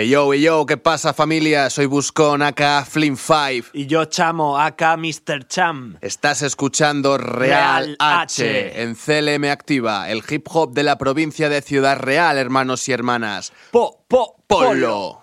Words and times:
Hey 0.00 0.08
yo, 0.08 0.32
hey 0.32 0.40
yo, 0.40 0.64
¿qué 0.64 0.78
pasa 0.78 1.12
familia? 1.12 1.68
Soy 1.68 1.84
Buscón, 1.84 2.40
acá 2.40 2.86
Flynn5. 2.90 3.66
Y 3.74 3.86
yo 3.86 4.06
chamo, 4.06 4.58
acá 4.58 4.96
Mr. 4.96 5.46
Cham. 5.46 5.98
Estás 6.00 6.40
escuchando 6.40 7.18
Real, 7.18 7.84
Real 7.84 7.96
H, 7.98 8.70
H. 8.70 8.82
en 8.82 8.94
CLM 8.94 9.50
Activa, 9.50 10.08
el 10.08 10.22
hip 10.26 10.46
hop 10.50 10.72
de 10.72 10.84
la 10.84 10.96
provincia 10.96 11.50
de 11.50 11.60
Ciudad 11.60 11.98
Real, 11.98 12.38
hermanos 12.38 12.88
y 12.88 12.92
hermanas. 12.92 13.52
Po, 13.72 14.02
po, 14.08 14.42
polo. 14.46 14.68
Polo. 14.68 15.19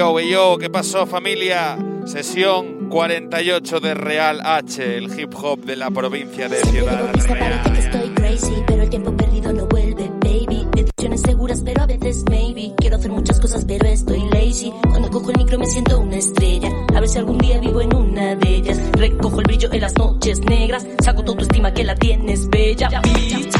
Yo, 0.00 0.18
yo, 0.18 0.56
¿qué 0.58 0.70
pasó 0.70 1.04
familia? 1.04 1.76
Sesión 2.06 2.88
48 2.88 3.80
de 3.80 3.92
Real 3.92 4.40
H, 4.42 4.96
el 4.96 5.20
hip 5.20 5.34
hop 5.34 5.60
de 5.60 5.76
la 5.76 5.90
provincia 5.90 6.48
de 6.48 6.56
Ciudad 6.64 7.04
parece 7.04 7.28
que 7.28 7.34
Real. 7.34 7.76
estoy 7.76 8.08
crazy, 8.14 8.54
pero 8.66 8.82
el 8.82 8.88
tiempo 8.88 9.14
perdido 9.14 9.52
no 9.52 9.66
vuelve, 9.66 10.10
baby. 10.20 10.66
Decisiones 10.74 11.20
seguras, 11.20 11.60
pero 11.62 11.82
a 11.82 11.86
veces 11.86 12.24
maybe. 12.30 12.72
Quiero 12.78 12.96
hacer 12.96 13.10
muchas 13.10 13.38
cosas, 13.40 13.66
pero 13.66 13.86
estoy 13.88 14.20
lazy. 14.30 14.72
Cuando 14.88 15.10
cojo 15.10 15.32
el 15.32 15.36
micro 15.36 15.58
me 15.58 15.66
siento 15.66 15.98
una 16.00 16.16
estrella. 16.16 16.70
A 16.94 17.00
ver 17.00 17.08
si 17.08 17.18
algún 17.18 17.36
día 17.36 17.58
vivo 17.58 17.82
en 17.82 17.94
una 17.94 18.36
de 18.36 18.48
ellas. 18.56 18.80
Recojo 18.92 19.40
el 19.40 19.44
brillo 19.48 19.68
en 19.70 19.80
las 19.82 19.94
noches 19.98 20.40
negras. 20.40 20.86
Saco 21.04 21.22
tu 21.22 21.32
autoestima 21.32 21.74
que 21.74 21.84
la 21.84 21.94
tienes 21.94 22.48
bella, 22.48 22.88
bitch. 23.02 23.54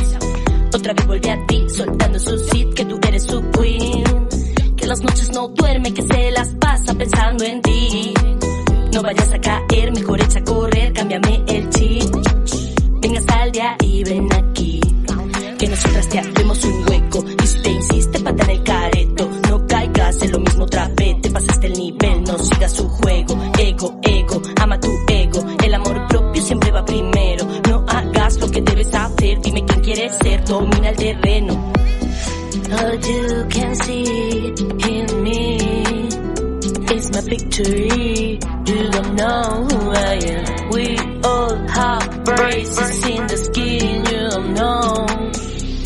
Otra 0.74 0.94
vez 0.94 1.06
volví 1.06 1.28
a 1.28 1.46
ti, 1.46 1.66
soltando 1.68 2.18
su 2.18 2.38
seat, 2.38 2.72
que 2.72 2.86
tú 2.86 2.98
eres 3.06 3.24
su 3.24 3.42
queen. 3.50 4.19
Las 4.90 5.02
noches 5.02 5.30
no 5.30 5.46
duerme, 5.46 5.94
que 5.94 6.02
se 6.02 6.32
las 6.32 6.48
pasa 6.56 6.92
pensando 6.94 7.44
en 7.44 7.62
ti. 7.62 8.12
No 8.92 9.02
vayas 9.02 9.32
a 9.32 9.38
caer, 9.38 9.92
mejor 9.92 10.20
echa 10.20 10.40
a 10.40 10.42
correr, 10.42 10.92
cámbiame 10.92 11.44
el 11.46 11.70
chip. 11.70 12.10
Venga, 13.00 13.20
sal 13.20 13.52
de 13.52 13.62
ahí, 13.62 14.02
ven 14.02 14.28
aquí. 14.32 14.80
Que 15.60 15.68
nosotras 15.68 16.08
te 16.08 16.18
hacemos 16.18 16.64
un 16.64 16.88
hueco. 16.88 17.24
Y 17.40 17.46
si 17.46 17.62
te 17.62 17.70
insiste, 17.70 18.18
pata 18.18 18.42
en 18.42 18.50
el 18.50 18.64
careto. 18.64 19.30
No 19.48 19.66
caigas 19.68 20.22
en 20.22 20.32
lo 20.32 20.40
mismo 20.40 20.64
otra 20.64 20.88
vez. 20.96 21.20
Te 21.22 21.30
pasaste 21.30 21.66
el 21.68 21.72
nivel, 21.74 22.24
no 22.24 22.38
sigas 22.40 22.72
su 22.72 22.88
juego. 22.88 23.38
Ego, 23.60 24.00
ego, 24.02 24.42
ama 24.60 24.80
tu 24.80 24.90
ego. 25.06 25.44
El 25.62 25.74
amor 25.74 26.08
propio 26.08 26.42
siempre 26.42 26.72
va 26.72 26.84
primero. 26.84 27.46
No 27.68 27.84
hagas 27.86 28.40
lo 28.40 28.50
que 28.50 28.60
debes 28.60 28.92
hacer. 28.92 29.40
Dime 29.40 29.64
quién 29.64 29.80
quieres 29.82 30.16
ser, 30.20 30.44
domina 30.44 30.88
el 30.88 30.96
terreno. 30.96 31.70
All 32.72 32.96
you 33.00 33.46
can 33.48 33.74
see 33.76 34.69
my 37.20 37.28
victory. 37.28 38.38
You 38.66 38.90
don't 38.90 39.14
know 39.14 39.66
who 39.70 39.90
I 39.90 40.14
am. 40.24 40.70
We 40.70 40.98
all 41.24 41.56
have 41.68 42.24
braces 42.24 43.06
in 43.06 43.26
the 43.26 43.36
skin. 43.36 44.04
You 44.06 44.30
don't 44.30 44.54
know. 44.54 45.06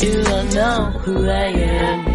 You 0.05 0.23
don't 0.23 0.53
know 0.53 0.99
who 0.99 1.29
I 1.29 1.47
am. 1.47 2.14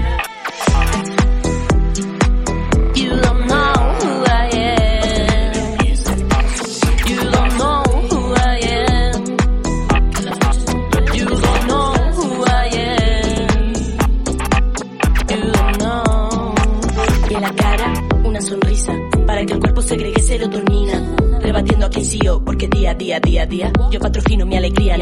Rebatiendo 21.60 21.87
a 21.87 21.91
quien 21.91 22.06
sí 22.06 22.19
yo, 22.25 22.43
porque 22.43 22.69
día, 22.69 22.94
día, 22.94 23.21
día, 23.21 23.44
día, 23.44 23.71
yo 23.91 24.00
patrocino 24.00 24.47
mi 24.47 24.56
alegría, 24.56 24.97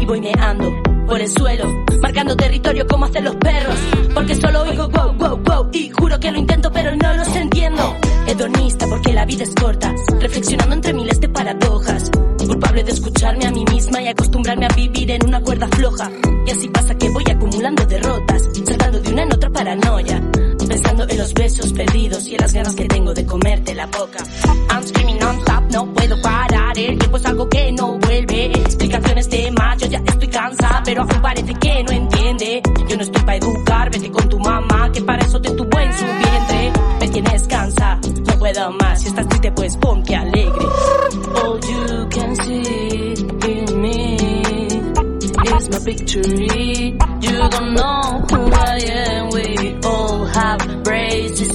y 0.00 0.04
voy 0.04 0.20
meando 0.20 0.72
por 1.08 1.20
el 1.20 1.28
suelo, 1.28 1.64
marcando 2.00 2.36
territorio 2.36 2.86
como 2.86 3.06
hacen 3.06 3.24
los 3.24 3.34
perros, 3.34 3.74
porque 4.14 4.36
solo 4.36 4.62
oigo 4.62 4.88
wow, 4.90 5.12
wow, 5.14 5.36
wow, 5.38 5.68
y 5.72 5.90
juro 5.90 6.20
que 6.20 6.30
lo 6.30 6.38
intento, 6.38 6.70
pero 6.70 6.94
no 6.94 7.14
los 7.14 7.34
entiendo. 7.34 7.96
Hedonista, 8.28 8.86
porque 8.86 9.12
la 9.12 9.24
vida 9.24 9.42
es 9.42 9.52
corta, 9.56 9.92
reflexionando 10.20 10.76
entre 10.76 10.92
miles 10.94 11.20
de 11.20 11.28
paradojas. 11.28 12.12
Culpable 12.46 12.84
de 12.84 12.92
escucharme 12.92 13.46
a 13.46 13.50
mí 13.50 13.64
misma 13.72 14.00
y 14.00 14.06
acostumbrarme 14.06 14.66
a 14.66 14.74
vivir 14.76 15.10
en 15.10 15.26
una 15.26 15.40
cuerda 15.40 15.66
floja. 15.66 16.12
Y 16.46 16.50
así 16.50 16.68
pasa 16.68 16.94
que 16.94 17.10
voy 17.10 17.24
acumulando 17.28 17.84
derrotas, 17.86 18.48
saltando 18.64 19.00
de 19.00 19.12
una 19.12 19.22
en 19.24 19.32
otra 19.32 19.50
paranoia. 19.50 20.22
Pensando 20.68 21.06
en 21.08 21.18
los 21.18 21.34
besos 21.34 21.72
perdidos 21.72 22.26
y 22.28 22.34
en 22.34 22.40
las 22.40 22.52
ganas 22.52 22.74
que 22.74 22.84
tengo 22.86 23.03
comerte 23.64 23.74
la 23.74 23.86
boca. 23.86 24.18
I'm 24.70 24.82
screaming 24.82 25.18
non-stop, 25.18 25.70
no 25.70 25.92
puedo 25.92 26.20
parar. 26.22 26.78
El 26.78 26.98
tiempo 26.98 27.16
es 27.16 27.24
algo 27.24 27.48
que 27.48 27.72
no 27.72 27.98
vuelve. 27.98 28.46
Explicaciones 28.46 29.30
de 29.30 29.50
más, 29.52 29.78
yo 29.78 29.86
ya 29.86 30.02
estoy 30.04 30.28
cansada, 30.28 30.82
pero 30.84 31.02
aún 31.02 31.22
parece 31.22 31.54
que 31.54 31.84
no 31.84 31.92
entiende. 31.92 32.62
Yo 32.88 32.96
no 32.96 33.02
estoy 33.02 33.22
para 33.22 33.36
educar, 33.36 33.90
vete 33.90 34.10
con 34.10 34.28
tu 34.28 34.38
mamá, 34.38 34.90
que 34.92 35.00
para 35.02 35.24
eso 35.24 35.40
te 35.40 35.50
tuvo 35.50 35.78
en 35.78 35.92
su 35.92 36.04
vientre. 36.04 36.72
Me 37.00 37.08
tienes 37.08 37.42
cansa, 37.46 37.98
no 38.26 38.38
puedo 38.38 38.72
más. 38.72 39.00
Si 39.00 39.08
estás 39.08 39.28
triste, 39.28 39.52
pues 39.52 39.76
ponte 39.76 40.14
alegre. 40.16 40.66
All 41.42 41.60
you 41.60 42.08
can 42.10 42.36
see 42.36 43.14
in 43.48 43.80
me 43.80 44.16
is 45.56 45.68
my 45.68 45.78
victory. 45.84 46.98
You 47.20 47.48
don't 47.48 47.74
know 47.74 48.24
who 48.30 48.52
I 48.52 48.78
am. 48.90 49.28
We 49.30 49.78
all 49.84 50.26
have 50.26 50.82
braces 50.84 51.53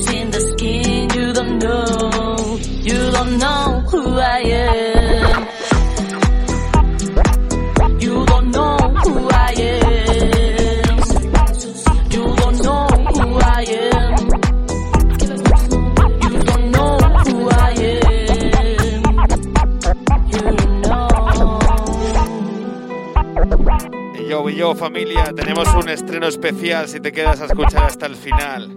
yo, 24.60 24.76
familia, 24.76 25.32
tenemos 25.34 25.74
un 25.74 25.88
estreno 25.88 26.28
especial 26.28 26.90
si 26.90 27.00
te 27.00 27.14
quedas 27.14 27.40
a 27.40 27.46
escuchar 27.46 27.86
hasta 27.86 28.08
el 28.08 28.16
final. 28.18 28.76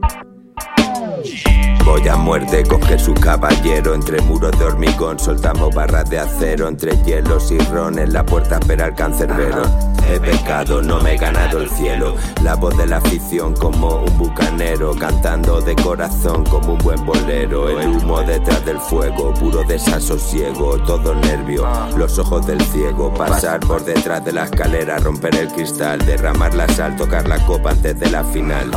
Voy 1.84 2.06
a 2.06 2.16
muerte 2.16 2.62
con 2.64 2.80
Jesús 2.82 3.18
Caballero 3.20 3.94
Entre 3.94 4.20
muros 4.22 4.56
de 4.58 4.64
hormigón. 4.64 5.18
Soltamos 5.18 5.74
barras 5.74 6.08
de 6.08 6.18
acero 6.18 6.68
Entre 6.68 6.96
hielos 7.02 7.50
y 7.50 7.58
ron 7.58 7.98
en 7.98 8.12
la 8.12 8.24
puerta 8.24 8.58
espera 8.58 8.86
el 8.86 8.94
cancerbero. 8.94 9.62
He 10.08 10.20
pecado, 10.20 10.80
no 10.80 11.00
me 11.00 11.14
he 11.14 11.16
ganado 11.16 11.60
el 11.60 11.68
cielo. 11.70 12.14
La 12.42 12.54
voz 12.54 12.76
de 12.76 12.86
la 12.86 12.98
afición 12.98 13.54
como 13.54 13.96
un 13.96 14.18
bucanero 14.18 14.94
Cantando 14.94 15.60
de 15.60 15.74
corazón 15.76 16.44
como 16.44 16.74
un 16.74 16.78
buen 16.78 17.04
bolero. 17.04 17.68
El 17.68 17.88
humo 17.88 18.22
detrás 18.22 18.64
del 18.64 18.78
fuego, 18.78 19.34
puro 19.34 19.64
desasosiego 19.64 20.78
Todo 20.84 21.14
nervio, 21.16 21.66
los 21.96 22.18
ojos 22.18 22.46
del 22.46 22.60
ciego 22.60 23.12
Pasar 23.12 23.60
por 23.60 23.84
detrás 23.84 24.24
de 24.24 24.32
la 24.32 24.44
escalera, 24.44 24.98
romper 24.98 25.34
el 25.34 25.48
cristal 25.48 25.98
Derramar 26.04 26.54
la 26.54 26.68
sal, 26.68 26.96
tocar 26.96 27.26
la 27.28 27.44
copa 27.46 27.70
antes 27.70 27.98
de 27.98 28.10
la 28.10 28.22
final 28.24 28.70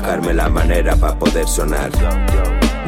Buscarme 0.00 0.32
la 0.32 0.48
manera 0.48 0.96
para 0.96 1.18
poder 1.18 1.46
sonar 1.46 1.90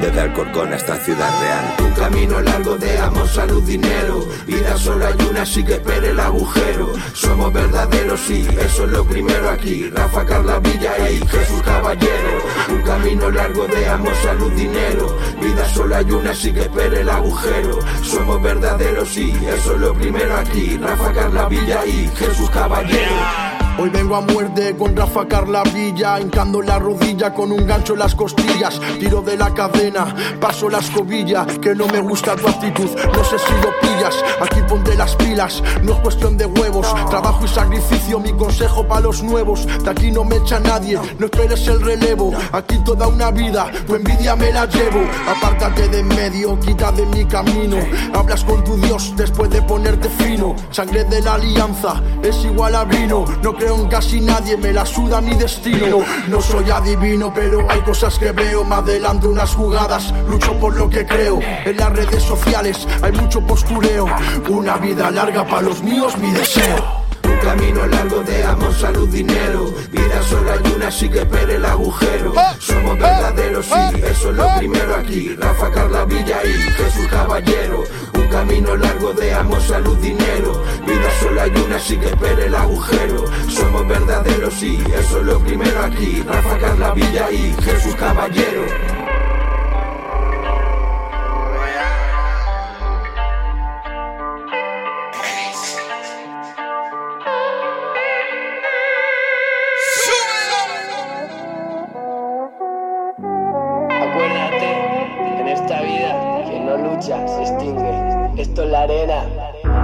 desde 0.00 0.18
Alcorcón 0.18 0.72
hasta 0.72 0.96
Ciudad 0.96 1.30
Real. 1.42 1.74
Un 1.86 1.92
camino 1.92 2.40
largo 2.40 2.78
de 2.78 2.98
amor, 2.98 3.28
salud, 3.28 3.62
dinero. 3.64 4.26
Vida 4.46 4.78
solo 4.78 5.06
hay 5.06 5.14
una, 5.28 5.42
así 5.42 5.62
que 5.62 5.74
espere 5.74 6.08
el 6.08 6.18
agujero. 6.18 6.90
Somos 7.12 7.52
verdaderos, 7.52 8.18
sí, 8.18 8.48
eso 8.58 8.84
es 8.84 8.90
lo 8.92 9.04
primero 9.04 9.50
aquí. 9.50 9.90
Rafa 9.90 10.24
Carla 10.24 10.58
Villa 10.60 11.10
y 11.10 11.18
Jesús 11.18 11.62
Caballero. 11.62 12.38
Un 12.70 12.80
camino 12.80 13.30
largo 13.30 13.66
de 13.66 13.88
amor, 13.90 14.14
salud, 14.22 14.52
dinero. 14.52 15.14
Vida 15.38 15.68
solo 15.68 15.94
hay 15.94 16.10
una, 16.10 16.30
así 16.30 16.50
que 16.50 16.62
espere 16.62 17.02
el 17.02 17.10
agujero. 17.10 17.78
Somos 18.02 18.42
verdaderos, 18.42 19.10
sí, 19.10 19.38
eso 19.54 19.74
es 19.74 19.80
lo 19.80 19.92
primero 19.92 20.34
aquí. 20.34 20.78
Rafa 20.78 21.12
Carla 21.12 21.46
Villa 21.46 21.84
y 21.84 22.08
Jesús 22.16 22.48
Caballero. 22.48 23.51
Hoy 23.78 23.88
vengo 23.88 24.16
a 24.16 24.20
muerte 24.20 24.76
con 24.76 24.94
Rafa 24.94 25.26
Carla 25.26 25.62
Villa, 25.62 26.20
hincando 26.20 26.60
la 26.60 26.78
rodilla 26.78 27.32
con 27.32 27.50
un 27.50 27.66
gancho 27.66 27.94
en 27.94 28.00
las 28.00 28.14
costillas. 28.14 28.78
Tiro 29.00 29.22
de 29.22 29.36
la 29.36 29.52
cadena, 29.54 30.14
paso 30.38 30.68
la 30.68 30.78
escobilla, 30.78 31.46
que 31.46 31.74
no 31.74 31.86
me 31.86 32.00
gusta 32.00 32.36
tu 32.36 32.46
actitud, 32.46 32.90
no 33.14 33.24
sé 33.24 33.38
si 33.38 33.52
lo 33.62 33.72
pillas. 33.80 34.22
Aquí 34.40 34.60
ponte 34.68 34.94
las 34.94 35.16
pilas, 35.16 35.62
no 35.82 35.94
es 35.94 35.98
cuestión 36.00 36.36
de 36.36 36.44
huevos. 36.44 36.86
Trabajo 37.08 37.46
y 37.46 37.48
sacrificio, 37.48 38.20
mi 38.20 38.32
consejo 38.34 38.86
para 38.86 39.00
los 39.00 39.22
nuevos. 39.22 39.66
De 39.66 39.90
aquí 39.90 40.12
no 40.12 40.22
me 40.22 40.36
echa 40.36 40.60
nadie, 40.60 40.98
no 41.18 41.26
esperes 41.26 41.66
el 41.66 41.80
relevo. 41.80 42.32
Aquí 42.52 42.76
toda 42.84 43.08
una 43.08 43.30
vida, 43.30 43.70
tu 43.86 43.94
envidia 43.94 44.36
me 44.36 44.52
la 44.52 44.66
llevo. 44.66 45.00
Apártate 45.26 45.88
de 45.88 46.00
en 46.00 46.08
medio, 46.08 46.60
quita 46.60 46.92
de 46.92 47.06
mi 47.06 47.24
camino. 47.24 47.78
Hablas 48.12 48.44
con 48.44 48.62
tu 48.64 48.76
Dios 48.76 49.14
después 49.16 49.48
de 49.50 49.62
ponerte 49.62 50.10
fino. 50.10 50.54
Sangre 50.70 51.04
de 51.04 51.22
la 51.22 51.34
alianza 51.34 52.02
es 52.22 52.44
igual 52.44 52.74
a 52.74 52.84
vino. 52.84 53.24
No 53.42 53.56
creo 53.62 53.76
en 53.76 53.88
casi 53.88 54.20
nadie, 54.20 54.56
me 54.56 54.72
la 54.72 54.84
suda 54.84 55.20
mi 55.20 55.34
destino. 55.34 55.98
No 56.28 56.40
soy 56.40 56.68
adivino, 56.68 57.32
pero 57.32 57.64
hay 57.70 57.80
cosas 57.82 58.18
que 58.18 58.32
veo. 58.32 58.64
Más 58.64 58.80
adelante 58.80 59.28
unas 59.28 59.54
jugadas, 59.54 60.12
lucho 60.28 60.52
por 60.58 60.76
lo 60.76 60.90
que 60.90 61.06
creo. 61.06 61.38
En 61.40 61.76
las 61.76 61.92
redes 61.92 62.22
sociales 62.24 62.88
hay 63.02 63.12
mucho 63.12 63.40
postureo. 63.40 64.06
Una 64.48 64.76
vida 64.78 65.10
larga 65.10 65.46
para 65.46 65.62
los 65.62 65.82
míos, 65.82 66.18
mi 66.18 66.30
deseo. 66.32 67.02
Un 67.24 67.38
camino 67.38 67.86
largo 67.86 68.20
de 68.22 68.44
amor, 68.44 68.74
salud, 68.74 69.08
dinero. 69.08 69.72
Vida 69.92 70.22
solo 70.28 70.52
hay 70.52 70.72
una, 70.74 70.88
así 70.88 71.08
que 71.08 71.20
espere 71.20 71.54
el 71.54 71.64
agujero. 71.64 72.34
Somos 72.58 72.98
verdaderos, 72.98 73.66
sí, 73.66 74.00
eso 74.04 74.30
es 74.30 74.36
lo 74.36 74.56
primero 74.58 74.96
aquí. 74.96 75.36
Rafa 75.36 75.70
Carla 75.70 76.04
Villa 76.04 76.40
y 76.44 76.52
Jesús 76.52 77.06
Caballero. 77.08 77.84
Un 78.22 78.28
camino 78.28 78.76
largo 78.76 79.12
de 79.14 79.34
amor, 79.34 79.60
salud, 79.60 79.98
dinero. 79.98 80.62
Vida 80.86 81.10
solo 81.20 81.42
hay 81.42 81.50
una, 81.50 81.76
así 81.76 81.96
que 81.96 82.06
espere 82.06 82.46
el 82.46 82.54
agujero. 82.54 83.24
Somos 83.48 83.86
verdaderos, 83.88 84.54
sí, 84.54 84.82
eso 84.96 85.18
es 85.18 85.26
lo 85.26 85.38
primero 85.40 85.82
aquí. 85.82 86.22
Rafa 86.22 86.58
Carla 86.58 86.94
Villa 86.94 87.30
y 87.32 87.52
Jesús 87.62 87.94
Caballero. 87.96 89.01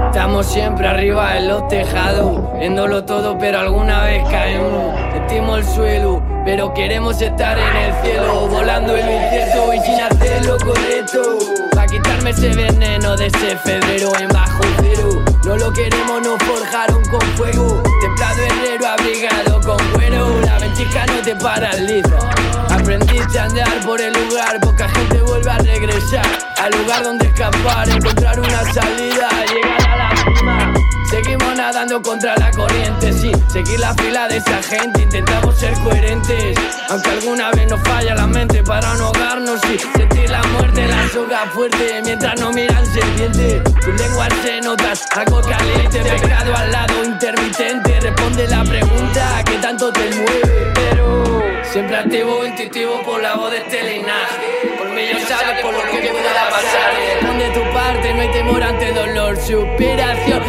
Estamos 0.08 0.46
siempre 0.46 0.88
arriba 0.88 1.36
en 1.36 1.48
los 1.48 1.68
tejados, 1.68 2.40
viéndolo 2.58 3.04
todo, 3.04 3.36
pero 3.38 3.60
alguna 3.60 4.04
vez 4.04 4.24
caemos. 4.30 4.98
Sentimos 5.12 5.58
el 5.58 5.64
suelo, 5.66 6.22
pero 6.46 6.72
queremos 6.72 7.20
estar 7.20 7.58
en 7.58 7.76
el 7.76 7.94
cielo, 8.02 8.48
volando 8.48 8.96
en 8.96 9.06
lo 9.06 9.12
incierto 9.12 9.74
y 9.74 9.80
sin 9.80 10.00
hacer 10.00 10.46
lo 10.46 10.56
correcto. 10.58 11.38
Pa' 11.72 11.86
quitarme 11.86 12.30
ese 12.30 12.48
veneno 12.48 13.16
de 13.16 13.26
ese 13.26 13.54
febrero 13.58 14.12
en 14.18 14.28
bajo 14.28 14.62
cero. 14.80 15.22
No 15.44 15.56
lo 15.56 15.72
queremos, 15.74 16.22
nos 16.22 16.42
forjaron 16.42 17.04
con 17.10 17.20
fuego. 17.36 17.82
Templado 18.00 18.42
herrero 18.42 18.86
abrigado 18.86 19.60
con 19.60 19.92
cuero. 19.92 20.40
La 20.40 20.58
ventisca 20.58 21.04
no 21.06 21.22
te 21.22 21.36
paraliza. 21.36 22.18
Aprendiste 22.70 23.38
a 23.38 23.44
andar 23.44 23.80
por 23.84 24.00
el 24.00 24.12
lugar, 24.14 24.58
poca 24.60 24.88
gente 24.88 25.20
vuelve 25.20 25.50
a 25.50 25.58
regresar 25.58 26.26
al 26.58 26.70
lugar 26.80 27.02
donde 27.04 27.26
escapar, 27.26 27.88
encontrar 27.88 28.40
una 28.40 28.64
salida, 28.72 29.28
llegar. 29.52 29.87
Seguimos 31.10 31.56
nadando 31.56 32.02
contra 32.02 32.36
la 32.36 32.50
corriente, 32.50 33.12
sí, 33.12 33.32
seguir 33.48 33.80
la 33.80 33.94
fila 33.94 34.28
de 34.28 34.36
esa 34.36 34.62
gente, 34.62 35.02
intentamos 35.02 35.56
ser 35.56 35.72
coherentes, 35.80 36.58
aunque 36.90 37.10
alguna 37.10 37.50
vez 37.52 37.66
nos 37.68 37.80
falla 37.82 38.14
la 38.14 38.26
mente 38.26 38.62
para 38.62 38.92
no 38.94 39.06
ahogarnos 39.06 39.58
y 39.72 39.78
sentir 39.78 40.28
la 40.28 40.42
muerte, 40.42 40.86
la 40.86 41.08
soga 41.08 41.46
fuerte, 41.54 42.02
mientras 42.04 42.38
no 42.38 42.52
miran 42.52 42.84
serpiente, 42.84 43.62
tu 43.80 43.90
lengua 43.92 44.28
se 44.42 44.60
notas 44.60 45.06
algo 45.16 45.40
caliente, 45.40 46.02
pecado 46.02 46.54
al 46.54 46.72
lado 46.72 47.04
intermitente, 47.04 48.00
responde 48.00 48.46
la 48.48 48.62
pregunta 48.64 49.42
que 49.44 49.54
tanto 49.54 49.90
te 49.90 50.10
mueve, 50.10 50.72
pero 50.74 51.42
siempre 51.72 51.96
activo, 51.96 52.44
intuitivo 52.44 53.02
por 53.02 53.22
la 53.22 53.34
voz 53.34 53.50
de 53.50 53.58
este 53.58 53.82
linaje, 53.82 54.76
por 54.98 55.06
mí 55.06 55.12
yo 55.12 55.26
sabes 55.26 55.60
por 55.62 55.72
lo 55.72 56.00
que 56.00 56.08
pueda 56.08 56.50
pasar, 56.50 56.94
responde 56.96 57.50
tu 57.50 57.62
parte, 57.72 58.14
no 58.14 58.20
hay 58.20 58.28
temor 58.32 58.62
ante 58.62 58.92
dolor, 58.92 59.36
superación, 59.36 60.42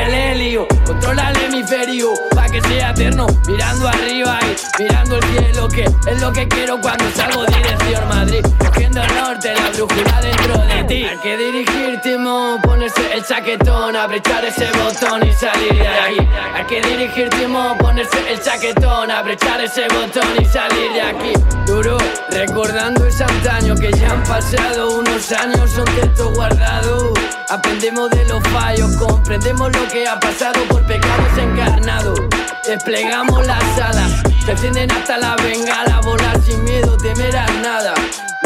helio, 0.00 0.66
controla 0.84 1.30
el 1.30 1.36
hemisferio, 1.44 2.12
pa' 2.34 2.48
que 2.48 2.60
sea 2.62 2.90
eterno, 2.90 3.26
mirando 3.46 3.88
arriba 3.88 4.38
y 4.42 4.82
mirando 4.82 5.16
el 5.16 5.24
cielo, 5.24 5.68
que 5.68 5.84
es 5.84 6.20
lo 6.20 6.32
que 6.32 6.46
quiero 6.48 6.80
cuando 6.80 7.04
salgo 7.12 7.44
dirección 7.46 8.08
Madrid, 8.08 8.44
cogiendo 8.58 9.02
el 9.02 9.14
norte, 9.14 9.54
la 9.54 9.70
brújula 9.70 10.20
dentro 10.20 10.58
de 10.58 10.84
ti, 10.84 11.04
hay 11.04 11.18
que 11.18 11.36
dirigirte, 11.36 12.18
mo, 12.18 12.58
ponerse 12.62 13.12
el 13.14 13.24
chaquetón, 13.24 13.96
abrechar 13.96 14.44
ese 14.44 14.66
botón 14.72 15.26
y 15.26 15.32
salir 15.32 15.74
de 15.74 15.88
aquí, 15.88 16.28
hay 16.54 16.64
que 16.64 16.80
dirigirte, 16.82 17.48
mo, 17.48 17.76
ponerse 17.78 18.32
el 18.32 18.40
chaquetón, 18.40 19.10
abrechar 19.10 19.60
ese 19.60 19.86
botón 19.88 20.28
y 20.40 20.44
salir 20.44 20.92
de 20.92 21.02
aquí, 21.02 21.32
duro, 21.66 21.98
recordando 22.30 23.06
ese 23.06 23.24
antaño 23.24 23.74
que 23.74 23.90
ya 23.92 24.12
han 24.12 24.22
pasado 24.24 24.98
unos 24.98 25.32
años, 25.32 25.70
son 25.70 25.84
textos 25.84 26.34
guardados, 26.34 27.12
aprendemos 27.48 28.10
de 28.10 28.24
los 28.26 28.42
fallos, 28.48 28.96
comprendemos 28.96 29.72
que 29.92 30.06
ha 30.06 30.18
pasado 30.18 30.62
por 30.68 30.84
pecados 30.86 31.38
encarnados. 31.38 32.20
Desplegamos 32.66 33.46
las 33.46 33.62
alas, 33.78 34.22
se 34.44 34.52
hasta 34.92 35.18
la 35.18 35.36
bengala, 35.36 36.00
volar 36.00 36.40
sin 36.42 36.64
miedo, 36.64 36.96
temer 36.96 37.36
a 37.36 37.46
nada. 37.62 37.94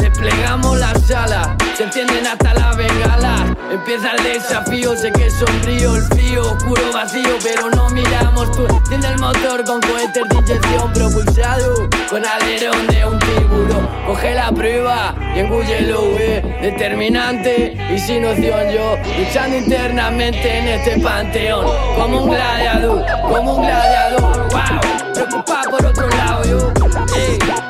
Desplegamos 0.01 0.79
las 0.79 1.11
alas, 1.11 1.49
se 1.77 1.85
encienden 1.85 2.27
hasta 2.27 2.55
la 2.55 2.73
bengala. 2.73 3.57
Empieza 3.71 4.13
el 4.13 4.25
desafío, 4.25 4.97
sé 4.97 5.13
que 5.13 5.27
es 5.27 5.35
sombrío, 5.35 5.97
el 5.97 6.03
frío, 6.03 6.43
oscuro, 6.43 6.83
vacío, 6.93 7.37
pero 7.43 7.71
no 7.71 7.89
miramos 7.91 8.51
tú. 8.53 8.67
Tiene 8.89 9.07
el 9.09 9.19
motor 9.19 9.65
con 9.65 9.81
cohetes 9.81 10.29
de 10.29 10.39
inyección 10.39 10.93
propulsado, 10.93 11.89
con 12.09 12.25
alerón 12.25 12.87
de 12.89 13.07
un 13.07 13.19
tiburón. 13.19 13.89
Coge 14.07 14.35
la 14.35 14.51
prueba 14.51 15.15
y 15.35 15.39
engúyelo, 15.41 16.03
eh. 16.19 16.59
Determinante 16.63 17.77
y 17.95 17.99
sin 17.99 18.25
opción 18.25 18.71
yo, 18.75 18.97
luchando 19.19 19.57
internamente 19.57 20.59
en 20.59 20.69
este 20.69 20.99
panteón. 21.01 21.67
Como 21.97 22.25
un 22.25 22.31
gladiador, 22.31 23.05
como 23.23 23.55
un 23.57 23.63
gladiador, 23.63 24.49
wow. 24.51 25.13
Preocupado 25.15 25.71
por 25.71 25.87
otro 25.87 26.09
lado 26.09 26.45
yo, 26.45 26.73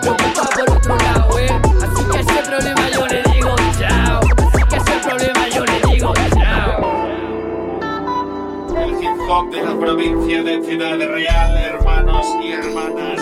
preocupado 0.01 0.40
de 9.51 9.63
la 9.63 9.77
provincia 9.77 10.43
de 10.45 10.65
Ciudad 10.65 10.97
Real, 10.97 11.57
hermanos 11.57 12.27
y 12.43 12.53
hermanas. 12.53 13.21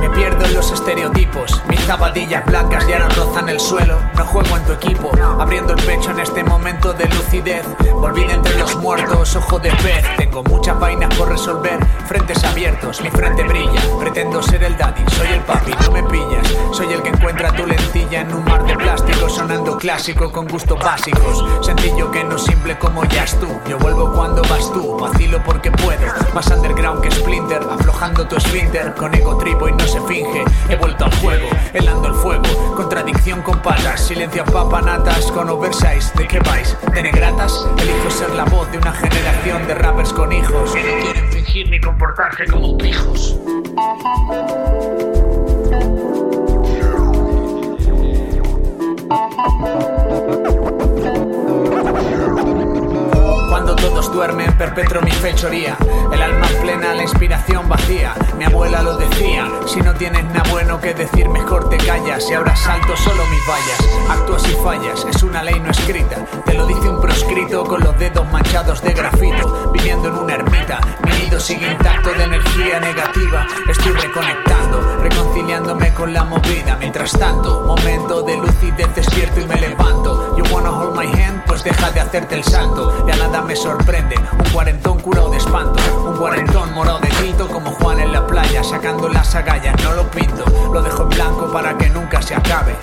Me 0.00 0.10
pierdo 0.10 0.44
en 0.44 0.54
los 0.54 0.70
estereotipos, 0.70 1.23
mis 1.68 1.80
zapatillas 1.80 2.46
blancas 2.46 2.86
ya 2.86 3.00
no 3.00 3.08
rozan 3.08 3.48
el 3.48 3.58
suelo, 3.58 3.98
no 4.16 4.24
juego 4.24 4.56
en 4.56 4.64
tu 4.64 4.72
equipo, 4.72 5.10
abriendo 5.40 5.72
el 5.72 5.82
pecho 5.82 6.10
en 6.12 6.20
este 6.20 6.44
momento 6.44 6.92
de 6.92 7.08
lucidez, 7.08 7.64
Vida 8.14 8.34
entre 8.34 8.56
los 8.58 8.76
muertos, 8.76 9.34
ojo 9.34 9.58
de 9.58 9.70
pez. 9.70 10.04
Tengo 10.16 10.44
muchas 10.44 10.78
vainas 10.78 11.12
por 11.16 11.28
resolver, 11.28 11.84
frentes 12.06 12.44
abiertos, 12.44 13.00
mi 13.00 13.10
frente 13.10 13.42
brilla. 13.42 13.80
Pretendo 13.98 14.40
ser 14.40 14.62
el 14.62 14.76
daddy, 14.76 15.02
soy 15.16 15.26
el 15.32 15.40
papi, 15.40 15.72
no 15.82 15.90
me 15.90 16.02
pillas. 16.04 16.46
Soy 16.70 16.92
el 16.92 17.02
que 17.02 17.08
encuentra 17.08 17.50
tu 17.50 17.66
lentilla 17.66 18.20
en 18.20 18.32
un 18.32 18.44
mar 18.44 18.64
de 18.64 18.76
plástico, 18.76 19.28
sonando 19.28 19.76
clásico 19.78 20.30
con 20.30 20.46
gustos 20.46 20.78
básicos. 20.78 21.44
Sencillo 21.66 22.08
que 22.12 22.22
no 22.22 22.38
simple 22.38 22.78
como 22.78 23.04
ya 23.06 23.24
tú. 23.40 23.48
Yo 23.68 23.78
vuelvo 23.78 24.12
cuando 24.12 24.42
vas 24.42 24.72
tú, 24.72 24.96
vacilo 24.96 25.42
porque 25.42 25.72
puedo. 25.72 26.06
Más 26.34 26.46
underground 26.52 27.00
que 27.00 27.10
Splinter, 27.10 27.62
aflojando 27.68 28.28
tu 28.28 28.38
splinter. 28.38 28.94
Con 28.94 29.12
ego 29.12 29.36
tripo 29.38 29.68
y 29.68 29.72
no 29.72 29.86
se 29.88 30.00
finge. 30.02 30.44
He 30.68 30.76
vuelto 30.76 31.06
al 31.06 31.12
juego, 31.24 31.48
helando 31.72 32.08
el 32.08 32.14
fuego. 32.14 32.74
Contradicción 32.76 33.40
con 33.42 33.60
patas, 33.62 34.06
silencio 34.06 34.44
papanatas 34.44 35.32
con 35.32 35.48
oversize. 35.48 36.12
¿De 36.16 36.28
qué 36.28 36.38
vais? 36.40 36.76
¿De 36.92 37.02
negratas? 37.02 37.66
Elijo 37.78 38.10
ser 38.10 38.30
la 38.30 38.44
voz 38.44 38.70
de 38.70 38.78
una 38.78 38.92
generación 38.92 39.66
de 39.66 39.74
rappers 39.74 40.12
con 40.12 40.32
hijos. 40.32 40.72
Que 40.72 40.82
no 40.82 41.02
quieren 41.02 41.32
fingir 41.32 41.70
ni 41.70 41.80
comportarse 41.80 42.46
como 42.46 42.76
pijos. 42.76 43.36
Todos 54.04 54.16
duermen, 54.16 54.52
perpetro 54.58 55.00
mi 55.00 55.10
fechoría. 55.10 55.78
El 56.12 56.20
alma 56.20 56.46
plena, 56.60 56.92
la 56.92 57.04
inspiración 57.04 57.66
vacía. 57.70 58.14
Mi 58.36 58.44
abuela 58.44 58.82
lo 58.82 58.98
decía: 58.98 59.50
si 59.66 59.80
no 59.80 59.94
tienes 59.94 60.24
nada 60.26 60.42
bueno 60.50 60.78
que 60.78 60.92
decir, 60.92 61.26
mejor 61.30 61.70
te 61.70 61.78
callas. 61.78 62.28
Y 62.28 62.34
ahora 62.34 62.54
salto 62.54 62.94
solo 62.98 63.22
mis 63.26 63.40
vallas. 63.48 64.10
Actúas 64.10 64.46
y 64.46 64.54
fallas, 64.62 65.06
es 65.08 65.22
una 65.22 65.42
ley 65.42 65.58
no 65.58 65.70
escrita. 65.70 66.16
Te 66.44 66.52
lo 66.52 66.66
dice 66.66 66.86
un 66.86 67.00
proscrito 67.00 67.64
con 67.64 67.82
los 67.82 67.98
dedos 67.98 68.30
manchados 68.30 68.82
de 68.82 68.92
grafito. 68.92 69.70
Viviendo 69.72 70.08
en 70.08 70.16
una 70.16 70.33
sigue 71.44 71.70
intacto 71.70 72.10
de 72.14 72.24
energía 72.24 72.80
negativa. 72.80 73.46
Estoy 73.68 73.92
reconectando, 73.92 74.96
reconciliándome 75.02 75.92
con 75.92 76.14
la 76.14 76.24
movida. 76.24 76.74
Mientras 76.76 77.12
tanto, 77.12 77.60
momento 77.66 78.22
de 78.22 78.38
lucidez, 78.38 78.94
despierto 78.94 79.40
y 79.40 79.44
me 79.44 79.56
levanto. 79.56 80.34
You 80.38 80.44
wanna 80.50 80.70
hold 80.70 80.96
my 80.96 81.04
hand? 81.04 81.44
Pues 81.46 81.62
deja 81.62 81.90
de 81.90 82.00
hacerte 82.00 82.36
el 82.36 82.44
salto. 82.44 83.06
Ya 83.06 83.16
nada 83.16 83.42
me 83.42 83.54
sorprende. 83.54 84.16
Un 84.38 84.50
cuarentón 84.54 84.98
curado 85.00 85.28
de 85.28 85.36
espanto. 85.36 85.78
Un 86.08 86.16
cuarentón 86.16 86.72
morado 86.72 87.00
de 87.00 87.10
grito 87.10 87.46
como 87.48 87.72
Juan 87.72 88.00
en 88.00 88.12
la 88.12 88.26
playa. 88.26 88.64
Sacando 88.64 89.10
las 89.10 89.34
agallas, 89.34 89.74
no 89.84 89.92
lo 89.92 90.10
pinto. 90.10 90.46
Lo 90.72 90.80
dejo 90.80 91.02
en 91.02 91.08
blanco 91.10 91.52
para 91.52 91.76
que 91.76 91.90
nunca 91.90 92.22
se 92.22 92.34
acabe. 92.34 92.74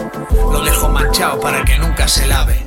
Lo 0.52 0.62
dejo 0.64 0.88
manchado 0.88 1.40
para 1.40 1.66
que 1.66 1.80
nunca 1.80 2.08
se 2.08 2.28
lave. 2.28 2.64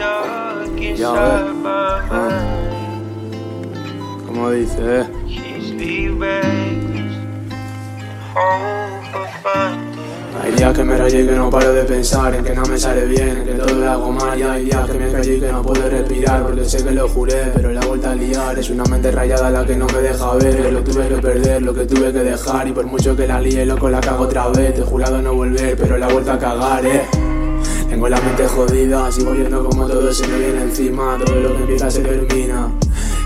Stop. 0.00 0.49
Ya. 0.96 1.12
Ah. 1.12 2.50
Dice, 4.52 4.78
eh. 4.82 5.06
Hay 10.42 10.52
días 10.52 10.74
que 10.74 10.84
me 10.84 10.96
rayé 10.96 11.26
que 11.26 11.32
no 11.32 11.50
paro 11.50 11.72
de 11.72 11.84
pensar 11.84 12.34
en 12.34 12.44
que 12.44 12.54
no 12.54 12.62
me 12.64 12.78
sale 12.78 13.04
bien, 13.04 13.28
en 13.28 13.44
que 13.44 13.52
todo 13.52 13.74
lo 13.74 13.90
hago 13.90 14.12
mal 14.12 14.38
y 14.38 14.42
hay 14.42 14.64
días 14.64 14.90
que 14.90 14.98
me 14.98 15.12
callé 15.12 15.38
que 15.38 15.52
no 15.52 15.62
puedo 15.62 15.88
respirar 15.88 16.42
porque 16.42 16.64
sé 16.64 16.82
que 16.82 16.90
lo 16.90 17.08
juré, 17.08 17.52
pero 17.54 17.70
la 17.70 17.80
vuelta 17.82 18.10
a 18.10 18.14
liar 18.14 18.58
es 18.58 18.70
una 18.70 18.84
mente 18.84 19.12
rayada 19.12 19.50
la 19.50 19.64
que 19.64 19.76
no 19.76 19.86
me 19.86 20.00
deja 20.00 20.34
ver, 20.34 20.72
lo 20.72 20.82
tuve 20.82 21.08
que 21.08 21.16
perder, 21.16 21.62
lo 21.62 21.74
que 21.74 21.84
tuve 21.86 22.12
que 22.12 22.20
dejar 22.20 22.66
y 22.68 22.72
por 22.72 22.86
mucho 22.86 23.14
que 23.14 23.26
la 23.26 23.40
líe 23.40 23.64
loco 23.66 23.88
la 23.88 24.00
cago 24.00 24.24
otra 24.24 24.48
vez, 24.48 24.74
te 24.74 24.80
he 24.80 24.84
jurado 24.84 25.22
no 25.22 25.34
volver, 25.34 25.76
pero 25.76 25.96
la 25.96 26.08
vuelta 26.08 26.34
a 26.34 26.38
cagar, 26.38 26.84
eh. 26.86 27.29
Tengo 27.90 28.08
la 28.08 28.20
mente 28.20 28.46
jodida, 28.46 29.10
sigo 29.10 29.32
viendo 29.32 29.64
como 29.64 29.88
todo 29.88 30.12
se 30.12 30.24
me 30.28 30.38
viene 30.38 30.62
encima, 30.62 31.18
todo 31.18 31.34
lo 31.40 31.56
que 31.56 31.62
empieza 31.62 31.90
se 31.90 32.00
termina. 32.02 32.70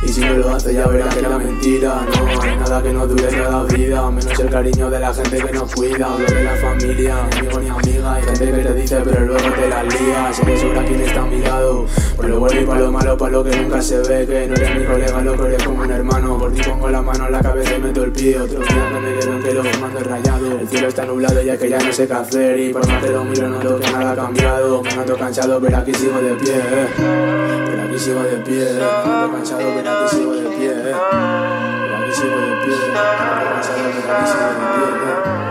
Y 0.04 0.08
si 0.08 0.20
no 0.20 0.34
lo 0.34 0.54
hace 0.54 0.75
ya 0.75 0.87
verás 0.87 1.14
que 1.14 1.20
era 1.20 1.38
mentira. 1.38 2.06
No 2.06 2.42
hay 2.42 2.56
nada 2.56 2.82
que 2.82 2.92
no 2.92 3.06
dure 3.06 3.23
toda 3.23 3.64
vida 3.64 4.11
Menos 4.11 4.38
el 4.38 4.50
cariño 4.50 4.90
de 4.90 5.00
la 5.00 5.14
gente 5.14 5.38
que 5.38 5.52
nos 5.52 5.75
cuida. 5.75 6.12
Hablo 6.12 6.26
de 6.26 6.44
la 6.44 6.56
familia, 6.56 7.16
ni 7.30 7.38
amigo 7.38 7.61
ni 7.61 7.68
amiga 7.68 8.14
Hay 8.14 8.23
gente 8.25 8.44
que 8.44 8.58
te 8.58 8.75
dice 8.75 9.02
pero 9.04 9.20
luego 9.26 9.50
te 9.50 9.68
la 9.68 9.82
lía. 9.82 10.30
Que 10.44 10.58
sobra 10.58 10.84
quien 10.84 11.00
está 11.00 11.23
a 11.23 11.26
mi 11.26 11.40
lado 11.40 11.87
Por 12.16 12.28
lo 12.28 12.40
bueno 12.40 12.61
y 12.61 12.64
para 12.64 12.80
lo 12.80 12.92
malo, 12.92 13.16
para 13.16 13.32
lo 13.32 13.44
que 13.44 13.56
nunca 13.56 13.80
se 13.80 13.99
ve. 13.99 14.26
Que 14.26 14.46
no 14.46 14.54
eres 14.54 14.78
mi 14.78 14.84
colega, 14.84 15.20
loco, 15.23 15.46
eres 15.46 15.62
como 15.62 15.82
un 15.82 15.90
hermano. 15.90 16.38
Por 16.38 16.52
ti 16.52 16.62
pongo 16.62 16.90
la 16.90 17.02
mano 17.02 17.26
en 17.26 17.32
la 17.32 17.40
cabeza 17.40 17.76
y 17.76 17.80
meto 17.80 18.04
el 18.04 18.12
pie. 18.12 18.38
Otro 18.38 18.61
día 18.61 18.90
que 18.92 19.00
me 19.00 19.18
quedo 19.18 19.32
entero 19.32 19.64
fumando 19.64 19.99
el 19.99 20.04
rayado. 20.04 20.58
El 20.61 20.68
cielo 20.68 20.88
está 20.88 21.06
nublado 21.06 21.42
ya 21.42 21.56
que 21.56 21.68
ya 21.68 21.78
no 21.78 21.92
sé 21.92 22.06
qué 22.06 22.12
hacer. 22.14 22.61
Y 22.61 22.73
por 22.73 22.87
más 22.87 23.02
que 23.02 23.11
lo 23.11 23.25
miro 23.25 23.49
noto 23.49 23.80
que 23.80 23.90
nada 23.90 24.12
ha 24.12 24.16
cambiado. 24.16 24.82
Me 24.82 24.96
noto 24.96 25.16
cansado 25.16 25.61
pero 25.61 25.76
aquí 25.78 25.94
sigo 25.94 26.20
de 26.20 26.34
pie 26.34 26.54
eh. 26.56 27.73
Aquí 27.94 28.02
sigo 28.02 28.24
de 28.24 28.38
pie 28.38 28.72
noto 28.72 29.30
cansado 29.30 29.60
pero 29.76 29.92
aquí 29.92 30.16
sigo 30.16 30.32
de 30.34 30.48
pie 30.56 30.70
eh. 30.72 30.82
Pero 30.82 31.96
aquí 31.96 32.12
sigo 32.12 32.36
de 32.40 32.56
pie 32.64 32.74
noto 32.92 33.44
cansado 33.54 33.78
pero 33.94 34.14
aquí 34.16 34.26
sigo 34.32 34.46
de 34.48 35.34
pie 35.38 35.43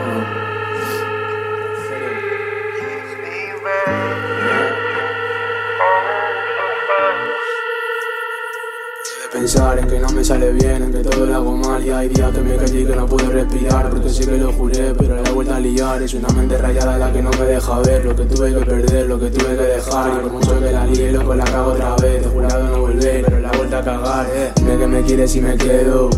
pensar 9.33 9.79
en 9.79 9.87
que 9.87 9.99
no 9.99 10.07
me 10.09 10.23
sale 10.23 10.51
bien, 10.51 10.83
en 10.83 10.91
que 10.91 10.99
todo 10.99 11.25
lo 11.25 11.35
hago 11.35 11.57
mal. 11.57 11.83
Y 11.83 11.89
hay 11.89 12.07
días 12.09 12.31
que 12.31 12.41
me 12.41 12.55
callé 12.55 12.81
y 12.81 12.85
que 12.85 12.95
no 12.95 13.05
puedo 13.07 13.31
respirar 13.31 13.89
porque 13.89 14.09
sé 14.09 14.27
que 14.27 14.37
lo 14.37 14.53
juré, 14.53 14.93
pero 14.97 15.19
la 15.21 15.31
vuelta 15.31 15.55
a 15.55 15.59
liar. 15.59 16.01
Es 16.03 16.13
una 16.13 16.29
mente 16.29 16.57
rayada 16.57 16.97
la 16.97 17.11
que 17.11 17.21
no 17.21 17.31
me 17.31 17.45
deja 17.45 17.79
ver 17.79 18.05
lo 18.05 18.15
que 18.15 18.25
tuve 18.25 18.53
que 18.53 18.65
perder, 18.65 19.07
lo 19.07 19.19
que 19.19 19.29
tuve 19.31 19.57
que 19.57 19.63
dejar. 19.63 20.13
Y 20.13 20.21
por 20.21 20.31
mucho 20.31 20.59
que 20.59 20.71
la 20.71 20.85
lié 20.85 21.11
loco 21.11 21.33
la 21.33 21.45
cago 21.45 21.71
otra 21.71 21.95
vez, 21.95 22.25
he 22.25 22.29
jurado 22.29 22.67
no 22.67 22.81
volver, 22.81 23.25
pero 23.25 23.39
la 23.39 23.51
vuelta 23.51 23.79
a 23.79 23.83
cagar, 23.83 24.27
eh. 24.33 24.51
Dime 24.55 24.77
que 24.77 24.87
me 24.87 25.01
quieres 25.01 25.35
y 25.35 25.41
me 25.41 25.57
quedo, 25.57 26.09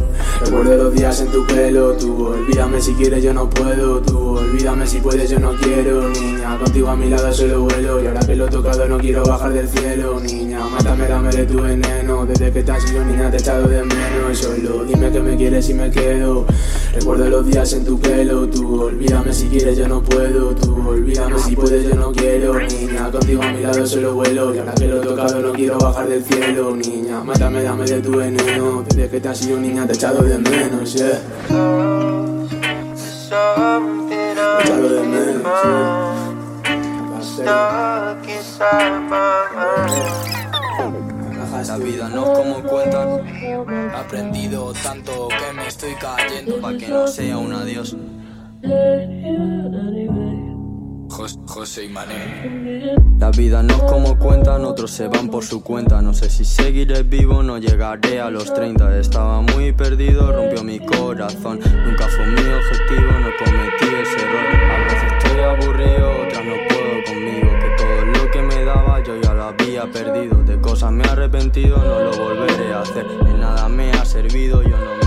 recuerdo 0.42 0.76
los 0.76 0.94
días 0.94 1.22
en 1.22 1.32
tu 1.32 1.48
pelo, 1.48 1.94
tú 1.94 2.28
olvídame 2.28 2.82
si 2.82 2.94
quieres 2.96 3.24
yo 3.24 3.34
no 3.34 3.50
puedo, 3.50 4.02
tú 4.02 4.38
olvídame 4.38 4.86
si 4.86 5.00
puedes 5.00 5.30
yo 5.30 5.40
no 5.40 5.54
quiero, 5.56 6.10
niña, 6.10 6.58
contigo 6.58 6.90
a 6.90 6.96
mi 6.96 7.10
lado 7.10 7.32
solo 7.32 7.62
vuelo. 7.62 8.04
Y 8.04 8.08
ahora 8.08 8.20
que 8.20 8.36
lo 8.36 8.46
he 8.48 8.50
tocado 8.50 8.88
no 8.88 8.98
quiero 8.98 9.24
bajar 9.24 9.54
del 9.54 9.70
cielo, 9.70 10.20
niña, 10.20 10.60
mátame, 10.70 11.08
dame 11.08 11.32
de 11.32 11.46
tu 11.46 11.62
veneno, 11.62 12.26
desde 12.26 12.52
que 12.52 12.64
te 12.64 12.72
has 12.72 12.92
ido 12.92 13.05
niña 13.06 13.30
te 13.30 13.38
he 13.38 13.40
echado 13.40 13.68
de 13.68 13.84
menos 13.84 14.38
Solo. 14.38 14.84
Dime 14.84 15.10
que 15.12 15.22
me 15.22 15.38
quieres 15.38 15.70
y 15.70 15.74
me 15.74 15.90
quedo. 15.90 16.46
Recuerdo 16.94 17.30
los 17.30 17.46
días 17.46 17.72
en 17.74 17.86
tu 17.86 17.98
pelo. 18.00 18.48
Tú 18.48 18.84
olvídame 18.84 19.34
si 19.34 19.48
quieres 19.48 19.78
yo 19.78 19.88
no 19.88 20.02
puedo. 20.02 20.54
Tú 20.56 20.90
olvídame 20.90 21.40
si 21.40 21.56
puedes 21.56 21.88
yo 21.88 21.96
no 21.96 22.12
quiero. 22.12 22.60
Niña, 22.60 23.10
contigo 23.12 23.42
a 23.44 23.52
mi 23.52 23.62
lado 23.62 23.88
solo 23.88 24.16
vuelo. 24.16 24.54
Y 24.54 24.58
ahora 24.60 24.74
que 24.74 24.88
lo 24.88 25.02
he 25.02 25.06
tocado 25.06 25.40
no 25.40 25.54
quiero 25.54 25.78
bajar 25.78 26.08
del 26.08 26.24
cielo. 26.24 26.76
Niña, 26.76 27.24
mátame, 27.24 27.64
dame 27.64 27.86
de 27.86 28.02
tu 28.02 28.18
veneno. 28.18 28.84
Desde 28.88 29.10
que 29.10 29.22
te 29.22 29.30
has 29.30 29.46
ido 29.46 29.58
niña 29.60 29.86
te 29.86 29.94
he 29.94 29.96
echado 29.96 30.22
de 30.22 30.38
menos, 30.38 30.94
yeah. 30.94 31.22
Te 34.10 34.16
he 34.16 34.32
echado 34.64 34.90
de 34.90 35.02
menos, 35.08 35.46
yeah 37.38 40.35
La 41.68 41.78
vida 41.78 42.10
no 42.10 42.24
es 42.32 42.40
como 42.40 42.64
cuentan. 42.64 43.28
He 43.28 43.54
aprendido 43.96 44.72
tanto 44.84 45.28
que 45.30 45.54
me 45.56 45.68
estoy 45.68 45.94
cayendo 45.96 46.60
para 46.62 46.78
que 46.78 46.88
no 46.88 47.08
sea 47.08 47.38
un 47.38 47.54
adiós. 47.54 47.96
Jos- 51.10 51.40
José 51.48 51.86
y 51.86 51.90
Mané. 51.90 52.94
La 53.20 53.32
vida 53.32 53.64
no 53.64 53.76
es 53.76 53.82
como 53.84 54.18
cuentan, 54.18 54.66
otros 54.66 54.92
se 54.92 55.08
van 55.08 55.30
por 55.30 55.44
su 55.44 55.64
cuenta. 55.64 56.02
No 56.02 56.14
sé 56.14 56.30
si 56.30 56.44
seguiré 56.46 57.04
vivo, 57.04 57.42
no 57.42 57.58
llegaré 57.58 58.20
a 58.22 58.30
los 58.30 58.54
30. 58.54 58.98
Estaba 59.00 59.42
muy 59.42 59.72
perdido, 59.72 60.32
rompió 60.32 60.64
mi 60.64 60.80
corazón. 60.80 61.60
Nunca 61.86 62.08
fue 62.10 62.26
mi 62.28 62.42
objetivo, 62.42 63.12
no 63.22 63.30
cometí 63.40 63.86
ese 64.02 64.26
error. 64.26 64.46
A 64.72 64.84
veces 64.84 65.14
estoy 65.18 65.40
aburrido, 65.42 66.12
otras 66.28 66.46
no 66.46 66.54
puedo 66.68 67.04
conmigo. 67.08 67.65
Yo 69.06 69.22
ya 69.22 69.34
lo 69.34 69.44
había 69.46 69.86
perdido. 69.86 70.44
De 70.44 70.60
cosas 70.60 70.92
me 70.92 71.04
he 71.04 71.08
arrepentido, 71.08 71.78
no 71.78 72.00
lo 72.00 72.12
volveré 72.12 72.74
a 72.74 72.82
hacer. 72.82 73.08
De 73.08 73.34
nada 73.34 73.70
me 73.70 73.92
ha 73.92 74.06
servido, 74.06 74.64
yo 74.64 74.78
no 74.78 74.96
me 74.98 75.05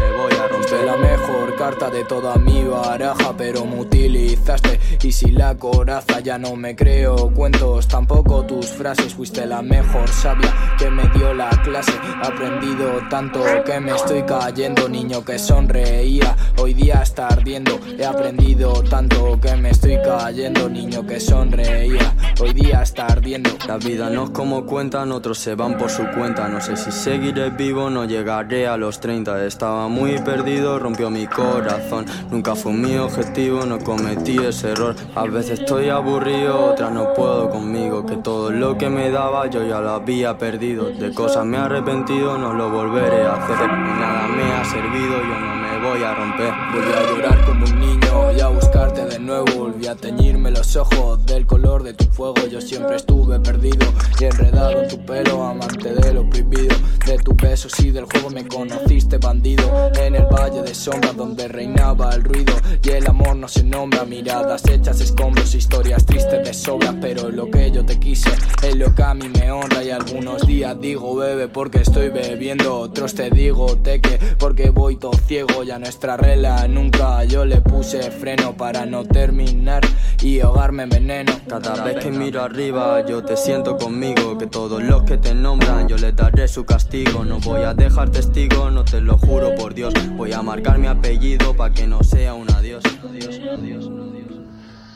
Supe 0.69 0.85
la 0.85 0.97
mejor 0.99 1.57
carta 1.57 1.89
de 1.89 2.05
toda 2.05 2.37
mi 2.37 2.63
baraja, 2.63 3.35
pero 3.39 3.65
me 3.65 3.81
utilizaste. 3.81 4.79
Y 5.03 5.13
si 5.13 5.31
la 5.31 5.57
coraza 5.57 6.21
ya 6.21 6.37
no 6.37 6.57
me 6.57 6.77
creo 6.77 7.33
cuentos, 7.33 7.89
tampoco 7.89 8.45
tus 8.45 8.67
frases. 8.67 9.15
Fuiste 9.15 9.47
la 9.47 9.63
mejor 9.63 10.09
sabia 10.09 10.53
que 10.79 10.91
me 10.91 11.09
dio 11.15 11.33
la 11.33 11.49
clase. 11.63 11.93
He 11.93 12.27
aprendido 12.27 13.01
tanto 13.09 13.41
que 13.65 13.81
me 13.81 13.93
estoy 13.93 14.23
cayendo, 14.25 14.89
niño 14.89 15.25
que 15.25 15.39
sonreía. 15.39 16.37
Hoy 16.59 16.75
día 16.75 17.01
está 17.03 17.29
ardiendo. 17.29 17.79
He 17.99 18.05
aprendido 18.05 18.83
tanto 18.83 19.39
que 19.41 19.57
me 19.57 19.71
estoy 19.71 19.99
cayendo, 20.03 20.69
niño 20.69 21.07
que 21.07 21.19
sonreía. 21.21 22.15
Hoy 22.41 22.53
día 22.53 22.83
está 22.83 23.07
ardiendo. 23.07 23.51
La 23.67 23.79
vida 23.79 24.11
no 24.11 24.25
es 24.25 24.31
como 24.31 24.67
cuentan, 24.67 25.13
otros 25.13 25.39
se 25.39 25.55
van 25.55 25.79
por 25.79 25.91
su 25.91 26.05
cuenta. 26.11 26.49
No 26.49 26.61
sé 26.61 26.77
si 26.77 26.93
seguiré 26.93 27.51
vivo, 27.51 27.89
no 27.89 28.05
llegaré 28.05 28.67
a 28.67 28.77
los 28.77 29.01
30. 29.01 29.45
Estaba 29.47 29.89
muy 29.89 30.19
perdido, 30.19 30.58
rompió 30.79 31.11
mi 31.11 31.27
corazón. 31.27 32.07
Nunca 32.31 32.55
fue 32.55 32.73
mi 32.73 32.97
objetivo, 32.97 33.65
no 33.65 33.79
cometí 33.79 34.39
ese 34.39 34.73
error. 34.73 34.95
A 35.15 35.25
veces 35.25 35.61
estoy 35.61 35.89
aburrido, 35.89 36.73
otras 36.73 36.93
no 36.93 37.13
puedo 37.15 37.51
conmigo. 37.51 38.05
Que 38.05 38.17
todo 38.17 38.51
lo 38.51 38.77
que 38.77 38.89
me 38.89 39.11
daba 39.11 39.47
yo 39.47 39.65
ya 39.65 39.81
lo 39.81 39.91
había 39.91 40.37
perdido. 40.37 40.87
De 40.87 41.13
cosas 41.15 41.45
me 41.45 41.57
he 41.57 41.61
arrepentido, 41.61 42.39
no 42.39 42.53
lo 42.53 42.71
volveré 42.71 43.27
a 43.27 43.35
hacer. 43.35 43.69
Nada 43.69 44.29
me 44.29 44.53
ha 44.53 44.65
servido, 44.65 45.19
yo 45.19 45.41
no 45.41 45.57
me 45.57 45.89
voy 45.89 46.03
a 46.03 46.15
romper. 46.15 46.53
Volví 46.73 46.93
a 46.93 47.13
llorar 47.13 47.45
como 47.45 47.65
un 47.65 47.81
niño 47.81 48.33
y 48.37 48.41
a 48.41 48.49
buscarte 48.49 49.05
de 49.05 49.19
nuevo. 49.19 49.68
A 49.89 49.95
teñirme 49.95 50.51
los 50.51 50.77
ojos 50.77 51.25
del 51.25 51.47
color 51.47 51.83
de 51.83 51.95
tu 51.95 52.05
fuego. 52.05 52.47
Yo 52.47 52.61
siempre 52.61 52.97
estuve 52.97 53.41
perdido 53.41 53.91
y 54.21 54.25
enredado 54.25 54.83
en 54.83 54.89
tu 54.89 55.03
pelo, 55.07 55.43
amante 55.43 55.95
de 55.95 56.13
lo 56.13 56.29
prohibido. 56.29 56.77
De 57.07 57.17
tus 57.17 57.35
besos 57.37 57.73
y 57.81 57.91
del 57.91 58.05
juego 58.05 58.29
me 58.29 58.47
conociste 58.47 59.17
bandido. 59.17 59.65
En 59.99 60.15
el 60.15 60.27
valle 60.27 60.61
de 60.61 60.75
sombras 60.75 61.17
donde 61.17 61.49
reinaba 61.49 62.11
el 62.15 62.23
ruido 62.23 62.53
y 62.83 62.89
el 62.91 63.07
amor 63.07 63.37
no 63.37 63.49
se 63.49 63.65
nombra. 63.65 64.05
Miradas 64.05 64.69
hechas 64.69 65.01
escombros, 65.01 65.55
historias 65.55 66.05
tristes 66.05 66.45
de 66.45 66.53
sobra. 66.53 66.95
Pero 67.01 67.31
lo 67.31 67.51
que 67.51 67.71
yo 67.71 67.87
te 67.87 67.99
quise 67.99 68.29
es 68.63 68.77
lo 68.77 68.95
que 68.95 69.03
a 69.03 69.15
mí 69.15 69.31
me 69.31 69.51
honra. 69.51 69.83
Y 69.83 69.89
algunos 69.89 70.47
días 70.47 70.79
digo 70.79 71.17
bebe 71.17 71.49
porque 71.49 71.81
estoy 71.81 72.11
bebiendo. 72.11 72.79
Otros 72.79 73.15
te 73.15 73.31
digo 73.31 73.79
teque 73.79 74.19
porque 74.39 74.69
voy 74.69 74.97
todo 74.97 75.15
ciego. 75.27 75.63
Ya 75.63 75.79
nuestra 75.79 76.19
regla 76.19 76.69
nunca 76.69 77.25
yo 77.25 77.47
le 77.47 77.63
puse 77.63 78.11
freno 78.11 78.55
para 78.55 78.85
no 78.85 79.07
terminar 79.07 79.78
y 80.23 80.41
ahogarme 80.41 80.85
en 80.85 80.91
veneno. 80.91 81.33
Cada 81.49 81.83
vez 81.85 81.97
que 82.05 82.11
miro 82.11 82.43
arriba 82.43 83.05
yo 83.07 83.25
te 83.25 83.37
siento 83.37 83.77
conmigo 83.79 84.37
Que 84.37 84.47
todos 84.47 84.83
los 84.83 85.03
que 85.05 85.17
te 85.17 85.35
nombran 85.35 85.89
yo 85.89 85.97
les 85.97 86.15
daré 86.15 86.47
su 86.47 86.65
castigo 86.65 87.25
No 87.25 87.39
voy 87.41 87.63
a 87.63 87.73
dejar 87.73 88.11
testigo, 88.11 88.71
no 88.71 88.85
te 88.85 89.01
lo 89.01 89.17
juro 89.17 89.55
por 89.55 89.75
Dios 89.75 89.95
Voy 90.17 90.33
a 90.33 90.43
marcar 90.43 90.79
mi 90.79 90.87
apellido 90.87 91.55
para 91.55 91.73
que 91.73 91.87
no 91.87 92.03
sea 92.05 92.35
un 92.35 92.51
adiós 92.51 92.83
Adiós, 93.09 93.41
adiós, 93.51 93.91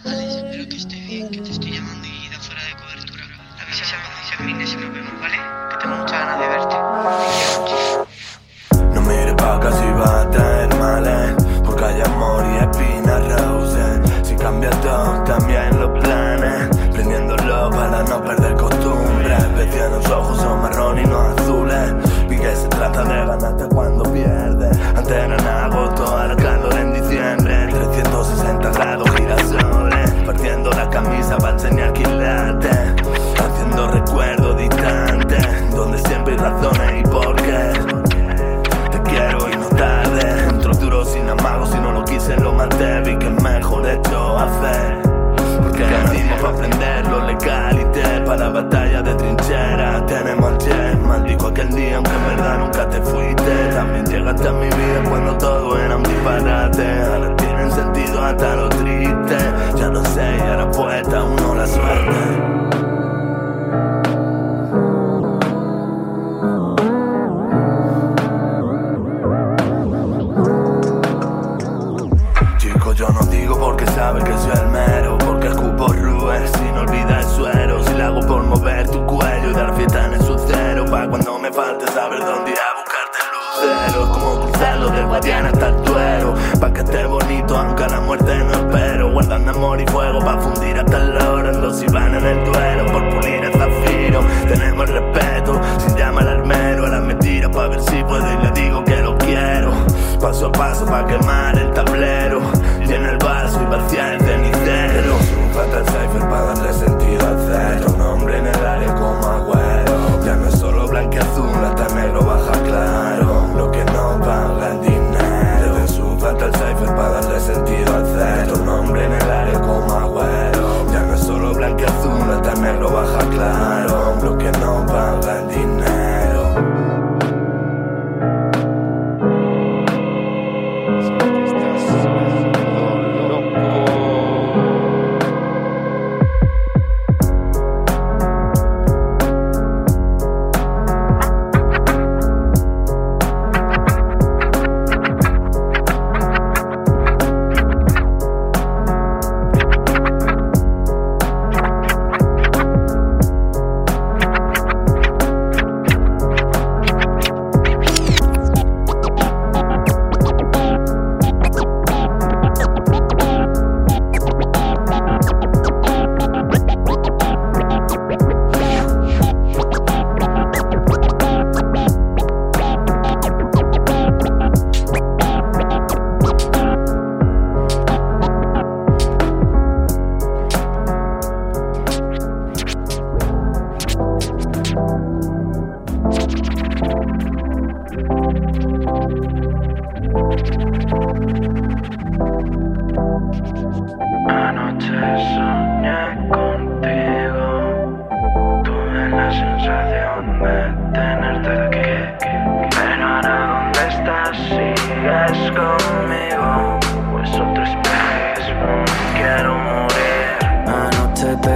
Alex, 0.05 0.35
espero 0.35 0.69
que 0.69 0.77
esté 0.77 0.97
bien, 0.97 1.31
que 1.31 1.41
te 1.41 1.51
estoy 1.53 1.73
llamando 1.75 2.09
y 2.09 2.29
da 2.29 2.41
fuera 2.41 2.61
de 2.65 2.75
cobertura. 2.75 3.23
Avisa 3.62 3.97
cuando 4.03 4.23
se 4.29 4.37
termine 4.37 4.67
si 4.67 4.77
nos 4.77 4.93
vemos, 4.93 5.12
¿vale? 5.21 5.37
Que 5.71 5.77
tengo 5.77 5.97
muchas 5.97 6.19
ganas 6.19 6.41
de 6.41 6.49
verte. 6.49 6.75
Te 6.75 7.65
quiero 7.69 8.07
muchísimo. 8.81 8.95
No 8.95 9.01
mires 9.03 9.35
pa' 9.35 9.57
acá 9.57 9.73
si 9.73 9.87
va 9.93 10.23
a 10.23 10.31
traer 10.31 10.75
males 10.75 11.42
ojos 20.12 20.38
son 20.38 20.62
marrón 20.62 20.99
y 20.99 21.04
no 21.04 21.21
azules. 21.21 21.95
Y 22.31 22.37
que 22.37 22.57
se 22.57 22.69
trata 22.69 23.02
de 23.04 23.26
ganarte 23.26 23.64
cuando 23.69 24.02
pierdes. 24.04 24.78
Antes 24.97 25.25
en 25.25 25.33
agosto, 25.33 26.04
ahora 26.07 26.37
calor 26.37 26.75
en 26.76 26.92
diciembre. 26.95 27.69
360 27.71 28.71
grados 28.71 29.11
girasoles. 29.16 30.11
Partiendo 30.26 30.71
la 30.71 30.88
camisa 30.88 31.37
para 31.37 31.54
enseñar 31.54 31.92
quilates 31.95 32.95
Haciendo 33.37 33.88
recuerdos 33.88 34.57
distantes 34.57 35.75
Donde 35.75 35.99
siempre 35.99 36.35
hay 36.35 36.38
razones 36.38 37.00
y 37.00 37.02
por 37.02 37.35
qué. 37.37 37.73
Te 38.90 39.02
quiero 39.11 39.49
y 39.50 39.57
no 39.57 39.66
tarde. 39.76 40.49
Entro 40.49 40.73
duro 40.75 41.04
sin 41.04 41.28
amagos 41.28 41.71
si 41.71 41.78
no 41.78 41.92
lo 41.92 42.04
quise 42.04 42.37
lo 42.37 42.52
más 42.52 42.69
débil 42.78 43.19
que 43.19 43.31
mejor 43.31 43.88
hecho 43.88 44.38
fe 44.61 45.12
Porque 45.61 45.85
nacimos 45.85 46.40
para 46.40 46.54
aprender 46.54 47.06
lo 47.09 47.26
legal 47.26 47.80
y 47.80 47.85
te 47.92 48.21
Para 48.21 48.49
batalla 48.49 49.02
de 49.02 49.14
trinchera. 49.14 50.06
Tenemos 50.06 50.66
el 50.66 50.99
Maldigo 50.99 51.49
aquel 51.49 51.69
día 51.71 51.97
aunque 51.97 52.10
en 52.10 52.26
verdad 52.26 52.58
nunca 52.58 52.88
te 52.88 53.00
fuiste. 53.02 53.69
También 53.75 54.06
llegaste 54.06 54.49
a 54.49 54.52
mi 54.52 54.67
vida 54.67 55.02
cuando 55.08 55.36
todo 55.38 55.78
era 55.78 55.97
un 55.97 56.02
disparate. 56.02 57.02
Ahora 57.02 57.36
tienen 57.36 57.71
sentido 57.71 58.23
hasta 58.23 58.56
lo 58.56 58.69
triste. 58.69 59.36
Ya 59.76 59.88
lo 59.88 60.04
sé 60.04 60.36
y 60.38 60.49
ahora 60.49 60.71
puesta 60.71 61.23
uno 61.23 61.54
la 61.54 61.67
suerte 61.67 62.62
me 81.52 81.56
falte 81.56 81.86
saber 81.93 82.21
dónde 82.21 82.50
ir 82.50 82.56
a 82.58 82.75
buscarte 82.76 83.19
luceros. 83.32 84.08
Como 84.08 84.41
cruzarlo 84.41 84.91
de 84.91 85.04
Guadiana 85.04 85.49
hasta 85.49 85.69
el 85.69 85.82
Tuero. 85.82 86.34
Pa' 86.60 86.73
que 86.73 86.80
esté 86.80 87.04
bonito, 87.06 87.56
aunque 87.56 87.84
a 87.84 87.88
la 87.88 88.00
muerte 88.00 88.38
no 88.38 88.52
espero. 88.52 89.12
Guardando 89.12 89.50
amor 89.50 89.80
y 89.80 89.86
fuego 89.86 90.19
pa' 90.21 90.38
fundir 90.38 90.78
hasta 90.78 90.97
el 90.97 91.17
oro. 91.17 91.50
En 91.50 91.60
los 91.60 91.82
Iván 91.82 92.15
en 92.15 92.26
el 92.26 92.45
duelo, 92.45 92.86
por 92.93 93.08
pulir 93.10 93.45
el 93.45 93.52
zafiro. 93.52 94.21
Tenemos 94.49 94.88
respeto, 94.88 95.60
sin 95.78 95.97
llamar 95.97 96.28
al 96.28 96.41
armero. 96.41 96.86
A 96.86 96.88
las 96.88 97.02
mentiras 97.02 97.50
pa' 97.50 97.69
ver 97.69 97.80
si 97.82 98.02
puedo 98.04 98.32
y 98.32 98.45
le 98.45 98.50
digo 98.52 98.84
que 98.84 98.97
lo 98.97 99.19
quiero. 99.19 99.73
Paso 100.21 100.47
a 100.47 100.52
paso 100.52 100.86
pa' 100.86 101.06
quemar 101.06 101.58
el 101.58 101.71
tablero. 101.73 102.41
Llena 102.86 103.10
el 103.10 103.19
vaso 103.19 103.60
y 103.60 103.67
vaciar 103.67 104.15
el 104.15 104.25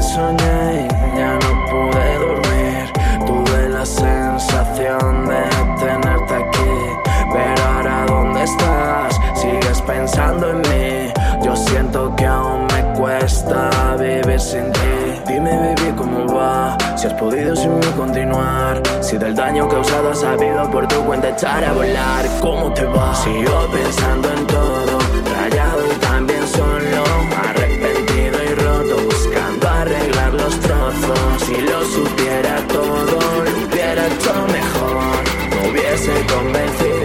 soñé 0.00 0.88
y 0.88 1.18
ya 1.18 1.34
no 1.34 1.66
pude 1.70 2.18
dormir. 2.18 2.92
Tuve 3.26 3.68
la 3.68 3.84
sensación 3.84 5.26
de 5.26 5.42
tenerte 5.78 6.34
aquí, 6.34 6.74
pero 7.32 7.64
ahora 7.64 8.06
¿dónde 8.06 8.44
estás? 8.44 9.20
Sigues 9.34 9.80
pensando 9.82 10.50
en 10.50 10.58
mí. 10.58 11.12
Yo 11.44 11.54
siento 11.56 12.14
que 12.16 12.26
aún 12.26 12.66
me 12.66 12.98
cuesta 12.98 13.96
vivir 13.98 14.40
sin 14.40 14.72
ti. 14.72 15.20
Dime, 15.26 15.50
baby, 15.50 15.92
cómo 15.96 16.26
va. 16.34 16.76
Si 16.96 17.06
has 17.06 17.14
podido 17.14 17.54
sin 17.54 17.78
mí 17.78 17.86
continuar. 17.96 18.82
Si 19.00 19.18
del 19.18 19.34
daño 19.34 19.68
causado 19.68 20.10
has 20.10 20.20
sabido 20.20 20.70
por 20.70 20.86
tu 20.88 21.04
cuenta 21.04 21.28
echar 21.30 21.64
a 21.64 21.72
volar. 21.72 22.24
¿Cómo 22.40 22.72
te 22.72 22.84
va? 22.84 23.14
Sigo 23.14 23.66
pensando 23.72 24.28
en 24.32 24.46
todo, 24.46 24.98
rayado 25.38 25.82
y 25.86 25.96
también 26.00 26.46
solo. 26.48 27.55
Arreglar 29.86 30.34
los 30.34 30.60
trozos. 30.60 31.42
Si 31.46 31.56
lo 31.60 31.84
supiera 31.84 32.56
todo, 32.68 33.44
lo 33.44 33.66
hubiera 33.66 34.06
hecho 34.06 34.34
mejor. 34.52 35.16
Me 35.50 35.70
hubiese 35.70 36.12
convencido 36.26 36.95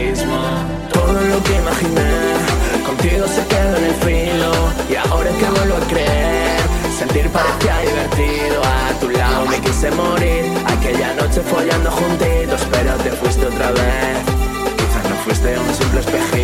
Todo 0.00 1.12
lo 1.12 1.42
que 1.42 1.56
imaginé 1.56 2.10
contigo 2.86 3.26
se 3.28 3.46
quedó 3.46 3.76
en 3.76 3.84
el 3.84 3.94
filo 3.96 4.52
y 4.88 4.94
ahora 4.96 5.30
que 5.38 5.44
vuelvo 5.44 5.76
a 5.76 5.86
creer. 5.88 6.60
Sentir 6.98 7.28
parecía 7.28 7.80
divertido. 7.80 8.62
A 8.64 8.98
tu 8.98 9.10
lado 9.10 9.44
me 9.44 9.60
quise 9.60 9.90
morir. 9.90 10.44
Aquella 10.66 11.12
noche 11.14 11.42
follando 11.42 11.90
juntitos, 11.90 12.62
pero 12.70 12.94
te 12.96 13.10
fuiste 13.10 13.44
otra 13.44 13.72
vez. 13.72 14.16
Quizás 14.78 15.04
no 15.10 15.16
fuiste 15.16 15.58
un 15.58 15.74
simple 15.74 16.00
espejismo. 16.00 16.39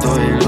Bonito 0.00 0.45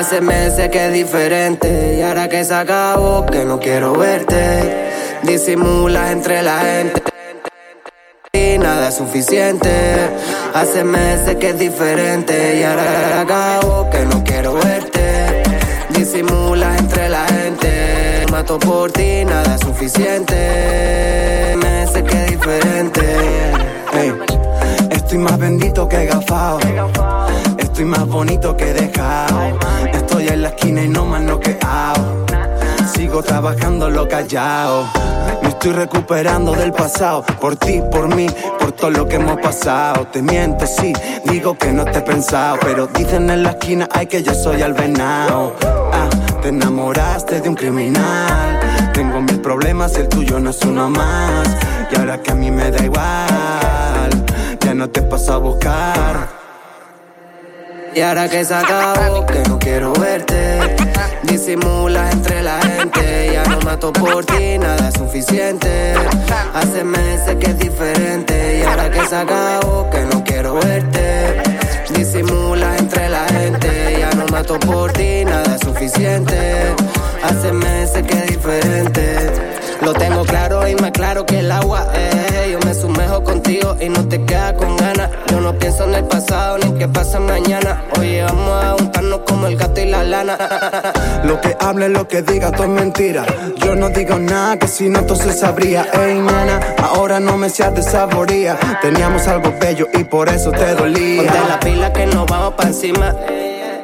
Hace 0.00 0.22
meses 0.22 0.70
que 0.70 0.86
es 0.86 0.92
diferente. 0.94 1.96
Y 1.98 2.00
ahora 2.00 2.26
que 2.26 2.42
se 2.42 2.54
acabó, 2.54 3.26
que 3.26 3.44
no 3.44 3.60
quiero 3.60 3.92
verte. 3.92 4.88
Disimulas 5.24 6.10
entre 6.10 6.42
la 6.42 6.60
gente. 6.60 7.02
Y 8.32 8.56
nada 8.56 8.88
es 8.88 8.94
suficiente. 8.94 9.70
Hace 10.54 10.84
meses 10.84 11.36
que 11.36 11.50
es 11.50 11.58
diferente. 11.58 12.60
Y 12.60 12.62
ahora 12.62 13.26
que 13.26 13.90
se 13.92 13.98
que 13.98 14.06
no 14.06 14.24
quiero 14.24 14.54
verte. 14.54 15.42
Disimulas 15.90 16.78
entre 16.78 17.10
la 17.10 17.26
gente. 17.26 18.24
Mato 18.30 18.58
por 18.58 18.90
ti, 18.92 19.26
nada 19.26 19.54
es 19.54 19.60
suficiente. 19.60 21.56
Meses 21.58 22.02
que 22.04 22.24
es 22.24 22.30
diferente. 22.30 23.02
Estoy 24.92 25.18
más 25.18 25.38
bendito 25.38 25.86
que 25.86 26.06
gafao. 26.06 26.58
Estoy 27.80 27.98
más 27.98 28.08
bonito 28.08 28.54
que 28.58 28.74
dejado. 28.74 29.58
Estoy 29.90 30.28
en 30.28 30.42
la 30.42 30.48
esquina 30.50 30.82
y 30.82 30.88
no 30.90 31.06
más 31.06 31.22
noqueado. 31.22 32.26
Sigo 32.92 33.22
trabajando 33.22 33.88
lo 33.88 34.06
callado. 34.06 34.84
Me 35.42 35.48
estoy 35.48 35.72
recuperando 35.72 36.52
del 36.52 36.72
pasado. 36.72 37.24
Por 37.40 37.56
ti, 37.56 37.80
por 37.90 38.14
mí, 38.14 38.26
por 38.58 38.72
todo 38.72 38.90
lo 38.90 39.08
que 39.08 39.16
hemos 39.16 39.40
pasado. 39.40 40.06
Te 40.08 40.20
miento, 40.20 40.66
sí, 40.66 40.92
digo 41.24 41.56
que 41.56 41.72
no 41.72 41.86
te 41.86 42.00
he 42.00 42.02
pensado. 42.02 42.58
Pero 42.60 42.86
dicen 42.86 43.30
en 43.30 43.44
la 43.44 43.52
esquina, 43.52 43.88
ay, 43.90 44.08
que 44.08 44.22
yo 44.22 44.34
soy 44.34 44.60
el 44.60 44.74
venado. 44.74 45.56
Ah, 45.90 46.10
te 46.42 46.48
enamoraste 46.48 47.40
de 47.40 47.48
un 47.48 47.54
criminal. 47.54 48.60
Tengo 48.92 49.22
mil 49.22 49.40
problemas, 49.40 49.96
el 49.96 50.06
tuyo 50.06 50.38
no 50.38 50.50
es 50.50 50.62
uno 50.66 50.90
más. 50.90 51.48
Y 51.90 51.98
ahora 51.98 52.20
que 52.20 52.30
a 52.30 52.34
mí 52.34 52.50
me 52.50 52.70
da 52.70 52.84
igual, 52.84 54.10
ya 54.60 54.74
no 54.74 54.90
te 54.90 55.00
paso 55.00 55.32
a 55.32 55.38
buscar. 55.38 56.39
Y 57.94 58.00
ahora 58.02 58.28
que 58.28 58.44
se 58.44 58.54
acabó, 58.54 59.26
que 59.26 59.42
no 59.48 59.58
quiero 59.58 59.92
verte. 59.94 60.58
Disimulas 61.24 62.12
entre 62.12 62.42
la 62.42 62.60
gente 62.60 63.30
Ya 63.32 63.44
no 63.44 63.60
mato 63.60 63.92
por 63.92 64.24
ti, 64.24 64.58
nada 64.58 64.90
suficiente. 64.92 65.94
Hace 66.54 66.84
meses 66.84 67.36
que 67.36 67.50
es 67.50 67.58
diferente 67.58 68.60
Y 68.60 68.62
ahora 68.62 68.90
que 68.90 69.06
se 69.06 69.16
acabó, 69.16 69.90
que 69.90 70.02
no 70.02 70.22
quiero 70.22 70.54
verte. 70.54 71.42
Disimulas 71.94 72.78
entre 72.78 73.08
la 73.08 73.24
gente 73.26 73.96
Ya 73.98 74.10
no 74.10 74.26
mato 74.26 74.58
por 74.60 74.92
ti, 74.92 75.24
nada 75.24 75.58
suficiente. 75.58 76.74
Hace 77.22 77.52
meses 77.52 78.02
que 78.04 78.14
es 78.14 78.26
diferente 78.28 79.59
Lo 79.82 79.94
tengo 79.94 80.24
claro 80.24 80.68
y 80.68 80.74
más 80.76 80.90
claro 80.90 81.24
que 81.24 81.38
el 81.40 81.50
agua 81.50 81.86
eh. 81.94 82.50
Yo 82.52 82.58
me 82.66 82.74
sumerjo 82.74 83.22
contigo 83.22 83.76
y 83.80 83.88
no 83.88 84.06
te 84.08 84.22
quedas 84.24 84.54
con 84.54 84.76
ganas. 84.76 85.10
Yo 85.30 85.40
no 85.40 85.56
pienso 85.58 85.84
en 85.84 85.94
el 85.94 86.04
pasado 86.04 86.58
ni 86.58 86.64
en 86.64 86.78
qué 86.78 86.88
pasa 86.88 87.20
mañana. 87.20 87.84
Oye, 87.98 88.22
vamos 88.22 88.64
a 88.64 88.72
juntarnos 88.72 89.20
como 89.26 89.46
el 89.46 89.56
gato 89.56 89.80
y 89.80 89.86
la 89.86 90.02
lana. 90.02 90.36
Lo 91.24 91.40
que 91.40 91.56
hable, 91.60 91.88
lo 91.88 92.08
que 92.08 92.22
diga, 92.22 92.50
todo 92.50 92.64
es 92.64 92.70
mentira. 92.70 93.24
Yo 93.64 93.76
no 93.76 93.90
digo 93.90 94.18
nada 94.18 94.58
que 94.58 94.66
si 94.66 94.88
no, 94.88 95.00
entonces 95.00 95.38
sabría. 95.38 95.86
Ey, 95.92 96.18
nana, 96.18 96.60
ahora 96.82 97.20
no 97.20 97.36
me 97.36 97.48
seas 97.50 97.74
de 97.74 97.82
saboría 97.82 98.58
Teníamos 98.82 99.26
algo 99.28 99.52
bello 99.60 99.86
y 99.92 100.04
por 100.04 100.28
eso 100.28 100.50
te 100.50 100.74
dolía. 100.74 101.22
Ponte 101.22 101.48
la 101.48 101.60
pila 101.60 101.92
que 101.92 102.06
nos 102.06 102.26
vamos 102.26 102.54
pa' 102.54 102.64
encima 102.64 103.14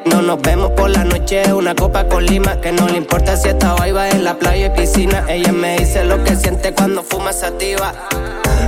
no 0.06 0.22
nos 0.22 0.40
vemos 0.40 0.70
por 0.72 0.90
la 0.90 1.04
noche, 1.04 1.52
una 1.52 1.74
copa 1.74 2.06
con 2.06 2.24
lima 2.24 2.60
Que 2.60 2.72
no 2.72 2.88
le 2.88 2.98
importa 2.98 3.36
si 3.36 3.48
esta 3.48 3.74
va 3.74 4.08
en 4.08 4.24
la 4.24 4.38
playa 4.38 4.66
y 4.66 4.70
piscina. 4.70 5.24
Ella 5.28 5.52
me 5.52 5.78
dice 5.78 6.04
lo 6.04 6.22
que 6.24 6.36
siente 6.36 6.72
cuando 6.74 7.02
fuma 7.02 7.32
sativa. 7.32 7.92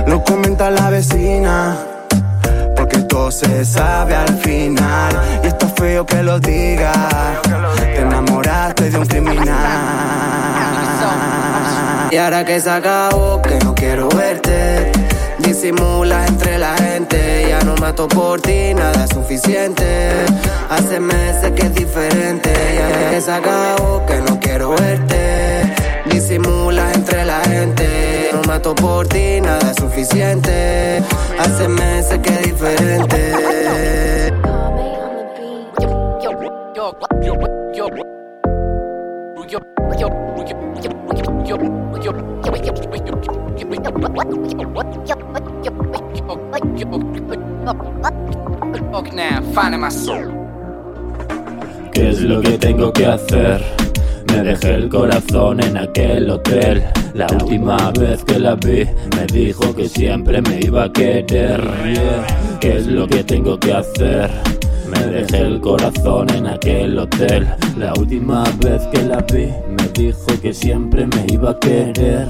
Lo 0.07 0.23
comenta 0.23 0.69
la 0.71 0.89
vecina 0.89 1.77
Porque 2.75 2.99
todo 2.99 3.31
se 3.31 3.65
sabe 3.65 4.15
al 4.15 4.37
final. 4.39 5.11
Y 5.43 5.47
esto 5.47 5.65
es 5.67 5.73
feo 5.73 6.05
que 6.05 6.23
lo 6.23 6.39
diga. 6.39 6.93
Te 7.75 8.01
enamoraste 8.01 8.89
de 8.89 8.97
un 8.97 9.05
criminal. 9.05 10.09
Y 12.11 12.17
ahora 12.17 12.43
que 12.43 12.59
se 12.59 12.69
acabó, 12.69 13.41
que 13.41 13.59
no 13.63 13.75
quiero 13.75 14.09
verte 14.09 14.98
Disimulas 15.49 16.29
entre 16.29 16.59
la 16.59 16.75
gente 16.77 17.47
Ya 17.49 17.59
no 17.61 17.75
mato 17.77 18.07
por 18.07 18.39
ti, 18.39 18.71
nada 18.75 19.07
suficiente 19.07 19.83
Hace 20.69 20.99
meses 20.99 21.51
que 21.53 21.63
es 21.63 21.73
diferente 21.73 22.53
Ya 22.75 23.09
que 23.09 23.19
se 23.19 23.31
acabó, 23.31 24.05
que 24.05 24.21
no 24.21 24.39
quiero 24.39 24.75
verte 24.75 25.73
Disimulas 26.05 26.93
entre 26.93 27.25
la 27.25 27.41
gente 27.45 28.29
No 28.31 28.43
mato 28.43 28.75
por 28.75 29.07
ti, 29.07 29.41
nada 29.41 29.73
suficiente 29.73 31.01
Hace 31.39 31.67
meses 31.67 32.19
que 32.19 32.29
es 32.29 32.41
diferente 32.43 33.29
¿Qué 51.91 52.09
es 52.09 52.21
lo 52.21 52.41
que 52.41 52.57
tengo 52.57 52.91
que 52.93 53.05
hacer? 53.05 53.63
Me 54.27 54.43
dejé 54.43 54.75
el 54.75 54.89
corazón 54.89 55.61
en 55.61 55.77
aquel 55.77 56.29
hotel. 56.29 56.83
La 57.13 57.27
última 57.27 57.91
vez 57.91 58.23
que 58.23 58.39
la 58.39 58.55
vi, 58.55 58.85
me 59.15 59.25
dijo 59.31 59.75
que 59.75 59.89
siempre 59.89 60.41
me 60.41 60.59
iba 60.61 60.85
a 60.85 60.93
querer. 60.93 61.61
¿Qué 62.59 62.77
es 62.77 62.87
lo 62.87 63.07
que 63.07 63.23
tengo 63.23 63.59
que 63.59 63.73
hacer? 63.73 64.29
Me 64.89 64.99
dejé 65.05 65.41
el 65.41 65.61
corazón 65.61 66.29
en 66.29 66.47
aquel 66.47 66.97
hotel. 66.97 67.47
La 67.77 67.93
última 67.93 68.43
vez 68.63 68.81
que 68.87 69.03
la 69.03 69.17
vi, 69.21 69.49
me 69.67 69.87
dijo 69.93 70.27
que 70.41 70.53
siempre 70.53 71.05
me 71.05 71.25
iba 71.33 71.51
a 71.51 71.59
querer. 71.59 72.27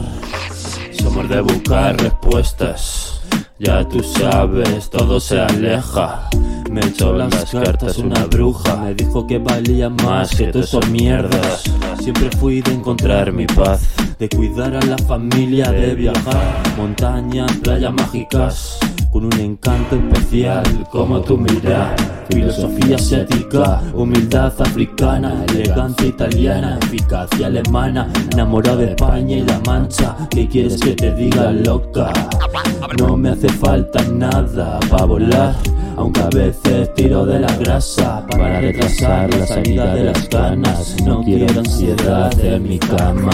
Somos 0.92 1.30
de 1.30 1.42
buscar 1.42 2.02
respuestas. 2.02 3.22
Ya 3.60 3.88
tú 3.88 4.02
sabes, 4.02 4.90
todo 4.90 5.20
se 5.20 5.40
aleja. 5.40 6.30
Me 6.70 6.82
echó 6.82 7.14
las 7.14 7.52
cartas 7.52 7.98
una 7.98 8.26
bruja. 8.26 8.76
Me 8.78 8.94
dijo 8.94 9.26
que 9.26 9.38
valía 9.38 9.90
más 9.90 10.36
que 10.36 10.48
todas 10.48 10.70
esas 10.70 10.90
mierdas. 10.90 11.64
Siempre 12.02 12.30
fui 12.40 12.62
de 12.62 12.74
encontrar 12.74 13.32
mi 13.32 13.46
paz, 13.48 13.82
de 14.18 14.30
cuidar 14.30 14.76
a 14.76 14.82
la 14.86 14.98
familia, 15.00 15.72
de 15.72 15.96
viajar. 15.96 16.64
Montañas, 16.78 17.52
playas 17.58 17.94
mágicas, 17.94 18.80
con 19.12 19.26
un 19.26 19.40
encanto 19.40 19.96
especial, 19.96 20.64
como 20.92 21.22
tu 21.22 21.38
mirar. 21.38 21.96
Filosofía 22.30 22.96
asiática, 22.96 23.82
humildad 23.94 24.54
africana, 24.62 25.44
elegancia 25.50 26.08
italiana, 26.08 26.78
eficacia 26.84 27.48
alemana, 27.48 28.08
enamorado 28.32 28.78
de 28.78 28.92
España 28.92 29.38
y 29.38 29.42
la 29.42 29.60
mancha. 29.66 30.16
¿Qué 30.30 30.48
quieres 30.48 30.80
que 30.80 30.94
te 30.94 31.14
diga, 31.16 31.52
loca? 31.52 32.14
No 33.00 33.18
me 33.18 33.30
hace 33.30 33.50
falta 33.50 34.04
nada 34.04 34.80
para 34.90 35.06
volar. 35.06 35.56
Aunque 35.98 36.22
a 36.22 36.30
veces 36.30 36.94
tiro 36.94 37.26
de 37.26 37.40
la 37.40 37.54
grasa 37.58 38.26
para 38.28 38.62
retrasar 38.62 39.34
la 39.34 39.46
salida 39.46 39.96
de 39.96 40.04
las 40.06 40.30
ganas. 40.30 40.96
No 41.04 41.24
quiero 41.24 41.60
ansiedad 41.60 42.40
en 42.40 42.64
mi 42.64 42.80
cama. 42.80 43.32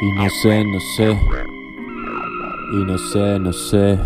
Y 0.00 0.12
no 0.12 0.30
sé, 0.42 0.64
no 0.64 0.80
sé. 0.96 1.57
Y 2.70 2.84
no 2.84 2.98
sé, 2.98 3.38
no 3.38 3.50
sé. 3.50 3.98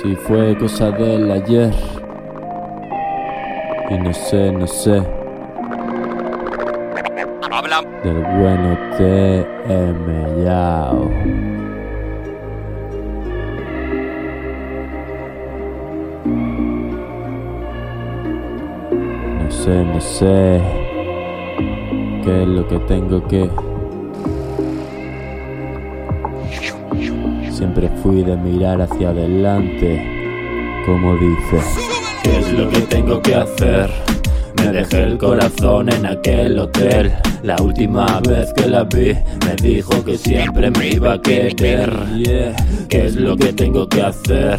Si 0.00 0.14
fue 0.14 0.56
cosa 0.56 0.92
del 0.92 1.28
ayer. 1.28 1.72
Y 3.90 3.98
no 3.98 4.14
sé, 4.14 4.52
no 4.52 4.66
sé. 4.68 5.02
Del 8.04 8.22
bueno 8.38 8.78
TM 8.96 10.44
Yao. 10.44 11.10
No 19.38 19.50
sé, 19.50 19.84
no 19.84 20.00
sé 20.00 20.60
qué 22.24 22.42
es 22.42 22.48
lo 22.48 22.68
que 22.68 22.78
tengo 22.80 23.26
que. 23.26 23.71
Siempre 27.62 27.88
fui 28.02 28.24
de 28.24 28.36
mirar 28.36 28.82
hacia 28.82 29.10
adelante, 29.10 30.02
como 30.84 31.14
dice. 31.14 31.60
¿Qué 32.24 32.38
es 32.40 32.52
lo 32.54 32.68
que 32.68 32.80
tengo 32.80 33.22
que 33.22 33.36
hacer? 33.36 33.88
Me 34.56 34.72
dejé 34.72 35.04
el 35.04 35.16
corazón 35.16 35.88
en 35.92 36.04
aquel 36.04 36.58
hotel. 36.58 37.12
La 37.44 37.54
última 37.62 38.20
vez 38.28 38.52
que 38.54 38.66
la 38.66 38.82
vi, 38.82 39.16
me 39.46 39.54
dijo 39.62 40.04
que 40.04 40.18
siempre 40.18 40.72
me 40.72 40.88
iba 40.88 41.12
a 41.12 41.22
querer. 41.22 41.92
¿Qué 42.88 43.06
es 43.06 43.14
lo 43.14 43.36
que 43.36 43.52
tengo 43.52 43.88
que 43.88 44.02
hacer? 44.02 44.58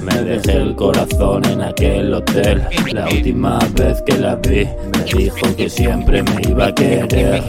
Me 0.00 0.14
dejé 0.22 0.52
el 0.52 0.74
corazón 0.74 1.44
en 1.44 1.60
aquel 1.60 2.14
hotel. 2.14 2.62
La 2.94 3.04
última 3.08 3.58
vez 3.74 4.00
que 4.06 4.16
la 4.16 4.36
vi, 4.36 4.66
me 4.94 5.04
dijo 5.04 5.54
que 5.54 5.68
siempre 5.68 6.22
me 6.22 6.48
iba 6.48 6.68
a 6.68 6.74
querer. 6.74 7.42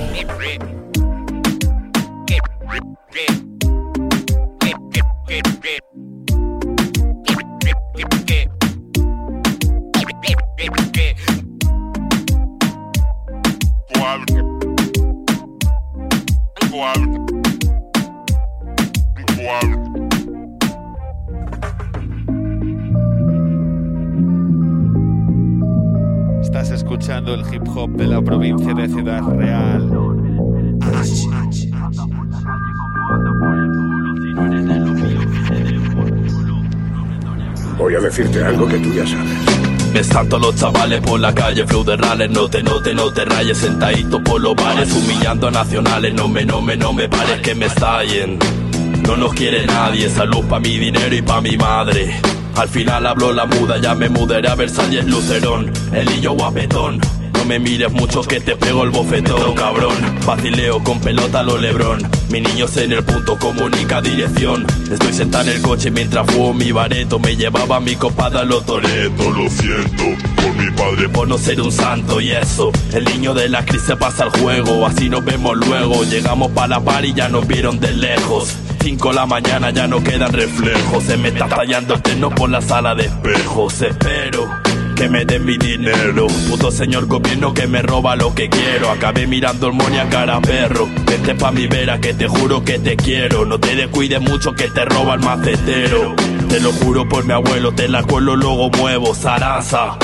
El 27.34 27.54
hip 27.54 27.62
hop 27.76 27.92
de 27.92 28.08
la 28.08 28.22
provincia 28.24 28.74
de 28.74 28.88
Ciudad 28.88 29.22
Real. 29.22 29.88
Voy 37.78 37.96
a 37.96 38.00
decirte 38.00 38.44
algo 38.44 38.68
que 38.68 38.80
tú 38.80 38.92
ya 38.94 39.06
sabes. 39.06 39.94
Ves 39.94 40.10
tanto 40.10 40.40
los 40.40 40.56
chavales 40.56 41.02
por 41.02 41.20
la 41.20 41.34
calle, 41.36 41.68
flow 41.68 41.84
de 41.84 41.98
rales, 41.98 42.32
no 42.32 42.50
te, 42.50 42.64
no 42.64 42.82
te, 42.82 42.96
no 42.96 43.14
te 43.14 43.26
rayes, 43.26 43.60
sentadito 43.60 44.24
por 44.24 44.42
los 44.42 44.56
bares, 44.56 44.92
humillando 44.92 45.50
a 45.50 45.52
nacionales, 45.52 46.16
no 46.16 46.28
me, 46.28 46.44
no 46.46 46.62
me, 46.62 46.76
no 46.78 46.94
me 46.94 47.08
pares 47.08 47.42
que 47.42 47.54
me 47.54 47.68
estallen. 47.68 48.40
No 49.04 49.16
nos 49.18 49.34
quiere 49.36 49.68
nadie, 49.68 50.10
salud 50.10 50.46
pa' 50.46 50.60
mi 50.60 50.78
dinero 50.78 51.16
y 51.16 51.22
pa' 51.22 51.42
mi 51.42 51.58
madre. 51.58 52.12
Al 52.56 52.70
final 52.70 53.06
hablo 53.06 53.32
la 53.32 53.46
muda, 53.46 53.78
ya 53.80 53.94
me 53.94 54.10
mudaré 54.10 54.50
a 54.50 54.56
Versalles 54.56 55.06
Lucerón, 55.06 55.72
el 55.94 56.28
guapetón. 56.28 57.00
Me 57.50 57.58
mires 57.58 57.92
mucho 57.92 58.22
que 58.22 58.40
te 58.40 58.56
pego 58.56 58.84
el 58.84 58.92
bofetón, 58.92 59.56
cabrón. 59.56 59.96
Vacileo 60.24 60.84
con 60.84 61.02
pelota 61.02 61.42
lo 61.42 61.58
lebrón. 61.58 62.08
Mi 62.30 62.42
niño 62.42 62.68
en 62.76 62.92
el 62.92 63.04
punto 63.04 63.40
comunica 63.40 64.04
dirección. 64.04 64.68
Estoy 64.92 65.12
sentado 65.14 65.50
en 65.50 65.56
el 65.56 65.62
coche 65.64 65.90
mientras 65.90 66.28
fumo 66.28 66.54
mi 66.54 66.72
bareto. 66.72 67.18
Me 67.18 67.36
llevaba 67.36 67.80
mi 67.80 67.96
copada 67.96 68.42
a 68.42 68.44
los 68.44 68.64
toretos. 68.68 69.36
Lo 69.36 69.50
siento 69.50 70.04
por 70.36 70.56
mi 70.64 70.72
padre 70.74 71.10
por 71.10 71.28
no 71.28 71.40
ser 71.40 71.60
un 71.60 71.72
santo 71.72 72.22
y 72.22 72.30
eso. 72.30 72.72
El 72.94 73.06
niño 73.06 73.34
de 73.34 73.50
la 73.50 73.66
crisis 73.66 73.96
pasa 74.00 74.26
al 74.26 74.30
juego. 74.30 74.86
Así 74.86 75.10
nos 75.10 75.26
vemos 75.26 75.58
luego. 75.58 76.04
Llegamos 76.04 76.52
pa' 76.52 76.68
la 76.68 76.80
par 76.82 77.04
y 77.04 77.16
ya 77.16 77.30
nos 77.30 77.48
vieron 77.48 77.80
de 77.80 77.94
lejos. 77.94 78.58
5 78.84 79.12
la 79.12 79.26
mañana 79.26 79.72
ya 79.72 79.88
no 79.88 80.04
quedan 80.04 80.32
reflejos. 80.32 81.04
Se 81.04 81.18
me 81.18 81.30
está 81.30 81.48
tallando 81.48 81.96
el 81.96 82.02
terno 82.04 82.30
por 82.30 82.52
la 82.52 82.62
sala 82.62 82.94
de 82.94 83.06
espejos. 83.06 83.82
Espero 83.82 84.69
que 85.00 85.08
me 85.08 85.24
den 85.24 85.46
mi 85.46 85.58
dinero. 85.58 86.28
Puto 86.50 86.70
señor 86.72 87.06
gobierno 87.08 87.54
que 87.54 87.68
me 87.68 87.82
roba 87.82 88.18
lo 88.18 88.36
que 88.36 88.50
quiero. 88.50 88.92
Acabé 88.92 89.26
mirando 89.28 89.68
el 89.68 89.74
money 89.74 89.98
a 89.98 90.10
cara 90.10 90.42
perro. 90.42 90.90
Vete 91.06 91.36
pa' 91.36 91.52
mi 91.52 91.68
vera 91.68 92.00
que 92.02 92.14
te 92.14 92.28
juro 92.28 92.64
que 92.66 92.80
te 92.80 92.98
quiero. 92.98 93.46
No 93.46 93.58
te 93.60 93.76
descuides 93.76 94.20
mucho 94.22 94.54
que 94.54 94.68
te 94.68 94.84
roba 94.84 95.14
el 95.14 95.22
macetero. 95.22 96.16
Te 96.50 96.60
lo 96.60 96.74
juro 96.74 97.08
por 97.08 97.24
mi 97.24 97.32
abuelo, 97.32 97.72
te 97.72 97.88
la 97.88 98.04
cuelo 98.04 98.36
luego 98.36 98.70
muevo. 98.72 99.16
Zaraza. 99.16 99.98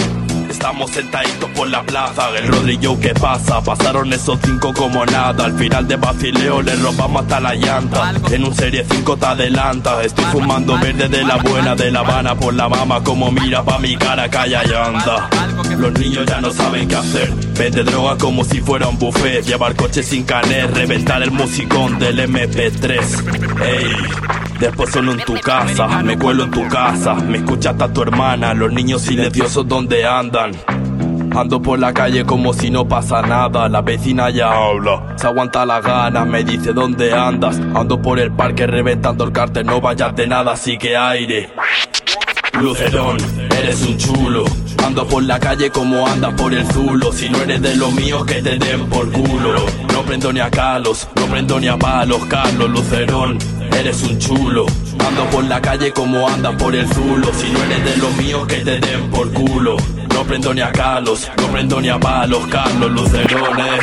Estamos 0.56 0.90
sentaditos 0.90 1.50
por 1.50 1.70
la 1.70 1.84
plaza, 1.84 2.30
el 2.38 2.48
Rodrillo 2.48 2.98
¿qué 2.98 3.14
pasa? 3.14 3.62
Pasaron 3.62 4.12
esos 4.14 4.40
cinco 4.42 4.74
como 4.74 5.06
nada, 5.06 5.44
al 5.44 5.54
final 5.60 5.86
de 5.86 5.98
vacileo 5.98 6.62
le 6.62 6.78
robamos 6.78 7.24
hasta 7.24 7.42
la 7.42 7.54
llanta. 7.56 8.14
En 8.32 8.46
un 8.46 8.56
serie 8.56 8.86
5 8.90 9.18
te 9.18 9.26
adelanta, 9.26 10.02
estoy 10.02 10.24
fumando 10.26 10.80
verde 10.80 11.10
de 11.10 11.24
la 11.26 11.36
buena 11.36 11.76
de 11.76 11.92
La 11.92 12.00
Habana 12.00 12.36
por 12.36 12.54
la 12.54 12.70
mama 12.70 13.04
como 13.04 13.32
mira 13.32 13.64
pa' 13.64 13.80
mi 13.80 13.98
cara 13.98 14.30
calla 14.30 14.64
y 14.64 14.74
anda. 14.74 15.30
Los 15.78 15.92
niños 16.00 16.26
ya 16.26 16.40
no 16.40 16.50
saben 16.52 16.88
qué 16.88 16.96
hacer, 16.96 17.34
vende 17.58 17.84
droga 17.84 18.18
como 18.18 18.44
si 18.44 18.62
fuera 18.62 18.88
un 18.88 18.98
buffet, 19.00 19.44
llevar 19.44 19.76
coche 19.76 20.04
sin 20.04 20.24
canet, 20.24 20.76
reventar 20.76 21.24
el 21.24 21.32
musicón 21.32 21.98
del 21.98 22.20
MP3. 22.20 23.62
Ey. 23.64 23.92
Después 24.60 24.90
solo 24.92 25.12
en 25.14 25.20
tu 25.20 25.34
casa, 25.36 25.88
me 26.02 26.18
cuelo 26.18 26.46
en 26.46 26.52
tu 26.52 26.68
casa, 26.68 27.16
me 27.16 27.38
escucha 27.38 27.72
hasta 27.72 27.92
tu 27.92 28.02
hermana, 28.02 28.54
los 28.54 28.72
niños 28.72 29.02
silenciosos 29.02 29.68
donde 29.68 30.06
andan. 30.06 30.52
Ando 31.36 31.62
por 31.62 31.78
la 31.78 31.94
calle 31.94 32.24
como 32.24 32.54
si 32.54 32.70
no 32.70 32.88
pasa 32.88 33.22
nada, 33.22 33.68
la 33.68 33.82
vecina 33.82 34.30
ya 34.30 34.54
habla, 34.54 35.16
se 35.18 35.28
aguanta 35.28 35.66
la 35.66 35.82
gana, 35.82 36.24
me 36.24 36.46
dice 36.46 36.72
dónde 36.72 37.14
andas. 37.14 37.60
Ando 37.76 38.02
por 38.02 38.20
el 38.20 38.32
parque 38.32 38.66
reventando 38.66 39.26
el 39.26 39.34
cartel, 39.34 39.66
no 39.66 39.82
vayas 39.82 40.16
de 40.16 40.28
nada, 40.28 40.54
así 40.54 40.78
que 40.78 40.96
aire. 40.96 41.50
Lucerón, 42.62 43.18
eres 43.58 43.82
un 43.82 43.98
chulo. 43.98 44.46
Ando 44.84 45.06
por 45.08 45.24
la 45.24 45.40
calle 45.40 45.70
como 45.70 46.08
anda 46.08 46.36
por 46.36 46.54
el 46.54 46.66
zulo. 46.72 47.12
Si 47.12 47.30
no 47.30 47.42
eres 47.42 47.62
de 47.62 47.76
los 47.76 47.92
míos, 47.94 48.26
que 48.26 48.42
te 48.42 48.58
den 48.58 48.88
por 48.88 49.12
culo. 49.12 49.66
No 49.92 50.02
prendo 50.04 50.32
ni 50.32 50.40
a 50.40 50.50
calos, 50.50 51.08
no 51.16 51.26
prendo 51.26 51.60
ni 51.60 51.68
a 51.68 51.78
palos, 51.78 52.24
Carlos 52.26 52.70
Lucerón, 52.70 53.38
eres 53.78 54.04
un 54.04 54.20
chulo. 54.20 54.66
Ando 55.06 55.26
por 55.32 55.44
la 55.46 55.62
calle 55.62 55.92
como 55.92 56.28
anda 56.28 56.56
por 56.58 56.76
el 56.76 56.88
zulo. 56.94 57.32
Si 57.34 57.50
no 57.50 57.64
eres 57.64 57.84
de 57.84 57.98
los 57.98 58.16
míos, 58.16 58.48
que 58.48 58.58
te 58.58 58.80
den 58.80 59.10
por 59.10 59.32
culo. 59.34 59.78
No 60.14 60.24
prendo 60.24 60.54
ni 60.54 60.62
a 60.62 60.72
calos, 60.72 61.30
no 61.38 61.48
prendo 61.48 61.82
ni 61.82 61.90
a 61.90 62.00
palos, 62.00 62.46
Carlos 62.48 62.92
Lucerón, 62.92 63.60
eh. 63.60 63.80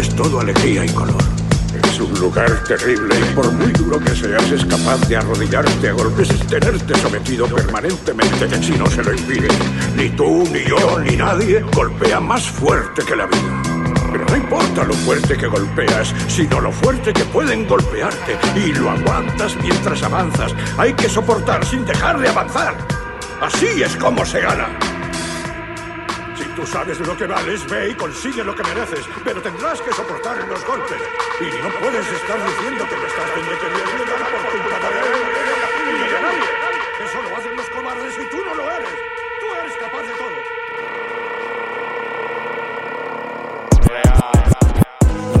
Es 0.00 0.14
todo 0.14 0.40
alegría 0.40 0.84
y 0.84 0.88
color. 0.90 1.22
Es 1.84 2.00
un 2.00 2.18
lugar 2.18 2.64
terrible 2.64 3.14
y 3.18 3.34
por 3.34 3.50
muy 3.52 3.72
duro 3.72 3.98
que 3.98 4.14
seas 4.14 4.50
es 4.50 4.64
capaz 4.64 4.98
de 5.08 5.16
arrodillarte 5.16 5.88
a 5.88 5.92
golpes 5.92 6.30
y 6.30 6.46
tenerte 6.46 6.94
sometido 6.98 7.46
permanentemente 7.46 8.46
que 8.46 8.62
si 8.62 8.72
no 8.72 8.86
se 8.86 9.02
lo 9.02 9.12
impide. 9.12 9.48
Ni 9.96 10.08
tú, 10.10 10.44
ni 10.52 10.64
yo, 10.64 10.98
ni 11.00 11.16
nadie 11.16 11.60
golpea 11.72 12.20
más 12.20 12.48
fuerte 12.48 13.02
que 13.04 13.16
la 13.16 13.26
vida. 13.26 13.62
Pero 14.12 14.24
no 14.26 14.36
importa 14.36 14.84
lo 14.84 14.94
fuerte 14.94 15.36
que 15.36 15.46
golpeas, 15.46 16.14
sino 16.28 16.60
lo 16.60 16.72
fuerte 16.72 17.12
que 17.12 17.24
pueden 17.24 17.66
golpearte. 17.66 18.38
Y 18.56 18.72
lo 18.72 18.90
aguantas 18.90 19.56
mientras 19.62 20.02
avanzas. 20.02 20.54
Hay 20.78 20.94
que 20.94 21.08
soportar 21.08 21.64
sin 21.64 21.84
dejar 21.84 22.18
de 22.18 22.28
avanzar. 22.28 22.76
Así 23.40 23.82
es 23.82 23.96
como 23.96 24.24
se 24.24 24.40
gana. 24.40 24.95
Tú 26.56 26.66
sabes 26.66 26.98
lo 27.00 27.14
que 27.14 27.26
vales, 27.26 27.68
ve 27.68 27.90
y 27.90 27.94
consigue 27.94 28.42
lo 28.42 28.54
que 28.54 28.62
mereces, 28.62 29.06
pero 29.22 29.42
tendrás 29.42 29.78
que 29.82 29.92
soportar 29.92 30.38
los 30.48 30.64
golpes. 30.64 31.02
Y 31.38 31.62
no 31.62 31.68
puedes 31.78 32.06
estar 32.10 32.38
diciendo 32.46 32.88
que 32.88 32.96
me 32.96 33.06
estás 33.06 33.30
queriendo 33.30 34.04
ganar 34.06 34.30
por 34.30 34.40
culpa 34.50 34.88
de 34.88 34.98
él 34.98 36.12
de 36.12 36.20
nadie. 36.22 36.48
Eso 37.04 37.22
lo 37.22 37.36
hacen 37.36 37.56
los 37.56 37.68
cobardes 37.68 38.14
y 38.18 38.30
tú 38.30 38.38
no 38.42 38.54
lo 38.54 38.70
eres 38.72 39.15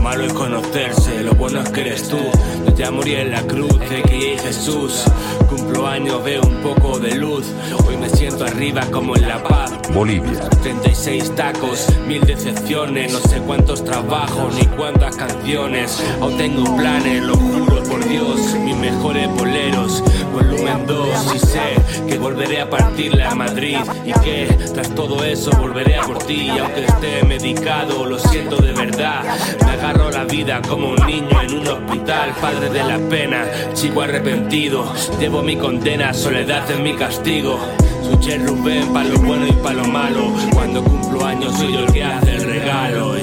malo 0.06 0.24
es 0.24 0.32
conocerse, 0.34 1.24
lo 1.24 1.32
bueno 1.32 1.60
es 1.60 1.68
que 1.70 1.80
eres 1.80 2.08
tú. 2.08 2.18
Yo 2.64 2.76
ya 2.76 2.92
morí 2.92 3.16
en 3.16 3.32
la 3.32 3.42
cruz, 3.42 3.76
de 3.90 4.02
que 4.02 4.38
Jesús. 4.38 5.02
Cumplo 5.50 5.88
años, 5.88 6.22
veo 6.22 6.42
un 6.42 6.62
poco 6.62 7.00
de 7.00 7.16
luz. 7.16 7.44
Hoy 7.84 7.96
me 7.96 8.08
siento 8.08 8.44
arriba 8.44 8.82
como 8.92 9.16
en 9.16 9.26
La 9.26 9.42
Paz. 9.42 9.72
Bolivia. 9.92 10.48
36 10.62 11.34
tacos, 11.34 11.88
mil 12.06 12.20
decepciones, 12.20 13.12
no 13.12 13.18
sé 13.18 13.40
cuántos 13.40 13.82
trabajos 13.82 14.54
ni 14.54 14.64
cuántas 14.76 15.16
canciones. 15.16 16.00
Aún 16.20 16.36
tengo 16.36 16.76
planes, 16.76 17.24
lo 17.24 17.34
juro 17.34 17.82
por 17.82 18.08
Dios, 18.08 18.54
mis 18.64 18.76
mejores 18.76 19.28
boleros. 19.34 20.04
Volumen 20.36 20.86
2 20.86 21.34
y 21.34 21.38
sé 21.38 22.06
que 22.06 22.18
volveré 22.18 22.60
a 22.60 22.68
partirle 22.68 23.24
a 23.24 23.34
Madrid 23.34 23.78
y 24.04 24.12
que 24.20 24.46
tras 24.74 24.94
todo 24.94 25.24
eso 25.24 25.50
volveré 25.58 25.96
a 25.96 26.02
por 26.02 26.18
ti. 26.18 26.50
Y 26.54 26.58
aunque 26.58 26.84
esté 26.84 27.24
medicado, 27.24 28.04
lo 28.04 28.18
siento 28.18 28.56
de 28.58 28.72
verdad. 28.72 29.22
Me 29.64 29.70
agarro 29.70 30.10
la 30.10 30.24
vida 30.24 30.60
como 30.68 30.90
un 30.90 31.06
niño 31.06 31.40
en 31.40 31.54
un 31.54 31.66
hospital, 31.66 32.34
padre 32.38 32.68
de 32.68 32.84
la 32.84 32.98
pena, 33.08 33.46
chico 33.72 34.02
arrepentido. 34.02 34.92
Llevo 35.18 35.42
mi 35.42 35.56
condena, 35.56 36.12
soledad 36.12 36.70
es 36.70 36.80
mi 36.80 36.94
castigo. 36.94 37.58
Soy 38.02 38.18
Che 38.18 38.36
Rubén 38.36 38.92
pa' 38.92 39.04
lo 39.04 39.18
bueno 39.20 39.46
y 39.46 39.52
pa' 39.52 39.72
lo 39.72 39.84
malo. 39.86 40.34
Cuando 40.52 40.84
cumplo 40.84 41.24
años 41.24 41.56
soy 41.56 41.72
yo 41.72 41.78
el 41.80 41.92
que 41.92 42.04
hace 42.04 42.36
el 42.36 42.44
regalo. 42.44 43.16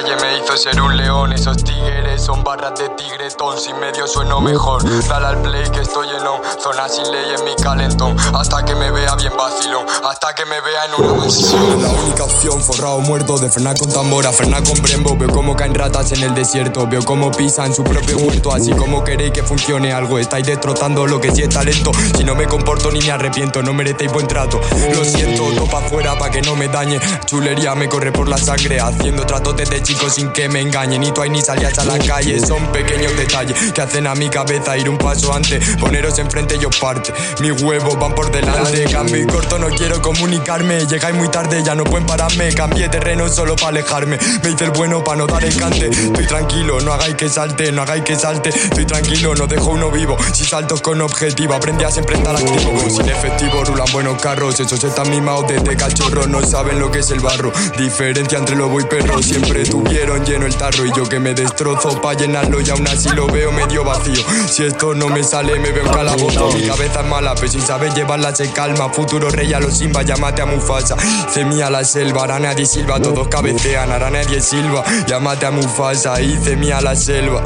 Calle 0.00 0.16
me 0.16 0.38
hizo 0.38 0.56
ser 0.56 0.80
un 0.80 0.96
león. 0.96 1.32
Esos 1.32 1.62
tigres 1.62 2.22
son 2.22 2.42
barras 2.42 2.78
de 2.78 2.88
tigretón. 2.90 3.58
Sin 3.58 3.78
medio 3.78 4.06
sueno 4.06 4.40
mejor. 4.40 4.82
Dale 5.08 5.26
al 5.26 5.42
play 5.42 5.68
que 5.70 5.80
estoy 5.80 6.08
en 6.08 6.26
on. 6.26 6.40
Zona 6.60 6.88
sin 6.88 7.10
ley 7.10 7.34
en 7.36 7.44
mi 7.44 7.54
calentón. 7.56 8.16
Hasta 8.34 8.64
que 8.64 8.74
me 8.74 8.90
vea 8.90 9.14
bien 9.16 9.32
vacilón. 9.36 9.86
Hasta 10.04 10.34
que 10.34 10.44
me 10.44 10.60
vea 10.60 10.86
en 10.86 11.04
una 11.04 11.14
mansión. 11.14 11.82
La 11.82 11.88
única 11.88 12.24
opción, 12.24 12.62
forrado 12.62 12.98
muerto, 13.00 13.38
de 13.38 13.50
frenar 13.50 13.78
con 13.78 13.92
tambora, 13.92 14.32
frenar 14.32 14.62
con 14.62 14.80
brembo. 14.80 15.16
Veo 15.16 15.28
cómo 15.30 15.56
caen 15.56 15.74
ratas 15.74 16.12
en 16.12 16.22
el 16.22 16.34
desierto, 16.34 16.86
veo 16.86 17.04
cómo 17.04 17.30
pisan 17.30 17.74
su 17.74 17.84
propio 17.84 18.18
huerto. 18.18 18.52
Así 18.52 18.72
como 18.72 19.04
queréis 19.04 19.32
que 19.32 19.42
funcione 19.42 19.92
algo, 19.92 20.18
estáis 20.18 20.46
destrozando 20.46 21.06
lo 21.06 21.20
que 21.20 21.30
sí 21.32 21.42
es 21.42 21.48
talento. 21.48 21.92
Si 22.16 22.24
no 22.24 22.34
me 22.34 22.46
comporto 22.46 22.90
ni 22.90 23.00
me 23.00 23.10
arrepiento, 23.10 23.62
no 23.62 23.72
merecéis 23.72 24.12
buen 24.12 24.26
trato. 24.26 24.60
Lo 24.94 25.04
siento, 25.04 25.44
topa 25.54 25.78
afuera 25.78 26.18
pa' 26.18 26.30
que 26.30 26.42
no 26.42 26.56
me 26.56 26.68
dañe. 26.68 27.00
Chulería 27.26 27.74
me 27.74 27.88
corre 27.88 28.12
por 28.12 28.28
la 28.28 28.38
sangre, 28.38 28.80
haciendo 28.80 29.24
tratos 29.26 29.56
desde 29.56 29.82
sin 30.08 30.30
que 30.32 30.48
me 30.48 30.60
engañen. 30.60 31.00
Ni 31.00 31.12
tú 31.12 31.22
ahí 31.22 31.30
ni 31.30 31.40
salías 31.40 31.78
a 31.78 31.84
la 31.84 31.98
calle, 31.98 32.38
son 32.40 32.66
pequeños 32.72 33.16
detalles 33.16 33.72
que 33.72 33.80
hacen 33.80 34.06
a 34.06 34.14
mi 34.14 34.28
cabeza 34.28 34.76
ir 34.76 34.88
un 34.88 34.98
paso 34.98 35.32
antes. 35.32 35.76
Poneros 35.76 36.18
enfrente 36.18 36.56
y 36.60 36.64
os 36.64 36.76
parte. 36.78 37.12
Mis 37.40 37.60
huevos 37.62 37.98
van 37.98 38.14
por 38.14 38.30
delante, 38.30 38.84
cambio 38.84 39.16
y 39.16 39.26
corto, 39.26 39.58
no 39.58 39.68
quiero 39.68 40.00
comunicarme. 40.00 40.86
Llegáis 40.86 41.16
muy 41.16 41.28
tarde, 41.28 41.62
ya 41.64 41.74
no 41.74 41.84
pueden 41.84 42.06
pararme. 42.06 42.54
Cambié 42.54 42.88
terreno 42.88 43.28
solo 43.28 43.56
para 43.56 43.68
alejarme. 43.68 44.18
Me 44.42 44.50
hice 44.50 44.64
el 44.64 44.70
bueno 44.70 45.02
para 45.02 45.18
no 45.18 45.26
dar 45.26 45.44
el 45.44 45.56
cante. 45.56 45.88
Estoy 45.88 46.26
tranquilo, 46.26 46.80
no 46.80 46.92
hagáis 46.92 47.14
que 47.16 47.28
salte, 47.28 47.72
no 47.72 47.82
hagáis 47.82 48.04
que 48.04 48.16
salte. 48.16 48.50
Estoy 48.50 48.86
tranquilo, 48.86 49.34
no 49.34 49.46
dejo 49.46 49.70
uno 49.70 49.90
vivo. 49.90 50.16
Si 50.32 50.44
saltos 50.44 50.80
con 50.80 51.00
objetivo, 51.00 51.54
aprendí 51.54 51.84
a 51.84 51.90
siempre 51.90 52.16
estar 52.16 52.34
activo. 52.34 52.88
Sin 52.88 53.08
efectivo, 53.08 53.64
rulan 53.64 53.90
buenos 53.92 54.20
carros. 54.20 54.60
Esos 54.60 54.82
están 54.84 55.10
mimados 55.10 55.48
desde 55.48 55.76
cachorro, 55.76 56.26
no 56.26 56.42
saben 56.42 56.78
lo 56.78 56.90
que 56.90 57.00
es 57.00 57.10
el 57.10 57.20
barro. 57.20 57.52
Diferencia 57.76 58.38
entre 58.38 58.56
lobo 58.56 58.80
y 58.80 58.84
perro. 58.84 59.22
Siempre 59.22 59.62
tuvieron 59.82 60.24
lleno 60.24 60.46
el 60.46 60.54
tarro. 60.54 60.84
Y 60.84 60.92
yo 60.96 61.08
que 61.08 61.18
me 61.18 61.34
destrozo 61.34 62.00
para 62.00 62.18
llenarlo 62.18 62.60
y 62.60 62.70
aún 62.70 62.86
así 62.88 63.08
lo 63.10 63.26
veo 63.26 63.52
medio 63.52 63.84
vacío. 63.84 64.22
Si 64.48 64.64
esto 64.64 64.94
no 64.94 65.08
me 65.08 65.22
sale, 65.22 65.58
me 65.58 65.72
veo 65.72 65.90
calabozo. 65.90 66.52
Mi 66.52 66.62
cabeza 66.62 67.00
es 67.00 67.06
mala, 67.06 67.34
pero 67.34 67.48
sin 67.48 67.62
saber 67.62 67.92
llevarla 67.94 68.34
se 68.34 68.50
calma. 68.52 68.88
Futuro 68.90 69.30
rey 69.30 69.52
a 69.52 69.60
los 69.60 69.78
Simba, 69.78 70.02
llámate 70.02 70.42
a 70.42 70.46
Mufasa. 70.46 70.96
Hice 71.28 71.62
a 71.62 71.70
la 71.70 71.84
selva, 71.84 72.20
ahora 72.20 72.38
nadie 72.38 72.66
silba, 72.66 73.00
todos 73.00 73.28
cabecean, 73.28 73.90
ahora 73.90 74.10
nadie 74.10 74.40
silba. 74.40 74.84
Llámate 75.06 75.46
a 75.46 75.50
Mufasa, 75.50 76.20
hice 76.20 76.56
mía 76.56 76.80
la 76.80 76.94
selva. 76.94 77.42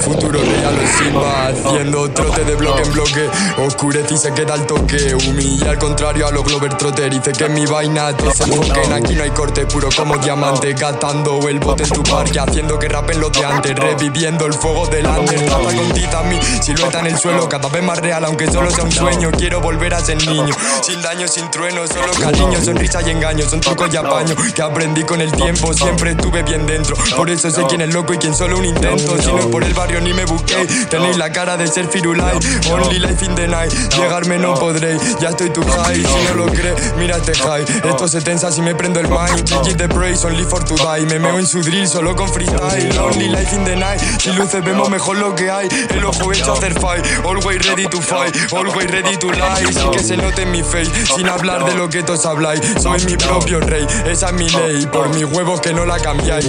Futuro 0.00 0.38
rey 0.40 0.64
a 0.64 0.70
los 0.70 1.64
haciendo 1.64 2.10
trote 2.10 2.44
de 2.44 2.54
bloque 2.54 2.82
en 2.82 2.92
bloque. 2.92 3.30
Oscurece 3.58 4.14
y 4.14 4.16
se 4.16 4.32
queda 4.32 4.54
al 4.54 4.66
toque. 4.66 5.14
Humilla 5.14 5.70
al 5.70 5.78
contrario 5.78 6.26
a 6.26 6.30
los 6.30 6.44
Glover 6.44 6.76
Trotter. 6.76 7.10
Dice 7.10 7.32
que 7.32 7.48
mi 7.48 7.66
vaina 7.66 8.16
todos 8.16 8.36
se 8.36 8.44
enfoquen. 8.44 8.92
Aquí 8.92 9.14
no 9.14 9.22
hay 9.22 9.30
corte, 9.30 9.66
puro 9.66 9.88
como 9.96 10.16
diamante. 10.18 10.74
Gastando 10.74 11.48
el 11.48 11.58
bote 11.58 11.84
en 11.84 11.90
tu 11.90 12.02
parque, 12.02 12.38
haciendo 12.38 12.78
que 12.78 12.88
rapen 12.88 13.20
los 13.20 13.32
de 13.32 13.44
antes. 13.44 13.74
Reviviendo 13.74 14.46
el 14.46 14.52
fuego 14.52 14.86
delante. 14.86 15.36
Trata 15.36 15.74
con 15.74 15.92
tita 15.92 16.22
mi 16.22 16.38
silueta 16.62 17.00
en 17.00 17.06
el 17.06 17.18
suelo, 17.18 17.48
cada 17.48 17.68
vez 17.68 17.82
más 17.82 17.98
real, 17.98 18.24
aunque 18.24 18.50
solo 18.50 18.70
sea 18.70 18.84
un 18.84 18.92
sueño. 18.92 19.30
Quiero 19.36 19.60
volver 19.60 19.94
a 19.94 20.00
ser 20.00 20.24
niño, 20.26 20.54
sin 20.82 21.00
daño, 21.02 21.26
sin 21.26 21.50
trueno, 21.50 21.86
solo 21.86 22.12
cariño, 22.20 22.60
sonrisa 22.62 23.00
y 23.02 23.10
engaño. 23.10 23.48
Son 23.48 23.60
trucos 23.60 23.92
y 23.92 23.96
apaño 23.96 24.34
que 24.54 24.62
aprendí 24.62 25.02
con 25.04 25.20
el 25.20 25.32
tiempo. 25.32 25.72
Siempre 25.72 26.12
estuve 26.12 26.42
bien 26.42 26.66
dentro, 26.66 26.96
por 27.16 27.30
eso 27.30 27.50
sé 27.50 27.64
quién 27.68 27.80
es 27.80 27.92
loco 27.92 28.14
y 28.14 28.18
quién 28.18 28.34
solo 28.34 28.58
un 28.58 28.64
intento. 28.64 29.20
Si 29.20 29.32
no 29.32 29.50
por 29.50 29.64
el 29.64 29.74
barrio 29.74 29.85
ni 30.00 30.12
me 30.12 30.24
busqué, 30.24 30.66
tenéis 30.90 31.16
la 31.16 31.30
cara 31.30 31.56
de 31.56 31.66
ser 31.66 31.86
firulai. 31.88 32.38
Only 32.70 32.98
life 32.98 33.24
in 33.24 33.34
the 33.34 33.46
night, 33.46 33.72
llegarme 33.96 34.38
no 34.38 34.54
podréis. 34.54 35.00
Ya 35.20 35.30
estoy 35.30 35.50
tu 35.50 35.62
high, 35.62 35.96
si 35.96 36.24
no 36.28 36.34
lo 36.34 36.46
crees, 36.46 36.94
mira 36.98 37.16
este 37.16 37.34
high. 37.34 37.64
Esto 37.84 38.08
se 38.08 38.20
tensa 38.20 38.50
si 38.50 38.62
me 38.62 38.74
prendo 38.74 39.00
el 39.00 39.08
mind. 39.08 39.48
Take 39.48 39.70
it 39.70 39.78
the 39.78 39.88
praise, 39.88 40.24
only 40.24 40.44
for 40.44 40.62
to 40.64 40.74
die. 40.76 41.06
Me 41.06 41.18
meo 41.18 41.38
en 41.38 41.46
su 41.46 41.62
drill 41.62 41.86
solo 41.86 42.14
con 42.14 42.28
freestyle. 42.28 42.98
Only 42.98 43.28
life 43.28 43.54
in 43.54 43.64
the 43.64 43.76
night, 43.76 44.00
sin 44.20 44.36
luces 44.36 44.64
vemos 44.64 44.90
mejor 44.90 45.16
lo 45.16 45.34
que 45.34 45.50
hay. 45.50 45.68
El 45.90 46.04
ojo 46.04 46.32
hecho 46.32 46.52
hacer 46.52 46.72
fight, 46.80 47.04
always 47.24 47.66
ready 47.66 47.86
to 47.86 48.00
fight, 48.00 48.34
always 48.52 48.90
ready 48.90 49.16
to 49.16 49.30
lie. 49.30 49.72
Sin 49.72 49.90
que 49.90 50.00
se 50.00 50.16
note 50.16 50.42
en 50.42 50.50
mi 50.50 50.62
face, 50.62 50.90
sin 51.14 51.28
hablar 51.28 51.64
de 51.64 51.74
lo 51.74 51.88
que 51.88 52.02
todos 52.02 52.26
habláis. 52.26 52.60
Soy 52.80 53.04
mi 53.04 53.16
propio 53.16 53.60
rey, 53.60 53.86
esa 54.06 54.28
es 54.28 54.32
mi 54.32 54.48
ley. 54.48 54.86
Por 54.86 55.08
mis 55.10 55.24
huevos 55.24 55.60
que 55.60 55.72
no 55.72 55.84
la 55.86 55.98
cambiáis. 55.98 56.46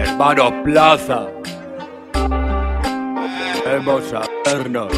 Hermano 0.00 0.62
Plaza, 0.64 1.26
vamos 3.66 4.14
a 4.14 4.22
vernos. 4.46 4.88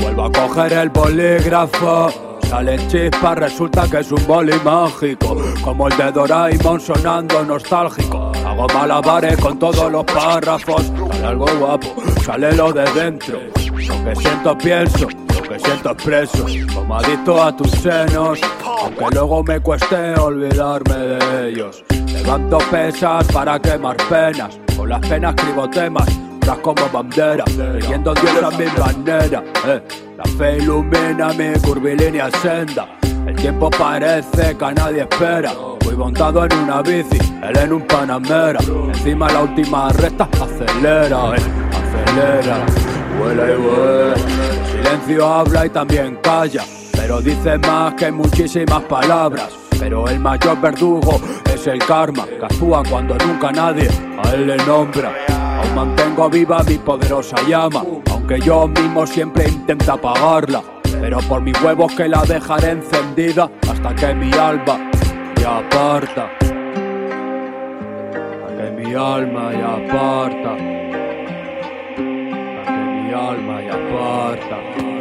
Vuelvo 0.00 0.24
a 0.24 0.32
coger 0.32 0.72
el 0.72 0.88
bolígrafo. 0.88 2.40
Sale 2.48 2.78
chispa, 2.88 3.36
resulta 3.36 3.88
que 3.88 4.00
es 4.00 4.10
un 4.10 4.26
boli 4.26 4.54
mágico. 4.64 5.40
Como 5.62 5.86
el 5.86 5.96
de 5.96 6.10
Doraemon 6.10 6.80
sonando 6.80 7.44
nostálgico. 7.44 8.32
Hago 8.44 8.66
malabares 8.74 9.36
con 9.38 9.56
todos 9.60 9.90
los 9.92 10.04
párrafos. 10.04 10.92
Sale 11.12 11.26
algo 11.26 11.46
guapo, 11.60 11.94
sale 12.24 12.52
lo 12.56 12.72
de 12.72 12.90
dentro. 12.92 13.38
Lo 13.38 14.04
que 14.04 14.16
siento 14.16 14.58
pienso, 14.58 15.06
lo 15.44 15.50
que 15.50 15.60
siento 15.60 15.90
expreso. 15.90 16.46
Como 16.74 16.96
a 16.96 17.56
tus 17.56 17.70
senos. 17.70 18.40
Aunque 18.64 19.04
luego 19.12 19.42
me 19.42 19.60
cueste 19.60 20.14
olvidarme 20.18 20.94
de 20.94 21.48
ellos. 21.48 21.84
Levanto 22.12 22.58
pesas 22.70 23.26
para 23.32 23.58
quemar 23.58 23.96
penas. 24.08 24.58
Con 24.76 24.88
las 24.88 25.00
penas 25.00 25.34
escribo 25.36 25.68
temas 25.70 26.06
tras 26.40 26.58
como 26.58 26.88
bandera, 26.92 27.44
leyendo 27.56 28.12
Dios 28.14 28.42
a 28.42 28.50
mi 28.50 28.66
manera. 28.66 29.42
La 30.16 30.24
fe 30.36 30.58
ilumina 30.58 31.28
mi 31.28 31.58
curvilínea 31.60 32.30
senda. 32.42 32.88
El 33.26 33.34
tiempo 33.36 33.70
parece 33.70 34.56
que 34.56 34.64
a 34.64 34.72
nadie 34.72 35.02
espera. 35.02 35.52
Voy 35.84 35.96
montado 35.96 36.44
en 36.44 36.52
una 36.58 36.82
bici, 36.82 37.18
él 37.42 37.56
en 37.56 37.72
un 37.72 37.82
panamera. 37.86 38.58
Encima 38.88 39.30
la 39.30 39.42
última 39.42 39.90
recta 39.92 40.28
acelera, 40.32 41.34
eh, 41.34 41.42
acelera. 41.72 42.66
Huele 43.18 43.52
y 43.52 43.56
huele. 43.56 44.53
Silencio 44.84 45.26
habla 45.26 45.64
y 45.64 45.70
también 45.70 46.18
calla. 46.22 46.62
Pero 46.92 47.22
dice 47.22 47.56
más 47.56 47.94
que 47.94 48.12
muchísimas 48.12 48.82
palabras. 48.82 49.48
Pero 49.78 50.06
el 50.08 50.20
mayor 50.20 50.60
verdugo 50.60 51.18
es 51.52 51.66
el 51.66 51.78
karma, 51.78 52.26
que 52.26 52.44
actúa 52.44 52.82
cuando 52.88 53.16
nunca 53.16 53.50
nadie 53.50 53.88
a 54.22 54.30
él 54.34 54.46
le 54.46 54.56
nombra. 54.58 55.10
Aún 55.28 55.74
mantengo 55.74 56.28
viva 56.28 56.62
mi 56.64 56.76
poderosa 56.76 57.36
llama, 57.48 57.82
aunque 58.10 58.38
yo 58.40 58.68
mismo 58.68 59.06
siempre 59.06 59.48
intento 59.48 59.92
apagarla. 59.92 60.62
Pero 61.00 61.18
por 61.20 61.40
mis 61.40 61.58
huevos 61.62 61.94
que 61.94 62.06
la 62.06 62.22
dejaré 62.22 62.72
encendida 62.72 63.50
hasta 63.70 63.94
que 63.94 64.14
mi 64.14 64.30
alma 64.34 64.90
ya 65.40 65.58
aparta. 65.58 66.30
Hasta 68.10 68.56
que 68.56 68.70
mi 68.76 68.94
alma 68.94 69.50
ya 69.52 69.76
aparta. 69.76 70.83
Hasta 73.14 73.26
que 73.26 73.32
mi 73.32 73.38
alma 73.38 73.62
ya 73.62 73.74
aparta. 73.74 74.93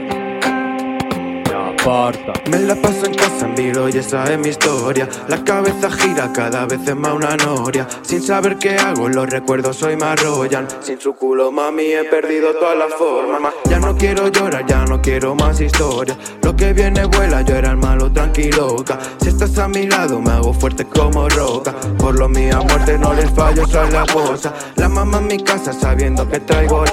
Me 1.86 2.60
la 2.60 2.76
paso 2.76 3.06
en 3.08 3.14
casa 3.14 3.46
en 3.46 3.56
vilo 3.56 3.90
y 3.90 3.98
esa 3.98 4.24
es 4.32 4.40
mi 4.40 4.48
historia. 4.48 5.10
La 5.28 5.44
cabeza 5.44 5.92
gira 5.92 6.32
cada 6.32 6.66
vez 6.66 6.80
es 6.88 6.96
más 6.96 7.12
una 7.14 7.36
noria. 7.36 7.86
Sin 8.04 8.22
saber 8.22 8.58
qué 8.58 8.78
hago, 8.78 9.10
los 9.10 9.30
recuerdos 9.30 9.84
hoy 9.84 9.98
me 9.98 10.06
arrollan. 10.06 10.66
Sin 10.80 10.98
su 10.98 11.14
culo, 11.14 11.52
mami, 11.52 11.92
he 11.92 12.06
perdido 12.06 12.54
todas 12.54 12.78
las 12.78 12.94
formas. 12.94 13.54
Ya 13.70 13.80
no 13.80 13.98
quiero 13.98 14.30
llorar, 14.30 14.66
ya 14.66 14.86
no 14.86 15.02
quiero 15.02 15.36
más 15.36 15.60
historia. 15.60 16.18
Lo 16.42 16.56
que 16.56 16.72
viene 16.72 17.04
vuela, 17.04 17.42
yo 17.42 17.58
era 17.58 17.72
el 17.72 17.78
malo 17.78 18.10
tranquiloca. 18.10 18.98
Si 19.22 19.28
estás 19.28 19.58
a 19.58 19.68
mi 19.68 19.86
lado, 19.86 20.22
me 20.22 20.32
hago 20.32 20.54
fuerte 20.54 20.86
como 20.86 21.28
roca. 21.28 21.76
Por 21.98 22.18
lo 22.18 22.30
mío, 22.30 22.60
a 22.60 22.64
muerte 22.64 22.98
no 22.98 23.14
les 23.14 23.30
fallo, 23.32 23.68
soy 23.68 23.92
la 23.92 24.06
cosa. 24.06 24.54
La 24.78 24.88
mamá 24.88 25.18
en 25.18 25.28
mi 25.28 25.44
casa 25.44 25.74
sabiendo 25.74 26.26
que 26.30 26.40
traigo. 26.40 26.86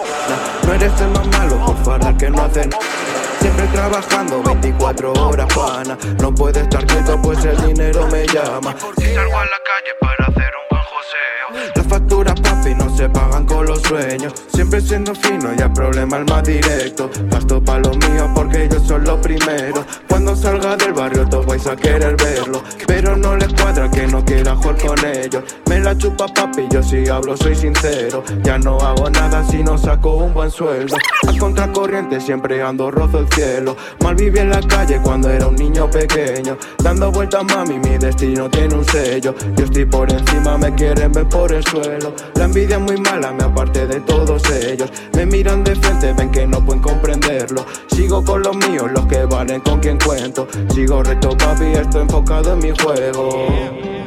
No 0.66 0.74
eres 0.74 1.00
el 1.00 1.10
más 1.10 1.28
malo, 1.28 1.64
por 1.64 1.76
fardar 1.84 2.16
que 2.16 2.28
no 2.28 2.42
hacen 2.42 2.70
Siempre 3.50 3.66
trabajando 3.74 4.42
24 4.44 5.12
horas, 5.12 5.52
pana. 5.52 5.98
No 6.20 6.32
puedo 6.32 6.60
estar 6.60 6.86
quieto, 6.86 7.20
pues 7.20 7.44
el 7.44 7.56
dinero 7.66 8.06
me 8.06 8.24
llama. 8.28 8.76
Si 8.96 9.12
salgo 9.12 9.36
a 9.36 9.44
la 9.44 9.60
calle 9.64 9.92
para 10.00 10.30
sueños. 13.82 14.32
Siempre 14.52 14.80
siendo 14.80 15.14
fino 15.14 15.50
y 15.56 15.60
el 15.60 15.72
problema 15.72 16.18
el 16.18 16.24
más 16.24 16.42
directo. 16.44 17.10
Gasto 17.30 17.62
pa' 17.62 17.78
lo 17.78 17.90
mío 17.90 18.30
porque 18.34 18.64
ellos 18.64 18.82
son 18.86 19.04
los 19.04 19.18
primeros. 19.20 19.84
Cuando 20.08 20.34
salga 20.36 20.76
del 20.76 20.92
barrio, 20.92 21.28
todos 21.28 21.46
vais 21.46 21.66
a 21.66 21.76
querer 21.76 22.16
verlo. 22.16 22.62
Pero 22.86 23.16
no 23.16 23.36
les 23.36 23.52
cuadra 23.54 23.90
que 23.90 24.06
no 24.06 24.24
quiera 24.24 24.54
jugar 24.56 24.76
con 24.78 25.04
ellos. 25.04 25.44
Me 25.66 25.80
la 25.80 25.96
chupa, 25.96 26.26
papi, 26.26 26.66
yo 26.70 26.82
si 26.82 27.08
hablo, 27.08 27.36
soy 27.36 27.54
sincero. 27.54 28.22
Ya 28.42 28.58
no 28.58 28.78
hago 28.78 29.08
nada 29.10 29.44
si 29.44 29.62
no 29.62 29.78
saco 29.78 30.16
un 30.16 30.34
buen 30.34 30.50
sueldo. 30.50 30.96
A 31.26 31.38
contracorriente 31.38 32.20
siempre 32.20 32.62
ando 32.62 32.90
rozo 32.90 33.20
el 33.20 33.28
cielo. 33.32 33.76
Mal 34.02 34.14
viví 34.14 34.38
en 34.38 34.50
la 34.50 34.60
calle 34.60 35.00
cuando 35.02 35.30
era 35.30 35.46
un 35.46 35.56
niño 35.56 35.90
pequeño. 35.90 36.56
Dando 36.82 37.10
vueltas, 37.10 37.44
mami, 37.44 37.78
mi 37.78 37.98
destino 37.98 38.50
tiene 38.50 38.74
un 38.74 38.84
sello. 38.84 39.34
Yo 39.56 39.64
estoy 39.64 39.84
por 39.84 40.10
encima, 40.12 40.58
me 40.58 40.74
quieren 40.74 41.12
ver 41.12 41.28
por 41.28 41.52
el 41.52 41.64
suelo. 41.64 42.14
La 42.34 42.44
envidia 42.44 42.76
es 42.76 42.82
muy 42.82 43.00
mala, 43.00 43.32
me 43.32 43.44
de 43.72 44.00
todos 44.00 44.42
ellos. 44.50 44.90
Me 45.14 45.24
miran 45.26 45.62
de 45.64 45.74
frente, 45.76 46.12
ven 46.12 46.30
que 46.30 46.46
no 46.46 46.64
pueden 46.64 46.82
comprenderlo. 46.82 47.64
Sigo 47.88 48.24
con 48.24 48.42
los 48.42 48.56
míos, 48.56 48.90
los 48.92 49.06
que 49.06 49.24
valen 49.24 49.60
con 49.60 49.80
quien 49.80 49.98
cuento. 49.98 50.46
Sigo 50.74 51.02
recto, 51.02 51.36
papi, 51.36 51.66
estoy 51.66 52.02
enfocado 52.02 52.52
en 52.54 52.58
mi 52.58 52.70
juego. 52.70 53.99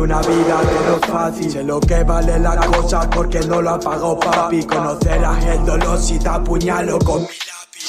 Una 0.00 0.20
vida 0.20 0.60
que 0.60 0.88
no 0.88 0.96
es 0.96 1.06
fácil. 1.06 1.50
Sé 1.50 1.62
lo 1.62 1.80
que 1.80 2.02
vale 2.04 2.38
la 2.38 2.56
cosa 2.56 3.08
porque 3.10 3.40
no 3.40 3.62
lo 3.62 3.70
ha 3.70 3.80
pagado 3.80 4.18
papi. 4.18 4.64
Conocerás 4.64 5.44
el 5.44 5.64
dolor 5.64 5.98
si 5.98 6.18
te 6.18 6.28
apuñalo 6.28 6.98
con 6.98 7.22
mi 7.22 7.28
lápiz. 7.28 7.39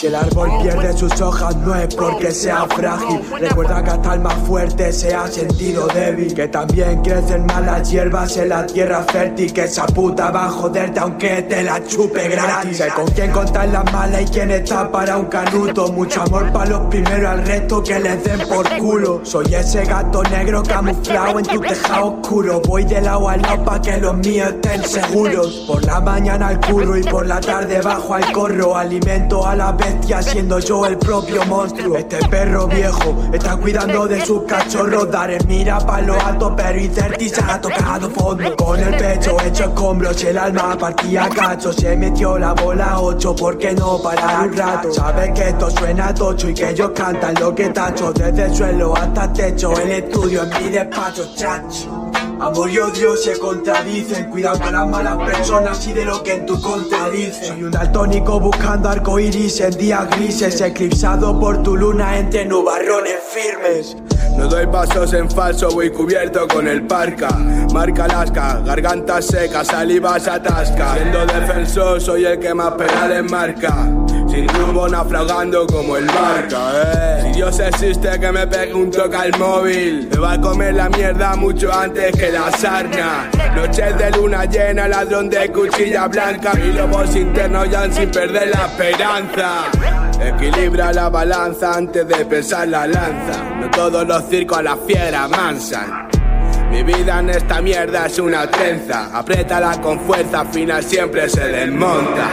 Si 0.01 0.07
el 0.07 0.15
árbol 0.15 0.49
pierde 0.63 0.97
sus 0.97 1.21
hojas 1.21 1.55
no 1.57 1.75
es 1.75 1.93
porque 1.93 2.31
sea 2.31 2.65
frágil. 2.65 3.21
Recuerda 3.39 3.83
que 3.83 3.89
hasta 3.91 4.15
el 4.15 4.21
más 4.21 4.33
fuerte 4.47 4.91
se 4.91 5.13
ha 5.13 5.27
sentido 5.27 5.85
débil. 5.89 6.33
Que 6.33 6.47
también 6.47 7.03
crecen 7.03 7.45
malas 7.45 7.91
hierbas 7.91 8.35
en 8.37 8.49
la 8.49 8.65
tierra 8.65 9.03
fértil. 9.03 9.53
Que 9.53 9.65
esa 9.65 9.85
puta 9.85 10.31
va 10.31 10.47
a 10.47 10.49
joderte 10.49 10.99
aunque 10.99 11.43
te 11.43 11.61
la 11.61 11.85
chupe 11.85 12.29
gratis. 12.29 12.77
Sé 12.77 12.87
con 12.87 13.05
quién 13.09 13.29
contar 13.29 13.69
las 13.69 13.93
malas 13.93 14.23
y 14.23 14.25
quién 14.25 14.49
está 14.49 14.91
para 14.91 15.17
un 15.17 15.25
canuto. 15.27 15.91
Mucho 15.91 16.23
amor 16.23 16.51
para 16.51 16.71
los 16.71 16.81
primeros 16.87 17.29
al 17.29 17.45
resto 17.45 17.83
que 17.83 17.99
les 17.99 18.23
den 18.23 18.39
por 18.49 18.77
culo. 18.79 19.21
Soy 19.23 19.53
ese 19.53 19.85
gato 19.85 20.23
negro 20.23 20.63
camuflado 20.63 21.37
en 21.37 21.45
tu 21.45 21.61
tejado 21.61 22.15
oscuro. 22.15 22.59
Voy 22.61 22.85
de 22.85 23.01
lado 23.01 23.29
al 23.29 23.39
lado 23.43 23.63
pa' 23.63 23.79
que 23.79 23.97
los 23.97 24.17
míos 24.17 24.49
estén 24.49 24.83
seguros. 24.83 25.65
Por 25.67 25.85
la 25.85 26.01
mañana 26.01 26.47
al 26.47 26.59
curro 26.59 26.97
y 26.97 27.03
por 27.03 27.27
la 27.27 27.39
tarde 27.39 27.79
bajo 27.81 28.15
al 28.15 28.31
corro. 28.31 28.75
Alimento 28.75 29.45
a 29.45 29.53
la 29.53 29.77
bestia 29.91 30.21
siendo 30.21 30.59
yo 30.59 30.85
el 30.85 30.97
propio 30.97 31.45
monstruo. 31.45 31.97
Este 31.97 32.17
perro 32.27 32.67
viejo 32.67 33.15
está 33.33 33.57
cuidando 33.57 34.07
de 34.07 34.25
sus 34.25 34.43
cachorros. 34.43 35.09
Daré 35.11 35.37
mira 35.47 35.79
pa' 35.79 36.01
lo 36.01 36.19
alto, 36.19 36.53
pero 36.55 36.79
incerti 36.79 37.29
se 37.29 37.41
ha 37.41 37.59
tocado 37.59 38.09
fondo. 38.09 38.55
Con 38.55 38.79
el 38.79 38.95
pecho 38.95 39.37
hecho 39.41 39.65
escombros 39.65 40.23
y 40.23 40.27
el 40.27 40.37
alma 40.37 40.77
partía 40.77 41.29
cacho. 41.29 41.73
Se 41.73 41.95
metió 41.95 42.37
la 42.37 42.53
bola 42.53 42.99
8, 43.01 43.35
¿por 43.35 43.57
qué 43.57 43.73
no 43.73 44.01
parar 44.01 44.47
un 44.47 44.57
rato? 44.57 44.91
Sabes 44.91 45.31
que 45.31 45.49
esto 45.49 45.69
suena 45.71 46.13
tocho 46.13 46.49
y 46.49 46.53
que 46.53 46.69
ellos 46.69 46.91
cantan 46.95 47.35
lo 47.39 47.53
que 47.53 47.69
tacho. 47.69 48.13
Desde 48.13 48.45
el 48.45 48.55
suelo 48.55 48.95
hasta 48.95 49.31
techo, 49.33 49.73
el 49.79 49.91
estudio 49.91 50.43
en 50.43 50.63
mi 50.63 50.69
despacho, 50.69 51.25
chacho. 51.35 52.00
Amor 52.41 52.71
y 52.71 52.79
odio 52.79 53.15
se 53.15 53.37
contradicen 53.37 54.31
Cuidado 54.31 54.59
con 54.59 54.73
las 54.73 54.87
malas 54.87 55.15
personas 55.17 55.87
y 55.87 55.93
de 55.93 56.05
lo 56.05 56.23
que 56.23 56.33
en 56.33 56.47
tu 56.47 56.59
contra 56.59 57.07
dicen 57.11 57.49
Soy 57.49 57.63
un 57.65 57.71
daltónico 57.71 58.39
buscando 58.39 58.89
arcoiris 58.89 59.61
en 59.61 59.77
días 59.77 60.09
grises 60.09 60.59
Eclipsado 60.59 61.39
por 61.39 61.61
tu 61.61 61.77
luna 61.77 62.17
entre 62.17 62.45
nubarrones 62.45 63.19
firmes 63.31 63.95
No 64.35 64.47
doy 64.47 64.65
pasos 64.65 65.13
en 65.13 65.29
falso, 65.29 65.69
voy 65.69 65.91
cubierto 65.91 66.47
con 66.47 66.67
el 66.67 66.87
parca. 66.87 67.29
Marca 67.73 68.05
Alaska, 68.05 68.59
garganta 68.65 69.21
seca, 69.21 69.63
saliva 69.63 70.19
se 70.19 70.31
atasca. 70.31 70.95
Siendo 70.95 71.25
defensor, 71.25 72.01
soy 72.01 72.25
el 72.25 72.39
que 72.39 72.53
más 72.53 72.71
penales 72.73 73.29
marca. 73.29 73.87
Sin 74.31 74.47
rumbo, 74.47 74.87
naufragando 74.87 75.67
como 75.67 75.97
el 75.97 76.05
barca, 76.05 76.71
eh. 76.73 77.21
Si 77.23 77.31
Dios 77.33 77.59
existe, 77.59 78.17
que 78.17 78.31
me 78.31 78.47
pegue 78.47 78.73
un 78.73 78.89
toque 78.89 79.17
al 79.17 79.37
móvil. 79.37 80.07
Me 80.09 80.17
va 80.17 80.33
a 80.33 80.41
comer 80.41 80.73
la 80.73 80.87
mierda 80.87 81.35
mucho 81.35 81.71
antes 81.73 82.15
que 82.15 82.30
la 82.31 82.51
sarna. 82.51 83.29
Noches 83.55 83.97
de 83.97 84.11
luna 84.11 84.45
llena, 84.45 84.87
ladrón 84.87 85.29
de 85.29 85.51
cuchilla 85.51 86.07
blanca. 86.07 86.53
Y 86.57 86.71
lobos 86.71 87.15
internos 87.15 87.69
ya 87.69 87.91
sin 87.91 88.09
perder 88.09 88.49
la 88.49 88.65
esperanza. 88.65 89.65
Equilibra 90.19 90.93
la 90.93 91.09
balanza 91.09 91.75
antes 91.75 92.07
de 92.07 92.25
pesar 92.25 92.67
la 92.67 92.87
lanza. 92.87 93.43
No 93.59 93.69
todos 93.69 94.07
los 94.07 94.27
circos 94.29 94.59
a 94.59 94.63
la 94.63 94.77
fiera 94.77 95.27
mansan. 95.27 96.09
Mi 96.71 96.83
vida 96.83 97.19
en 97.19 97.29
esta 97.31 97.61
mierda 97.61 98.05
es 98.05 98.17
una 98.17 98.49
trenza. 98.49 99.09
Apriétala 99.13 99.81
con 99.81 99.99
fuerza, 99.99 100.39
al 100.39 100.47
final 100.47 100.83
siempre 100.83 101.27
se 101.27 101.45
desmonta. 101.45 102.27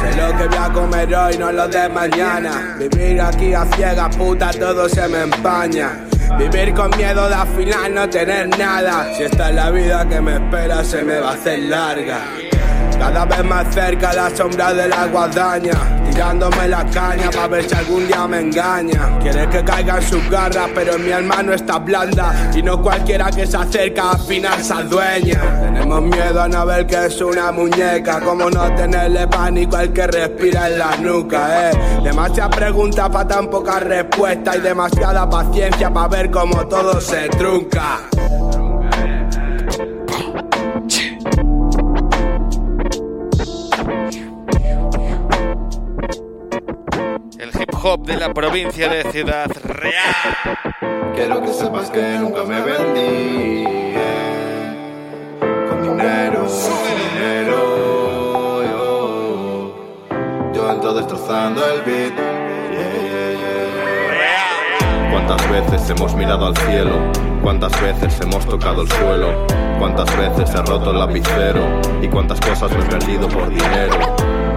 Sé 0.00 0.16
lo 0.16 0.36
que 0.38 0.46
voy 0.46 0.58
a 0.58 0.72
comer 0.72 1.14
hoy, 1.14 1.38
no 1.38 1.50
lo 1.50 1.66
de 1.66 1.88
mañana. 1.88 2.76
Vivir 2.78 3.20
aquí 3.20 3.52
a 3.52 3.64
ciegas, 3.66 4.16
puta, 4.16 4.50
todo 4.52 4.88
se 4.88 5.08
me 5.08 5.22
empaña. 5.22 6.09
Vivir 6.38 6.74
con 6.74 6.90
miedo 6.96 7.28
de 7.28 7.34
al 7.34 7.48
final 7.48 7.94
no 7.94 8.08
tener 8.08 8.48
nada. 8.58 9.12
Si 9.14 9.24
esta 9.24 9.50
es 9.50 9.54
la 9.54 9.70
vida 9.70 10.08
que 10.08 10.20
me 10.20 10.34
espera, 10.34 10.84
se 10.84 11.02
me 11.02 11.20
va 11.20 11.30
a 11.30 11.34
hacer 11.34 11.58
larga. 11.60 12.49
Cada 13.00 13.24
vez 13.24 13.42
más 13.44 13.74
cerca 13.74 14.12
la 14.12 14.28
sombra 14.28 14.74
de 14.74 14.86
la 14.86 15.06
guadaña. 15.06 15.72
Tirándome 16.04 16.68
la 16.68 16.84
caña 16.84 17.30
pa' 17.30 17.46
ver 17.46 17.66
si 17.66 17.74
algún 17.74 18.06
día 18.06 18.26
me 18.26 18.40
engaña. 18.40 19.18
Quiere 19.20 19.48
que 19.48 19.64
caiga 19.64 19.96
en 19.96 20.02
sus 20.02 20.28
garras 20.28 20.68
pero 20.74 20.98
mi 20.98 21.10
alma 21.10 21.42
no 21.42 21.54
está 21.54 21.78
blanda. 21.78 22.50
Y 22.54 22.62
no 22.62 22.80
cualquiera 22.82 23.30
que 23.30 23.46
se 23.46 23.56
acerca 23.56 24.10
al 24.10 24.20
final 24.20 24.62
se 24.62 24.74
adueña 24.74 25.40
Tenemos 25.62 26.02
miedo 26.02 26.42
a 26.42 26.48
no 26.48 26.66
ver 26.66 26.86
que 26.86 27.06
es 27.06 27.20
una 27.22 27.50
muñeca. 27.50 28.20
Como 28.20 28.50
no 28.50 28.74
tenerle 28.74 29.26
pánico 29.28 29.76
al 29.76 29.94
que 29.94 30.06
respira 30.06 30.68
en 30.68 30.78
la 30.78 30.96
nuca, 30.98 31.70
eh. 31.70 32.00
Demasiadas 32.04 32.54
preguntas 32.54 33.08
pa' 33.08 33.26
tan 33.26 33.48
poca 33.48 33.80
respuesta 33.80 34.58
Y 34.58 34.60
demasiada 34.60 35.28
paciencia 35.28 35.90
pa' 35.90 36.06
ver 36.06 36.30
cómo 36.30 36.68
todo 36.68 37.00
se 37.00 37.30
trunca 37.30 38.00
hop 47.82 48.02
de 48.04 48.16
la 48.16 48.32
provincia 48.34 48.88
de 48.88 49.04
Ciudad 49.10 49.50
Real. 49.64 50.14
Quiero 51.14 51.40
que 51.42 51.52
sepas 51.52 51.90
que 51.90 52.02
nunca 52.18 52.44
me 52.44 52.60
vendí. 52.60 53.64
eh. 53.66 55.36
Con 55.68 55.82
dinero, 55.82 56.46
con 56.46 57.14
dinero. 57.14 58.62
Yo, 58.64 59.74
yo 60.54 60.70
entro 60.70 60.94
destrozando 60.94 61.60
el 61.66 61.82
beat. 61.82 62.14
Yeah. 62.70 65.10
¿Cuántas 65.10 65.50
veces 65.50 65.90
hemos 65.90 66.14
mirado 66.14 66.46
al 66.46 66.56
cielo? 66.56 66.94
¿Cuántas 67.42 67.72
veces 67.80 68.20
hemos 68.20 68.46
tocado 68.46 68.82
el 68.82 68.90
suelo? 68.92 69.46
¿Cuántas 69.78 70.14
veces 70.16 70.54
he 70.54 70.62
roto 70.62 70.90
el 70.90 70.98
lapicero? 70.98 71.60
¿Y 72.02 72.08
cuántas 72.08 72.38
cosas 72.40 72.70
me 72.72 72.84
he 72.84 72.88
perdido 72.88 73.26
por 73.28 73.48
dinero? 73.48 73.96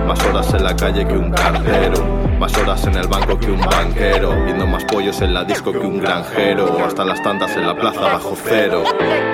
Más 0.08 0.22
horas 0.26 0.54
en 0.54 0.64
la 0.66 0.76
calle 0.76 1.08
que 1.08 1.14
un 1.14 1.32
cartero 1.32 2.23
Más 2.44 2.58
horas 2.58 2.86
en 2.88 2.96
el 2.98 3.08
banco 3.08 3.40
que 3.40 3.50
un 3.50 3.62
banquero, 3.62 4.44
viendo 4.44 4.68
más 4.68 4.84
pollos 4.84 5.22
en 5.22 5.34
la 5.34 5.46
disco 5.46 5.72
que 5.72 5.78
un 5.78 5.98
granjero, 5.98 6.78
hasta 6.86 7.06
las 7.06 7.24
tantas 7.24 7.56
en 7.56 7.66
la 7.66 7.74
plaza 7.74 8.02
bajo 8.02 8.36
cero. 8.36 8.84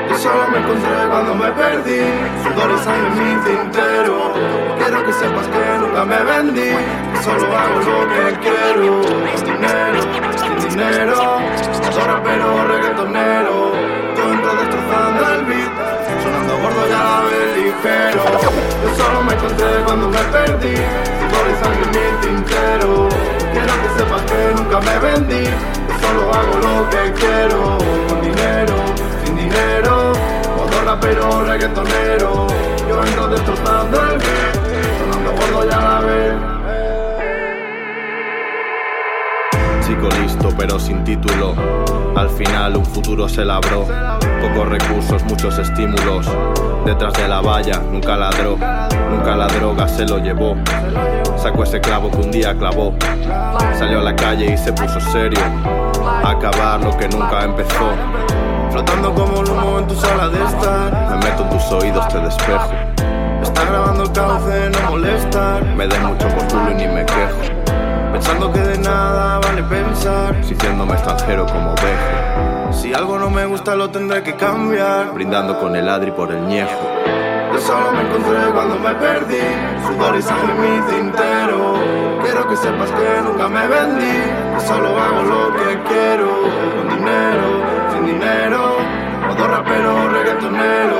Yo 0.08 0.16
solo 0.16 0.48
me 0.52 0.60
encontré 0.60 1.10
cuando 1.10 1.34
me 1.34 1.52
perdí, 1.54 2.02
sudor 2.44 2.70
y 2.70 2.84
sangre 2.84 3.08
en 3.08 3.18
mi 3.18 3.46
tintero. 3.46 4.32
Quiero 4.78 5.04
que 5.08 5.14
sepas 5.14 5.48
que 5.48 5.80
nunca 5.80 6.06
me 6.06 6.22
vendí, 6.22 6.70
solo 7.24 7.58
hago 7.58 7.80
lo 7.80 8.08
que 8.10 8.40
quiero. 8.42 9.04
Sin 9.38 9.46
dinero, 9.56 10.02
sin 10.38 10.70
dinero, 10.70 11.40
adoro 11.88 12.22
pero 12.24 12.68
reggaetonero. 12.68 13.69
Yo 17.82 18.96
solo 18.98 19.24
me 19.24 19.34
encontré 19.34 19.68
cuando 19.86 20.10
me 20.10 20.20
perdí, 20.34 20.74
y 20.74 21.64
sangre 21.64 21.84
en 21.84 21.92
mi 21.92 22.44
tintero. 22.44 23.08
Quiero 23.54 23.74
que 23.82 23.90
sepas 23.98 24.22
que 24.24 24.54
nunca 24.54 24.80
me 24.82 25.00
vendí, 25.00 25.46
que 25.46 26.06
solo 26.06 26.34
hago 26.34 26.56
lo 26.58 26.90
que 26.90 27.14
quiero. 27.14 27.78
Con 28.10 28.22
dinero, 28.22 28.76
sin 29.24 29.36
dinero, 29.38 30.12
modo 30.58 30.84
rapero, 30.86 31.46
reggaetonero. 31.46 32.48
Yo 32.90 33.02
entro 33.02 33.28
destrozando 33.30 33.98
el 34.12 34.18
beat, 34.18 34.56
sonando 35.00 35.32
gordo 35.32 35.70
ya 35.70 35.80
la 35.80 36.00
ve. 36.02 36.34
Chico 39.88 40.10
listo 40.22 40.50
pero 40.58 40.78
sin 40.78 41.02
título. 41.06 41.56
Al 42.18 42.30
final 42.30 42.76
un 42.76 42.86
futuro 42.86 43.30
se 43.30 43.46
labró. 43.46 44.19
Pocos 44.42 44.70
recursos, 44.70 45.24
muchos 45.26 45.58
estímulos. 45.58 46.26
Detrás 46.86 47.14
de 47.14 47.28
la 47.28 47.42
valla, 47.42 47.80
nunca 47.92 48.16
ladró. 48.16 48.58
Nunca 49.10 49.36
la 49.36 49.48
droga 49.48 49.88
se 49.88 50.06
lo 50.06 50.18
llevó. 50.20 50.56
Sacó 51.36 51.64
ese 51.64 51.82
clavo 51.82 52.10
que 52.10 52.18
un 52.18 52.32
día 52.32 52.56
clavó. 52.58 52.94
Salió 53.78 54.00
a 54.00 54.04
la 54.04 54.16
calle 54.16 54.54
y 54.54 54.58
se 54.58 54.72
puso 54.72 55.00
serio. 55.00 55.40
A 56.24 56.32
acabar 56.32 56.82
lo 56.82 56.96
que 56.98 57.08
nunca 57.10 57.44
empezó. 57.44 57.92
Flotando 58.72 59.14
como 59.14 59.42
el 59.42 59.50
humo 59.50 59.80
en 59.80 59.88
tu 59.88 59.96
sala 59.96 60.30
de 60.30 60.44
estar. 60.44 61.10
Me 61.10 61.16
meto 61.18 61.44
en 61.44 61.50
tus 61.50 61.72
oídos, 61.72 62.08
te 62.08 62.20
despejo. 62.20 62.70
Está 63.42 63.66
grabando 63.66 64.04
el 64.04 64.12
cauce, 64.12 64.70
no 64.70 64.92
molestar. 64.92 65.64
Me 65.76 65.88
den 65.88 66.06
mucho 66.06 66.28
por 66.30 66.48
culo 66.48 66.72
y 66.72 66.76
ni 66.76 66.88
me 66.88 67.06
quejo. 67.06 67.40
Pensando 68.14 68.52
que 68.52 68.60
de 68.60 68.78
nada 68.78 69.40
vale 69.40 69.64
pensar. 69.64 70.36
Sintiéndome 70.44 70.94
extranjero 70.94 71.46
como 71.46 71.74
vejo. 71.76 72.29
Si 72.72 72.94
algo 72.94 73.18
no 73.18 73.30
me 73.30 73.46
gusta 73.46 73.76
lo 73.76 73.90
tendré 73.90 74.24
que 74.24 74.36
cambiar. 74.36 75.12
Brindando 75.14 75.60
con 75.60 75.76
el 75.76 75.90
adri 75.90 76.12
por 76.12 76.32
el 76.32 76.46
ñejo. 76.48 76.80
Yo 77.54 77.60
solo 77.60 77.92
me 77.92 78.02
encontré 78.02 78.52
cuando 78.54 78.76
me 78.80 78.94
perdí. 78.96 79.42
Sudor 79.86 80.16
y 80.16 80.22
sangre 80.22 80.54
en 80.54 80.62
mi 80.62 80.82
tintero. 80.92 81.74
Quiero 82.24 82.48
que 82.48 82.56
sepas 82.56 82.92
que 82.92 83.22
nunca 83.24 83.48
me 83.48 83.68
vendí. 83.68 84.22
Que 84.56 84.68
solo 84.68 84.88
hago 85.00 85.24
lo 85.24 85.54
que 85.54 85.84
quiero. 85.90 86.30
Con 86.78 86.90
dinero, 86.98 87.48
sin 87.92 88.06
dinero. 88.06 88.78
Modo 89.28 89.48
rapero, 89.48 90.10
reggaetonero. 90.10 91.00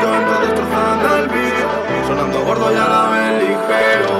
Yo 0.00 0.14
entro 0.14 0.40
destrozando 0.40 1.16
el 1.16 1.28
beat. 1.28 2.06
Sonando 2.06 2.40
gordo 2.44 2.72
ya 2.72 2.88
la 2.88 3.10
ven 3.10 3.38
ligero. 3.40 4.10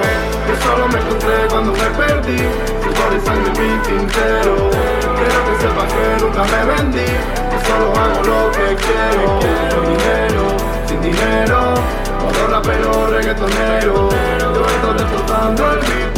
Yo 0.47 0.55
solo 0.65 0.87
me 0.87 0.99
encontré 0.99 1.47
cuando 1.49 1.71
me 1.71 1.89
perdí. 1.97 2.37
Sudor 2.37 3.13
y 3.17 3.25
sangre 3.25 3.51
en 3.53 3.61
mi 3.61 3.81
tintero. 3.83 5.10
Quiero 5.21 5.45
que 5.45 5.61
sepas 5.61 5.93
que 5.93 6.23
nunca 6.23 6.43
me 6.43 6.65
vendí. 6.73 7.05
Que 7.05 7.57
solo 7.67 7.93
hago 7.95 8.23
lo 8.23 8.51
que 8.51 8.75
quiero. 8.75 9.39
Con 9.75 9.85
dinero, 9.85 10.43
sin 10.87 11.01
dinero. 11.01 11.75
Modo 12.21 12.47
rapero, 12.47 13.07
reggaetonero. 13.07 14.09
Yo 14.81 14.93
destrozando 14.93 15.71
el 15.73 15.79
beat. 15.79 16.10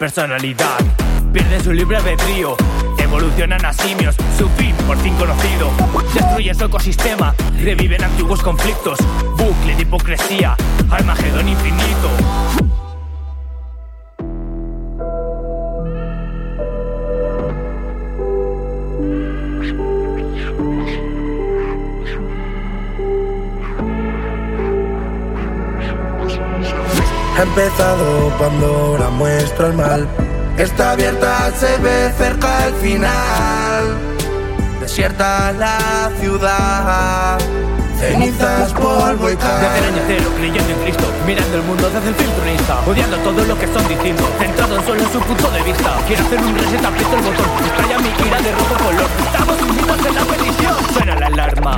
Personalidad, 0.00 0.78
pierden 1.30 1.62
su 1.62 1.74
libre 1.74 1.98
albedrío, 1.98 2.56
evolucionan 2.96 3.62
a 3.66 3.72
simios, 3.74 4.16
su 4.38 4.48
fin 4.48 4.74
por 4.86 4.96
fin 4.96 5.14
conocido. 5.16 5.70
Destruyen 6.14 6.54
su 6.54 6.64
ecosistema, 6.64 7.34
reviven 7.62 8.02
antiguos 8.02 8.40
conflictos, 8.42 8.98
bucle 9.36 9.76
de 9.76 9.82
hipocresía, 9.82 10.56
Armagedón 10.90 11.50
infinito. 11.50 12.69
Ha 27.40 27.42
empezado 27.42 28.28
Pandora, 28.38 29.08
muestra 29.08 29.68
el 29.68 29.72
mal. 29.72 30.06
Está 30.58 30.90
abierta, 30.90 31.50
se 31.58 31.78
ve 31.78 32.12
cerca 32.18 32.66
el 32.66 32.74
final. 32.74 33.84
Desierta 34.78 35.50
la 35.52 36.10
ciudad. 36.20 37.38
Cenizas, 37.98 38.74
polvo 38.74 39.30
y 39.30 39.36
Desde 39.36 39.48
el 39.48 39.58
cal. 39.58 39.84
año 39.88 40.02
cero, 40.06 40.24
creyendo 40.36 40.70
en 40.70 40.80
Cristo, 40.80 41.04
mirando 41.26 41.56
el 41.56 41.62
mundo 41.62 41.88
desde 41.88 42.08
el 42.08 42.14
filtro 42.14 42.50
Insta, 42.52 42.78
odiando 42.86 43.16
todo 43.16 43.42
lo 43.46 43.58
que 43.58 43.66
son 43.68 43.88
distintos, 43.88 44.26
centrado 44.38 44.82
solo 44.82 45.00
en 45.00 45.10
su 45.10 45.20
punto 45.20 45.50
de 45.50 45.62
vista. 45.62 45.96
Quiero 46.06 46.22
hacer 46.26 46.40
un 46.40 46.58
reset, 46.58 46.84
aprieto 46.84 47.14
el 47.16 47.22
botón, 47.22 47.46
estalla 47.64 47.98
mi 48.00 48.28
ira 48.28 48.38
de 48.42 48.52
rojo 48.52 48.74
color. 48.84 49.10
Estamos 49.24 49.62
unidos 49.62 49.98
en 50.06 50.14
la 50.14 50.24
petición. 50.26 50.76
Suena 50.92 51.14
la 51.14 51.26
alarma. 51.26 51.76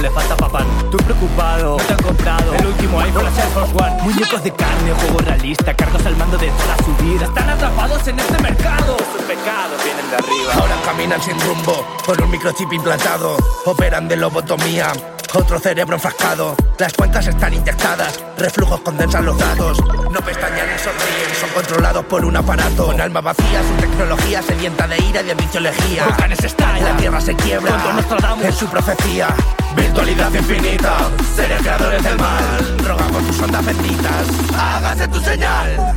Le 0.00 0.10
falta 0.10 0.36
papá. 0.36 0.64
Tú 0.90 0.96
preocupado, 0.98 1.76
no 1.76 1.84
te 1.84 1.92
han 1.92 2.02
comprado 2.02 2.54
el 2.54 2.66
último 2.66 3.00
iPhone, 3.00 3.24
la 3.24 3.30
Force 3.30 3.72
One. 3.76 4.02
Muñecos 4.02 4.42
de 4.42 4.52
carne, 4.52 4.92
juego 4.92 5.18
realista, 5.18 5.74
cargos 5.74 6.04
al 6.06 6.16
mando 6.16 6.38
de 6.38 6.48
toda 6.48 6.76
su 6.84 7.04
vida. 7.04 7.26
Están 7.26 7.50
atrapados 7.50 8.06
en 8.08 8.18
este 8.18 8.42
mercado. 8.42 8.96
Sus 9.12 9.22
pecados 9.22 9.84
vienen 9.84 10.10
de 10.10 10.16
arriba. 10.16 10.54
Ahora 10.54 10.76
caminan 10.84 11.22
sin 11.22 11.38
rumbo, 11.40 11.84
con 12.04 12.22
un 12.22 12.30
microchip 12.30 12.72
implantado. 12.72 13.36
Operan 13.66 14.08
de 14.08 14.16
lobotomía, 14.16 14.92
otro 15.34 15.58
cerebro 15.58 15.96
enfrascado. 15.96 16.56
Las 16.78 16.92
cuentas 16.94 17.26
están 17.26 17.52
inyectadas, 17.52 18.24
reflujos 18.38 18.80
condensan 18.80 19.26
los 19.26 19.38
datos. 19.38 19.78
No 20.10 20.20
pestañean 20.20 20.68
ni 20.72 20.78
sonríen, 20.78 21.34
son 21.38 21.50
controlados 21.50 22.04
por 22.06 22.24
un 22.24 22.36
aparato. 22.36 22.86
Con 22.86 23.00
alma 23.00 23.20
vacía, 23.20 23.62
su 23.62 23.74
tecnología 23.80 24.42
sedienta 24.42 24.86
de 24.86 24.98
ira 24.98 25.20
y 25.20 25.26
de 25.26 25.60
lejía. 25.60 26.04
Volcanes 26.04 26.42
estallan. 26.42 26.84
La 26.84 26.96
tierra 26.96 27.20
se 27.20 27.34
quiebra. 27.36 27.70
Cuando 27.70 27.92
Nostradamus. 27.92 28.44
En 28.44 28.52
su 28.52 28.66
profecía. 28.66 29.28
Virtualidad 29.76 30.34
infinita, 30.34 31.10
seres 31.34 31.60
creadores 31.62 32.02
del 32.02 32.18
mal. 32.18 32.78
Rogamos 32.86 33.26
tus 33.26 33.40
ondas 33.40 33.64
benditas, 33.64 34.26
hágase 34.58 35.08
tu 35.08 35.20
señal. 35.20 35.94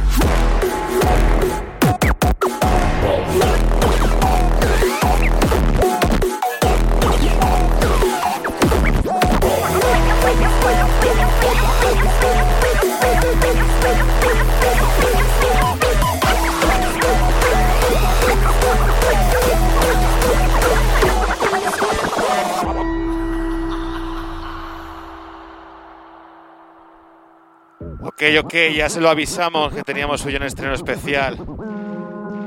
Ok, 28.24 28.45
ok, 28.45 28.53
ya 28.74 28.88
se 28.88 29.01
lo 29.01 29.09
avisamos 29.09 29.74
que 29.74 29.84
teníamos 29.84 30.26
hoy 30.26 30.38
un 30.38 30.43
estreno 30.43 30.74
especial. 30.74 31.38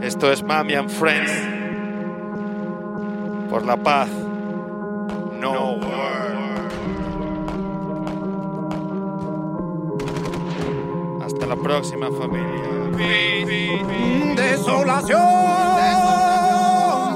Esto 0.01 0.33
es 0.33 0.43
Mami 0.43 0.73
and 0.73 0.89
Friends. 0.89 1.31
Por 3.51 3.67
la 3.67 3.77
paz. 3.77 4.09
No 5.39 5.73
war. 5.73 6.71
Hasta 11.23 11.47
la 11.47 11.57
próxima 11.57 12.09
familia. 12.11 12.71
Desolación, 14.35 15.21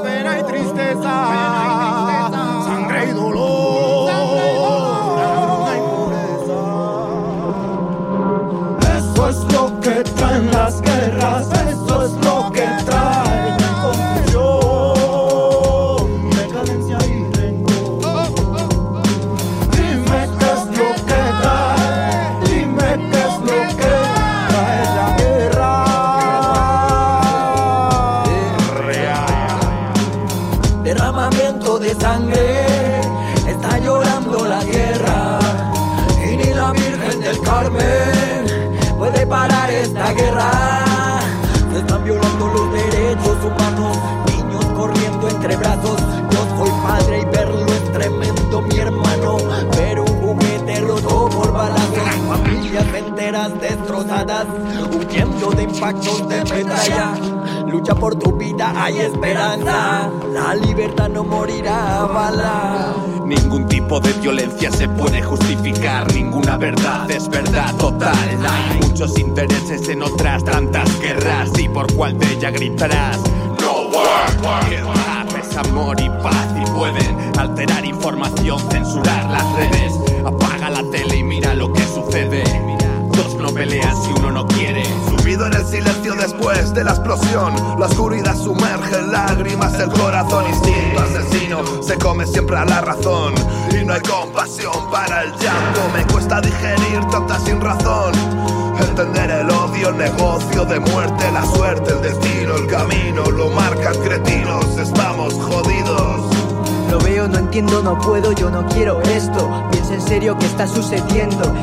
pena 0.03 0.39
y 0.39 0.43
tristeza, 0.43 1.09
guerras, 11.01 11.60
enteras 53.47 53.61
destrozadas, 53.61 54.47
huyendo 54.95 55.51
de 55.51 55.62
impactos 55.62 56.28
de 56.28 56.45
metralla. 56.45 57.14
Lucha 57.66 57.95
por 57.95 58.16
tu 58.16 58.32
vida, 58.32 58.72
hay 58.76 58.99
esperanza. 58.99 60.11
La 60.32 60.55
libertad 60.55 61.09
no 61.09 61.24
morirá 61.24 62.03
a 62.03 62.07
bala. 62.07 62.95
Ningún 63.24 63.68
tipo 63.68 64.01
de 64.01 64.12
violencia 64.14 64.70
se 64.70 64.88
puede 64.88 65.22
justificar, 65.22 66.12
ninguna 66.12 66.57
verdad 66.57 67.11
es 67.11 67.28
verdad 67.28 67.74
total. 67.76 68.16
Hay 68.49 68.88
muchos 68.88 69.18
intereses 69.18 69.88
en 69.88 70.03
otras 70.03 70.45
tantas 70.45 71.01
guerras 71.01 71.51
y 71.59 71.68
por 71.68 71.93
cuál 71.95 72.18
de 72.18 72.32
ella 72.32 72.51
gritarás. 72.51 73.18
No 73.61 73.88
war, 73.97 74.30
es 75.38 75.57
amor 75.57 76.01
y 76.01 76.09
paz 76.22 76.49
y 76.61 76.70
pueden 76.70 77.38
alterar 77.38 77.84
información, 77.84 78.59
censurar 78.70 79.30
las 79.30 79.57
redes. 79.57 79.93
Apaga 80.24 80.70
la 80.70 80.82
tele 80.91 81.18
y 81.18 81.22
mira 81.22 81.55
lo 81.55 81.72
que 81.72 81.82
sucede. 81.82 82.80
Dos 83.23 83.35
no 83.35 83.49
pelean 83.49 83.95
si 84.03 84.11
uno 84.12 84.31
no 84.31 84.47
quiere. 84.47 84.83
Sumido 85.07 85.47
en 85.47 85.53
el 85.53 85.66
silencio 85.66 86.14
después 86.14 86.73
de 86.73 86.85
la 86.85 86.93
explosión, 86.93 87.55
la 87.79 87.85
oscuridad 87.85 88.35
sumerge 88.35 88.97
en 88.97 89.12
lágrimas 89.12 89.75
el 89.75 89.91
corazón. 89.91 90.47
Instinto 90.49 91.01
asesino 91.03 91.83
se 91.83 91.99
come 91.99 92.27
siempre 92.27 92.57
a 92.57 92.64
la 92.64 92.81
razón 92.81 93.35
y 93.79 93.85
no 93.85 93.93
hay 93.93 94.01
compasión 94.01 94.91
para 94.91 95.25
el 95.25 95.33
llanto. 95.33 95.81
Me 95.95 96.03
cuesta 96.11 96.41
digerir 96.41 97.05
tanta 97.11 97.39
sin 97.41 97.61
razón. 97.61 98.14
Entender 98.81 99.31
el 99.31 99.51
odio, 99.51 99.91
el 99.91 99.99
negocio 99.99 100.64
de 100.64 100.81
muerte, 100.81 101.31
la 101.31 101.45
suerte, 101.45 101.93
el 101.93 102.01
destino, 102.01 102.57
el 102.57 102.66
camino, 102.68 103.25
lo 103.25 103.51
marcan 103.51 103.97
cretinos, 104.03 104.79
estamos 104.79 105.35
jodidos. 105.35 106.35
Lo 106.91 106.99
veo, 107.01 107.29
no 107.29 107.39
entiendo, 107.39 107.83
no 107.83 107.99
puedo, 107.99 108.33
yo 108.33 108.51
no 108.51 108.66
quiero 108.66 109.03
esto. 109.03 109.68
Piensa 109.71 109.95
en 109.95 110.01
serio 110.01 110.37
qué 110.39 110.47
está 110.47 110.66
sucediendo. 110.66 111.55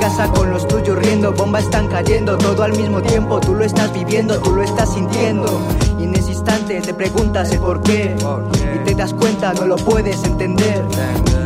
Casa 0.00 0.28
con 0.32 0.50
los 0.50 0.66
tuyos 0.66 0.98
riendo, 0.98 1.30
bombas 1.32 1.64
están 1.64 1.86
cayendo, 1.86 2.38
todo 2.38 2.62
al 2.62 2.72
mismo 2.72 3.02
tiempo. 3.02 3.38
Tú 3.38 3.54
lo 3.54 3.64
estás 3.64 3.92
viviendo, 3.92 4.38
tú 4.40 4.56
lo 4.56 4.62
estás 4.62 4.94
sintiendo. 4.94 5.60
Y 5.98 6.04
en 6.04 6.14
ese 6.14 6.32
instante 6.32 6.80
te 6.80 6.94
preguntas 6.94 7.52
el 7.52 7.58
por 7.58 7.82
qué. 7.82 8.16
Y 8.74 8.78
te 8.84 8.94
das 8.94 9.12
cuenta, 9.12 9.52
no 9.52 9.66
lo 9.66 9.76
puedes 9.76 10.24
entender. 10.24 10.86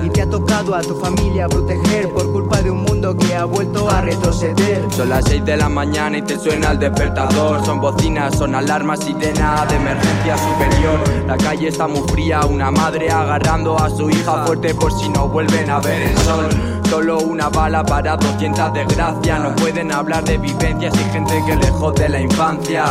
Y 0.04 0.08
te 0.10 0.22
ha 0.22 0.30
tocado 0.30 0.76
a 0.76 0.82
tu 0.82 0.94
familia 0.94 1.48
proteger 1.48 2.10
por 2.10 2.30
culpa 2.30 2.62
de 2.62 2.70
un 2.70 2.82
mundo 2.82 3.16
que 3.16 3.34
ha 3.34 3.44
vuelto 3.44 3.90
a 3.90 4.02
retroceder. 4.02 4.84
Son 4.90 5.08
las 5.08 5.24
6 5.24 5.44
de 5.44 5.56
la 5.56 5.68
mañana 5.68 6.18
y 6.18 6.22
te 6.22 6.38
suena 6.38 6.70
el 6.70 6.78
despertador. 6.78 7.66
Son 7.66 7.80
bocinas, 7.80 8.38
son 8.38 8.54
alarmas, 8.54 9.00
sirena 9.00 9.66
de 9.66 9.74
emergencia 9.74 10.38
superior. 10.38 11.00
La 11.26 11.36
calle 11.36 11.68
está 11.68 11.88
muy 11.88 12.06
fría, 12.08 12.46
una 12.46 12.70
madre 12.70 13.10
agarrando 13.10 13.76
a 13.76 13.90
su 13.90 14.08
hija 14.08 14.44
fuerte 14.46 14.74
por 14.74 14.92
si 14.92 15.08
no 15.08 15.28
vuelven 15.28 15.68
a 15.70 15.80
ver 15.80 16.02
el 16.02 16.18
sol. 16.18 16.83
Solo 16.94 17.18
una 17.18 17.48
bala 17.48 17.82
para 17.82 18.16
200 18.16 18.72
desgracias. 18.72 19.40
No 19.40 19.56
pueden 19.56 19.90
hablar 19.90 20.22
de 20.22 20.38
vivencias 20.38 20.94
y 20.94 21.10
gente 21.10 21.42
que 21.44 21.56
lejos 21.56 21.92
de 21.96 22.08
la 22.08 22.20
infancia. 22.20 22.84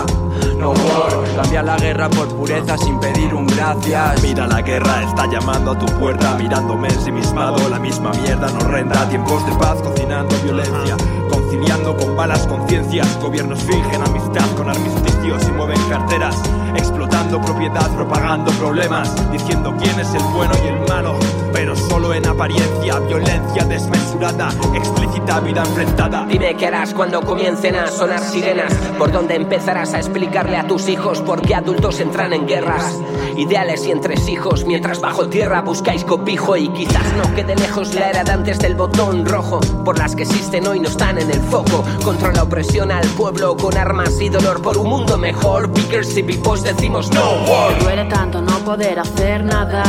No 0.57 0.71
war, 0.71 1.35
cambia 1.37 1.63
la 1.63 1.77
guerra 1.77 2.09
por 2.09 2.27
pureza 2.35 2.77
sin 2.77 2.99
pedir 2.99 3.33
un 3.33 3.47
gracias. 3.47 4.21
Mira, 4.21 4.45
la 4.45 4.61
guerra 4.61 5.03
está 5.03 5.25
llamando 5.27 5.71
a 5.71 5.79
tu 5.79 5.85
puerta, 5.85 6.35
mirándome 6.35 6.89
ensimismado. 6.89 7.69
La 7.69 7.79
misma 7.79 8.11
mierda 8.11 8.51
nos 8.51 8.63
renta. 8.63 9.07
Tiempos 9.07 9.45
de 9.45 9.53
paz, 9.53 9.81
cocinando 9.81 10.35
violencia, 10.43 10.97
conciliando 11.31 11.72
con 11.91 12.15
balas 12.15 12.47
conciencias. 12.47 13.19
Gobiernos 13.21 13.59
fingen 13.63 14.01
amistad 14.01 14.49
con 14.55 14.69
armisticios 14.69 15.45
y 15.47 15.51
mueven 15.51 15.79
carteras, 15.89 16.35
explotando 16.75 17.41
propiedad, 17.41 17.93
propagando 17.95 18.51
problemas, 18.53 19.13
diciendo 19.31 19.75
quién 19.77 19.99
es 19.99 20.13
el 20.13 20.23
bueno 20.33 20.53
y 20.63 20.67
el 20.67 20.79
malo. 20.87 21.19
Pero 21.51 21.75
solo 21.75 22.13
en 22.13 22.25
apariencia, 22.25 22.99
violencia 22.99 23.65
desmesurada, 23.65 24.49
explícita 24.73 25.41
vida 25.41 25.61
enfrentada. 25.61 26.25
Dime 26.25 26.55
qué 26.55 26.67
harás 26.67 26.93
cuando 26.93 27.21
comiencen 27.21 27.75
a 27.75 27.87
sonar 27.87 28.21
sirenas. 28.21 28.73
Por 28.97 29.11
dónde 29.11 29.35
empezarás 29.35 29.93
a 29.93 29.97
explicarle 29.97 30.57
a 30.57 30.65
tus 30.65 30.87
hijos 30.87 31.21
por 31.21 31.41
qué 31.41 31.55
adultos 31.55 31.99
entran 31.99 32.31
en 32.33 32.47
guerras. 32.47 32.97
Ideales 33.35 33.85
y 33.85 33.91
entresijos, 33.91 34.65
mientras 34.65 35.01
bajo 35.01 35.27
tierra 35.27 35.61
buscáis 35.61 36.03
cobijo. 36.03 36.55
Y 36.55 36.69
quizás 36.69 37.03
no 37.17 37.33
quede 37.35 37.55
lejos 37.55 37.93
la 37.95 38.09
era 38.09 38.23
de 38.23 38.31
antes 38.31 38.59
del 38.59 38.75
botón 38.75 39.25
rojo. 39.25 39.59
Por 39.83 39.97
las 39.97 40.15
que 40.15 40.23
existen 40.23 40.67
hoy 40.67 40.79
no 40.79 40.89
están 40.89 41.17
en 41.17 41.29
el 41.29 41.39
foco. 41.41 41.83
Contra 42.03 42.31
la 42.31 42.43
opresión 42.43 42.91
al 42.91 43.07
pueblo 43.09 43.57
con 43.57 43.77
armas 43.77 44.19
y 44.21 44.29
dolor 44.29 44.61
por 44.61 44.77
un 44.77 44.89
mundo 44.89 45.17
mejor. 45.17 45.71
Pickers 45.71 46.15
y 46.17 46.23
pipos 46.23 46.63
decimos 46.63 47.11
no 47.11 47.23
war. 47.47 47.79
Duele 47.79 48.05
tanto 48.05 48.41
no 48.41 48.59
poder 48.59 48.99
hacer 48.99 49.43
nada. 49.43 49.83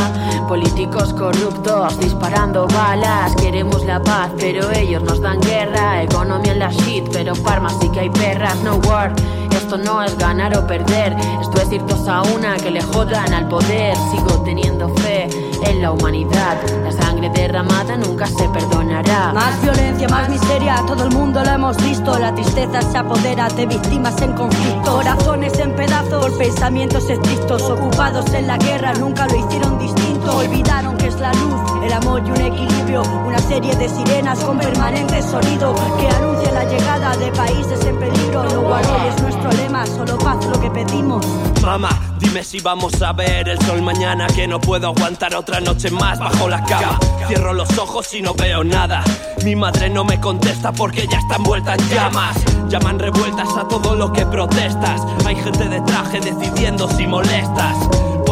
Políticos 0.47 1.13
corruptos 1.13 1.99
disparando 1.99 2.67
balas. 2.67 3.35
Queremos 3.35 3.85
la 3.85 4.01
paz, 4.01 4.31
pero 4.37 4.71
ellos 4.71 5.03
nos 5.03 5.21
dan 5.21 5.39
guerra. 5.39 6.03
Economía 6.03 6.53
en 6.53 6.59
la 6.59 6.71
shit, 6.71 7.07
pero 7.11 7.35
farma 7.35 7.69
sí 7.79 7.89
que 7.89 8.01
hay 8.01 8.09
perras. 8.09 8.55
No 8.63 8.77
war. 8.87 9.13
Esto 9.55 9.77
no 9.77 10.03
es 10.03 10.17
ganar 10.17 10.57
o 10.57 10.67
perder, 10.67 11.15
esto 11.41 11.61
es 11.61 11.71
ir 11.71 11.85
dos 11.85 12.07
a 12.07 12.21
una 12.23 12.57
que 12.57 12.69
le 12.71 12.81
jodan 12.81 13.33
al 13.33 13.47
poder. 13.47 13.95
Sigo 14.11 14.43
teniendo 14.43 14.89
fe 14.95 15.27
en 15.65 15.81
la 15.81 15.91
humanidad, 15.91 16.57
la 16.83 16.91
sangre 16.91 17.29
derramada 17.29 17.97
nunca 17.97 18.27
se 18.27 18.47
perdonará. 18.49 19.31
Más 19.33 19.61
violencia, 19.61 20.07
más 20.09 20.29
miseria, 20.29 20.83
todo 20.85 21.05
el 21.05 21.11
mundo 21.11 21.43
lo 21.43 21.51
hemos 21.51 21.77
visto. 21.83 22.17
La 22.19 22.33
tristeza 22.35 22.81
se 22.81 22.97
apodera 22.97 23.47
de 23.49 23.65
víctimas 23.65 24.21
en 24.21 24.33
conflicto, 24.33 24.91
corazones 24.91 25.57
en 25.59 25.75
pedazos, 25.75 26.31
pensamientos 26.33 27.09
estrictos, 27.09 27.63
ocupados 27.63 28.31
en 28.33 28.47
la 28.47 28.57
guerra, 28.57 28.93
nunca 28.93 29.25
lo 29.27 29.35
hicieron 29.35 29.79
distinto. 29.79 30.04
Olvidaron 30.33 30.97
que 30.97 31.07
es 31.07 31.19
la 31.19 31.31
luz, 31.33 31.83
el 31.83 31.93
amor 31.93 32.21
y 32.25 32.31
un 32.31 32.41
equilibrio, 32.41 33.03
una 33.25 33.39
serie 33.39 33.75
de 33.75 33.87
sirenas 33.87 34.39
con 34.39 34.57
permanente 34.57 35.21
sonido 35.21 35.73
que 35.99 36.07
anuncia 36.07 36.51
la 36.51 36.65
llegada 36.65 37.15
de 37.15 37.31
países 37.31 37.85
en 37.85 37.97
peligro. 37.97 38.43
No 38.43 38.61
war 38.61 38.83
es 39.07 39.21
nuestro 39.21 39.51
lema, 39.51 39.85
solo 39.85 40.17
paz 40.17 40.45
lo 40.45 40.59
que 40.59 40.69
pedimos. 40.71 41.25
Mamá, 41.61 41.89
dime 42.19 42.43
si 42.43 42.59
vamos 42.59 43.01
a 43.01 43.11
ver 43.13 43.49
el 43.49 43.59
sol 43.61 43.81
mañana 43.81 44.27
que 44.27 44.47
no 44.47 44.59
puedo 44.59 44.87
aguantar 44.87 45.35
otra 45.35 45.59
noche 45.59 45.89
más 45.89 46.19
bajo 46.19 46.47
la 46.47 46.63
cama. 46.63 46.99
Cierro 47.27 47.53
los 47.53 47.77
ojos 47.77 48.13
y 48.13 48.21
no 48.21 48.33
veo 48.33 48.63
nada. 48.63 49.03
Mi 49.43 49.55
madre 49.55 49.89
no 49.89 50.03
me 50.03 50.19
contesta 50.19 50.71
porque 50.71 51.07
ya 51.07 51.17
está 51.17 51.35
envuelta 51.35 51.75
en 51.75 51.89
llamas. 51.89 52.37
Llaman 52.69 52.99
revueltas 52.99 53.49
a 53.57 53.67
todo 53.67 53.95
lo 53.95 54.11
que 54.13 54.25
protestas. 54.25 55.01
Hay 55.25 55.35
gente 55.35 55.67
de 55.69 55.81
traje 55.81 56.19
decidiendo 56.19 56.89
si 56.89 57.07
molestas. 57.07 57.77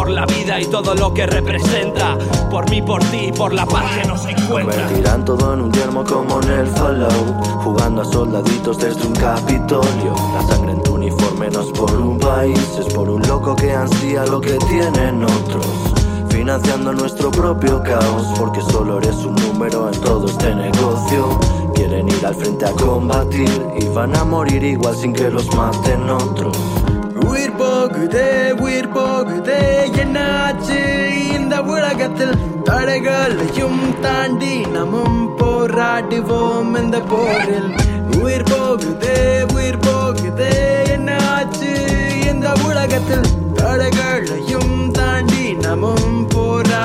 Por 0.03 0.11
la 0.11 0.25
vida 0.25 0.59
y 0.59 0.65
todo 0.65 0.95
lo 0.95 1.13
que 1.13 1.25
representa. 1.25 2.17
Por 2.51 2.69
mí, 2.69 2.81
por 2.81 3.01
ti, 3.05 3.31
por 3.31 3.53
la 3.53 3.65
paz 3.65 3.85
que 3.95 4.05
nos 4.05 4.25
encuentra. 4.25 4.75
Convertirán 4.81 5.23
todo 5.23 5.53
en 5.53 5.61
un 5.61 5.71
yermo 5.71 6.03
como 6.03 6.41
en 6.41 6.49
el 6.49 6.67
Fallout. 6.67 7.47
Jugando 7.63 8.01
a 8.01 8.05
soldaditos 8.05 8.79
desde 8.79 9.07
un 9.07 9.13
Capitolio. 9.13 10.13
La 10.33 10.45
sangre 10.45 10.73
en 10.73 10.83
tu 10.83 10.95
uniforme 10.95 11.49
no 11.51 11.61
es 11.61 11.71
por 11.71 11.89
un 11.95 12.19
país 12.19 12.59
Es 12.77 12.93
por 12.93 13.09
un 13.09 13.21
loco 13.29 13.55
que 13.55 13.71
ansía 13.71 14.25
lo 14.25 14.41
que 14.41 14.57
tienen 14.67 15.23
otros. 15.23 15.65
Financiando 16.27 16.91
nuestro 16.91 17.31
propio 17.31 17.81
caos 17.81 18.27
Porque 18.37 18.59
solo 18.59 18.97
eres 18.97 19.15
un 19.23 19.35
número 19.35 19.89
en 19.89 20.01
todo 20.01 20.25
este 20.25 20.53
negocio. 20.53 21.39
Quieren 21.75 22.09
ir 22.09 22.25
al 22.25 22.35
frente 22.35 22.65
a 22.65 22.71
combatir 22.71 23.67
Y 23.79 23.85
van 23.87 24.13
a 24.17 24.25
morir 24.25 24.65
igual 24.65 24.97
sin 24.97 25.13
que 25.13 25.29
los 25.29 25.47
maten 25.55 26.09
otros 26.09 26.57
உயிர் 27.27 27.55
போகுதே 27.55 28.51
உயிர் 28.59 28.91
போகுதே. 28.91 29.61
என்னாச்சு 30.03 30.79
இந்த 31.33 31.61
உலகத்தில்? 31.61 32.35
தடைகளையும் 32.63 33.99
தாண்டி 34.01 34.61
நமும் 34.61 35.29
போராடுவோம் 35.37 36.81
இந்த 36.81 36.99
போரில். 36.99 37.75
உயிர் 38.21 38.43
போகுதே 38.43 39.53
உயிர் 39.53 39.77
போகுதே. 39.77 40.53
என்னாச்சு 40.95 41.71
இந்த 42.27 42.51
உலகத்தில்? 42.65 43.27
தடைகளையும் 43.53 44.91
தாண்டி 44.91 45.32
dinamım 45.59 46.27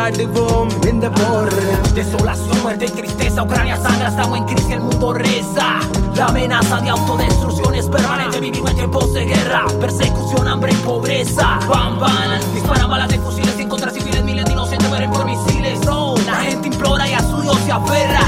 Ardivom 0.08 0.68
in 0.88 1.00
the 1.00 1.08
border 1.08 1.94
Desolación, 1.94 2.78
de 2.78 2.88
tristeza, 2.88 3.42
Ucrania 3.42 3.76
sangra, 3.76 4.08
estamos 4.08 4.38
en 4.38 4.44
crisis, 4.44 4.70
el 4.70 4.80
mundo 4.80 5.12
reza. 5.12 5.80
La 6.16 6.26
amenaza 6.26 6.80
de 6.80 6.90
autodestrucción 6.90 7.74
es 7.74 7.86
permanente, 7.86 8.40
vivimos 8.40 8.70
en 8.70 8.76
tiempos 8.76 9.12
de 9.12 9.24
guerra 9.26 9.66
Persecución, 9.80 10.48
hambre 10.48 10.72
y 10.72 10.76
pobreza. 10.76 11.58
Bam, 11.68 11.98
bam, 12.00 12.40
disparan 12.54 12.90
balas 12.90 13.08
de 13.08 13.18
fusiles 13.18 13.54
sin 13.54 13.68
contra 13.68 13.90
civiles 13.90 14.24
Miles 14.24 14.44
de 14.46 14.52
inocentes 14.52 14.88
mueren 14.88 15.10
por 15.10 15.24
misiles. 15.24 15.80
No, 15.84 16.14
La 16.26 16.36
gente 16.36 16.68
implora 16.68 17.08
y 17.08 17.12
a 17.12 17.20
su 17.20 17.40
Dios 17.40 17.58
se 17.64 17.72
aferra 17.72 18.20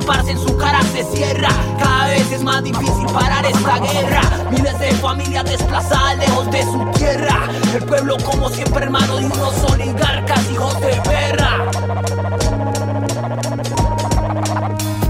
parce 0.00 0.32
en 0.32 0.38
su 0.38 0.56
cara 0.56 0.80
se 0.92 1.04
cierra. 1.04 1.48
Cada 1.78 2.06
vez 2.08 2.30
es 2.32 2.42
más 2.42 2.62
difícil 2.62 3.06
parar 3.12 3.44
esta 3.46 3.78
guerra. 3.78 4.22
Miles 4.50 4.78
de 4.78 4.92
familias 4.94 5.44
desplazadas 5.44 6.18
lejos 6.18 6.50
de 6.50 6.62
su 6.62 6.84
tierra. 6.96 7.48
El 7.74 7.84
pueblo 7.84 8.16
como 8.24 8.48
siempre 8.50 8.84
hermano 8.84 9.16
de 9.16 9.26
unos 9.26 9.70
oligarcas, 9.70 10.50
hijos 10.50 10.80
de 10.80 11.00
perra. 11.02 11.70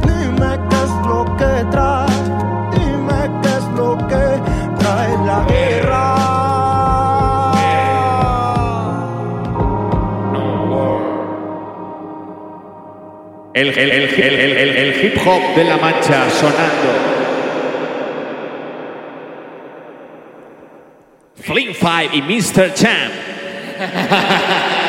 Dime 0.03 0.59
qué 0.69 0.77
es 0.77 1.07
lo 1.07 1.25
que 1.37 1.67
trae, 1.71 2.14
El, 13.55 13.69
el- 13.69 13.91
el- 13.91 14.77
el- 14.77 15.05
hip 15.07 15.17
hop 15.25 15.55
de 15.55 15.65
la 15.65 15.77
mancha 15.77 16.29
sonando. 16.29 16.93
Fling 21.37 21.75
Five 21.75 22.11
y 22.15 22.23
Mr. 22.23 22.75
Champ. 22.75 23.13